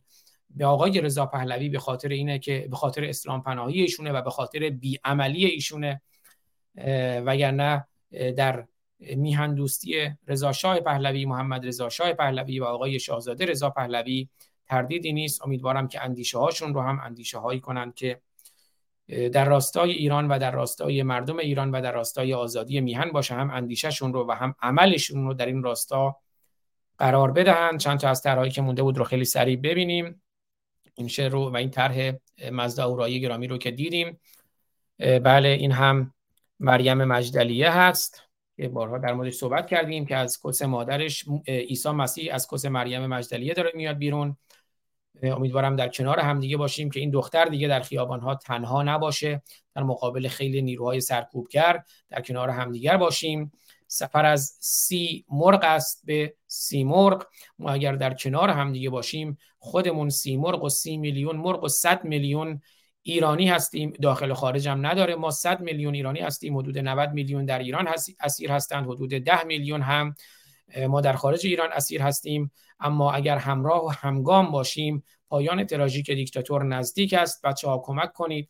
[0.50, 4.30] به آقای رضا پهلوی به خاطر اینه که به خاطر اسلام پناهی ایشونه و به
[4.30, 6.02] خاطر بیعملی ایشونه.
[7.26, 7.88] وگرنه
[8.38, 8.68] در
[9.00, 14.30] میهن دوستی رضا شاه پهلوی محمد رضا شاه پهلوی و آقای شاهزاده رضا پهلوی
[14.66, 15.44] تردیدی نیست.
[15.44, 18.22] امیدوارم که اندیشه هاشون رو هم اندیشه هایی کنند که
[19.08, 23.50] در راستای ایران و در راستای مردم ایران و در راستای آزادی میهن باشه هم
[23.50, 26.18] اندیشهشون رو و هم عملشون رو در این راستا
[26.98, 27.80] قرار بدهند.
[27.80, 30.22] چند تا از طرحهایی که مونده بود رو خیلی سریع ببینیم.
[30.96, 32.12] این شعر رو و این طرح
[32.52, 34.20] مزد اورایی گرامی رو که دیدیم.
[35.00, 36.14] بله این هم
[36.60, 38.24] مریم مجدلیه هست
[38.58, 43.06] که بارها در موردش صحبت کردیم که از کس مادرش عیسی مسیح از کس مریم
[43.06, 44.38] مجدلیه داره میاد بیرون.
[45.24, 49.42] امیدوارم در کنار همدیگه باشیم که این دختر دیگه در خیابان ها تنها نباشه.
[49.76, 53.52] در مقابل خیلی نیروهای سرکوبگر در کنار همدیگر باشیم.
[53.88, 57.26] سفر از سی مرغ است به سی مرغ.
[57.60, 62.04] ما اگر در کنار همدیگه باشیم خودمون سی مرغ و سی میلیون مرغ و صد
[62.04, 62.62] میلیون
[63.02, 63.94] ایرانی هستیم.
[64.02, 65.16] داخل خارج هم نداره.
[65.16, 66.58] ما 100 میلیون ایرانی هستیم.
[66.58, 67.88] حدود 90 میلیون در ایران
[68.20, 68.86] اسیر هستند.
[68.86, 70.16] حدود 10 میلیون هم
[70.90, 76.64] ما در خارج ایران اسیر هستیم اما اگر همراه و همگام باشیم پایان تراژیک دیکتاتور
[76.64, 77.42] نزدیک است.
[77.46, 78.50] بچه ها کمک کنید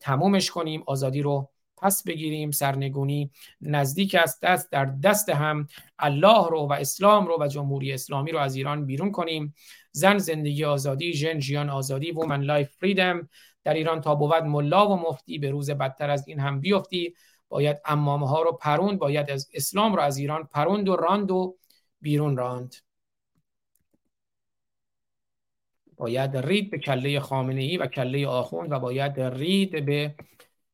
[0.00, 2.50] تمومش کنیم آزادی رو پس بگیریم.
[2.50, 3.30] سرنگونی
[3.60, 5.66] نزدیک است دست در دست هم.
[5.98, 9.54] الله رو و اسلام رو و جمهوری اسلامی رو از ایران بیرون کنیم.
[9.92, 13.28] زن زندگی آزادی ژن ژیان ئازادی woman life freedom
[13.64, 17.14] در ایران تا بود ملا و مفتی به روز بدتر از این هم بیفتی.
[17.48, 21.56] باید عمامه ها رو پروند باید از اسلام رو از ایران پروند و راند و
[22.00, 22.74] بیرون راند.
[25.96, 30.14] باید رید به کله خامنه ای و کله آخوند و باید رید به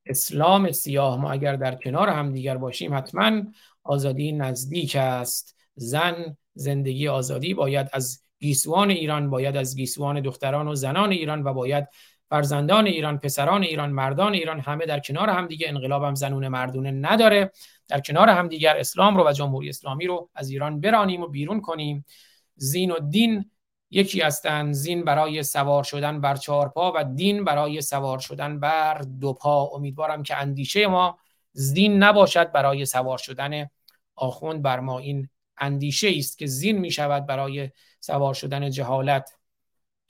[0.07, 1.21] اسلام سیاه.
[1.21, 3.43] ما اگر در کنار هم دیگر باشیم حتما
[3.83, 5.57] آزادی نزدیک است.
[5.75, 11.53] زن زندگی آزادی باید از گیسوان ایران باید از گیسوان دختران و زنان ایران و
[11.53, 11.89] باید
[12.35, 16.91] فرزندان ایران پسران ایران مردان ایران همه در کنار هم دیگه انقلاب هم زنون مردونه
[16.91, 17.53] نداره.
[17.89, 21.61] در کنار هم دیگر اسلام رو و جمهوری اسلامی رو از ایران برانیم و بیرون
[21.61, 22.05] کنیم.
[22.57, 23.51] زین و دین
[23.91, 28.99] یکی هستند زین برای سوار شدن بر چهار پا و دین برای سوار شدن بر
[28.99, 29.71] دو پا.
[29.75, 31.19] امیدوارم که اندیشه ما
[31.53, 33.67] زین نباشد برای سوار شدن
[34.17, 34.63] آخوند.
[34.63, 35.29] بر ما این
[35.59, 37.71] اندیشه است که زین می شود برای
[38.01, 39.34] سوار شدن جهالت.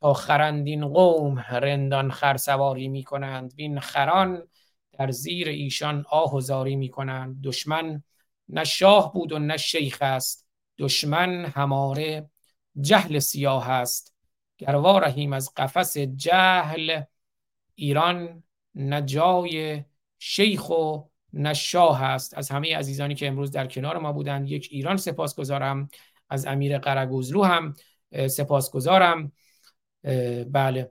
[0.04, 4.48] تا خرندین قوم رندان خرسواری می کنند وین خران
[4.92, 8.02] در زیر ایشان آه و زاری می کنند دشمن
[8.48, 10.48] نه شاه بود و نه شیخ است.
[10.78, 12.30] دشمن هماره
[12.80, 14.14] جهل سیاه است.
[14.58, 17.02] گروا رحیم از قفس جهل
[17.74, 18.42] ایران
[18.74, 19.84] نه جای
[20.18, 21.02] شیخ و
[21.32, 22.38] نه شاه است.
[22.38, 25.88] از همه عزیزانی که امروز در کنار ما بودند یک ایران سپاسگزارم.
[26.28, 27.74] از امیر قرگوزلو هم
[28.28, 29.32] سپاسگزارم.
[30.50, 30.90] بله.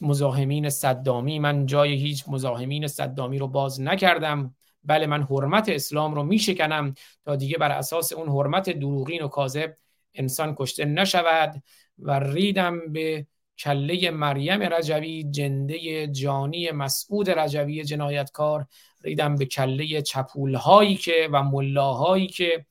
[0.00, 4.54] مزاحمین صدامی من جای هیچ مزاحمین صدامی رو باز نکردم.
[4.84, 6.94] بله من حرمت اسلام رو میشکنم
[7.24, 9.76] تا دیگه بر اساس اون حرمت دروغین و کاذب
[10.14, 11.62] انسان کشته نشود
[11.98, 13.26] و ریدم به
[13.58, 18.66] کله مریم رجوی جنده جانی مسعود رجوی جنایتکار.
[19.04, 22.66] ریدم به کله چپولهایی که و ملاهایی که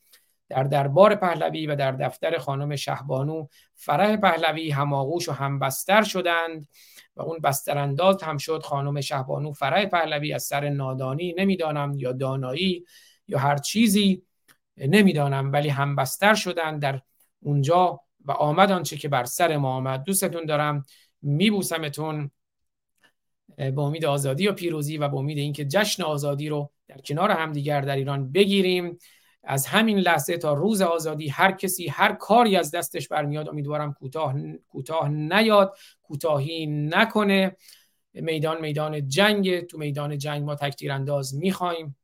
[0.50, 6.68] در دربار پهلوی و در دفتر خانم شهبانو فرح پهلوی هماغوش و همبستر شدند
[7.16, 12.86] و اون بسترانداز هم شد خانم شهبانو فرح پهلوی از سر نادانی نمی‌دانم یا دانایی
[13.28, 14.24] یا هر چیزی
[14.78, 17.02] نمی‌دانم ولی همبستر شدند در
[17.40, 20.04] اونجا و آمد آنچه که بر سر ما آمد.
[20.04, 20.86] دوستتون دارم
[21.22, 22.32] میبوسمتون
[23.76, 27.82] با امید آزادی و پیروزی و با امید اینکه جشن آزادی رو در کنار همدیگر
[27.82, 28.98] در ایران بگیریم.
[29.44, 33.50] از همین لحظه تا روز آزادی هر کسی هر کاری از دستش برمیاد.
[33.50, 34.34] امیدوارم کوتاه
[34.68, 37.56] کوتاه نیاد کوتاهی نکنه.
[38.14, 39.60] میدان میدان جنگ.
[39.60, 41.98] تو میدان جنگ ما تکتیر انداز می‌خوایم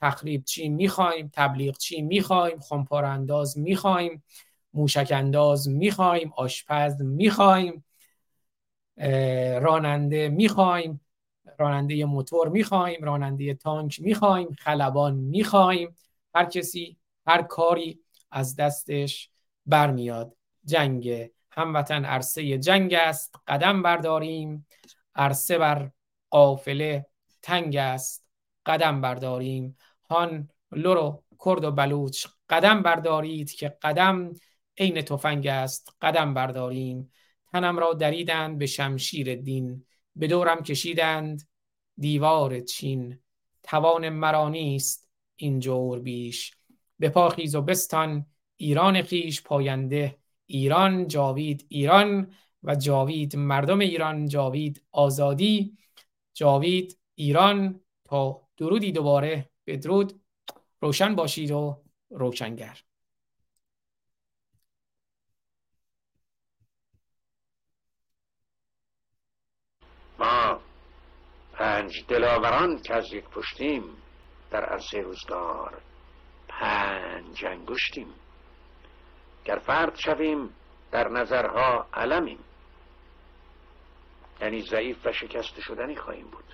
[0.00, 4.22] تخریب چی می‌خوایم تبلیغ چی می‌خوایم خمپار انداز می‌خوایم
[4.74, 7.84] موشک انداز می‌خوایم آشپز می‌خوایم
[9.60, 11.00] راننده می‌خوایم
[11.58, 15.96] راننده موتور می‌خوایم راننده تانک می‌خوایم خلبان می‌خوایم
[16.36, 18.00] هر کسی هر کاری
[18.30, 19.30] از دستش
[19.66, 20.36] برمیاد.
[20.64, 24.66] جنگ هموطن عرصه جنگ است قدم برداریم.
[25.14, 25.90] عرصه بر
[26.30, 27.06] قافله
[27.42, 28.26] تنگ است
[28.66, 29.76] قدم برداریم.
[30.10, 34.32] هان لورو کرد و بلوچ قدم بردارید که قدم
[34.78, 37.12] عین تفنگ است قدم برداریم.
[37.52, 39.86] تنم را دریدند به شمشیر دین
[40.16, 41.48] به دورم کشیدند
[41.98, 43.18] دیوار چین.
[43.62, 45.05] توان مرا نیست
[45.36, 46.54] این جور بیش.
[46.98, 48.26] به پاخیز و بستان
[48.56, 50.18] ایران خیش پاینده.
[50.46, 52.32] ایران جاوید ایران
[52.62, 55.78] و جاوید مردم ایران جاوید آزادی.
[56.34, 59.50] جاوید ایران تا درودی دوباره.
[59.66, 60.20] بدرود.
[60.80, 62.78] روشن باشید و روشنگر.
[70.18, 70.60] ما
[71.52, 73.82] پنج دلاوران که از یک پشتیم
[74.56, 75.80] در عرصه روزگار.
[76.48, 78.14] پنج انگشتیم.
[79.44, 80.54] گر فرد شویم
[80.90, 82.38] در نظرها علمیم.
[84.40, 86.44] یعنی ضعیف و شکست شدنی خواهیم بود.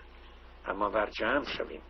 [0.67, 1.83] اما بر جمع شویم.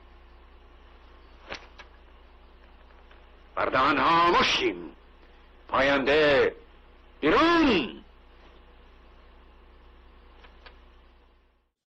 [3.55, 4.97] بردهان ها مشتیم
[5.68, 6.56] پاینده
[7.20, 8.02] بیرون.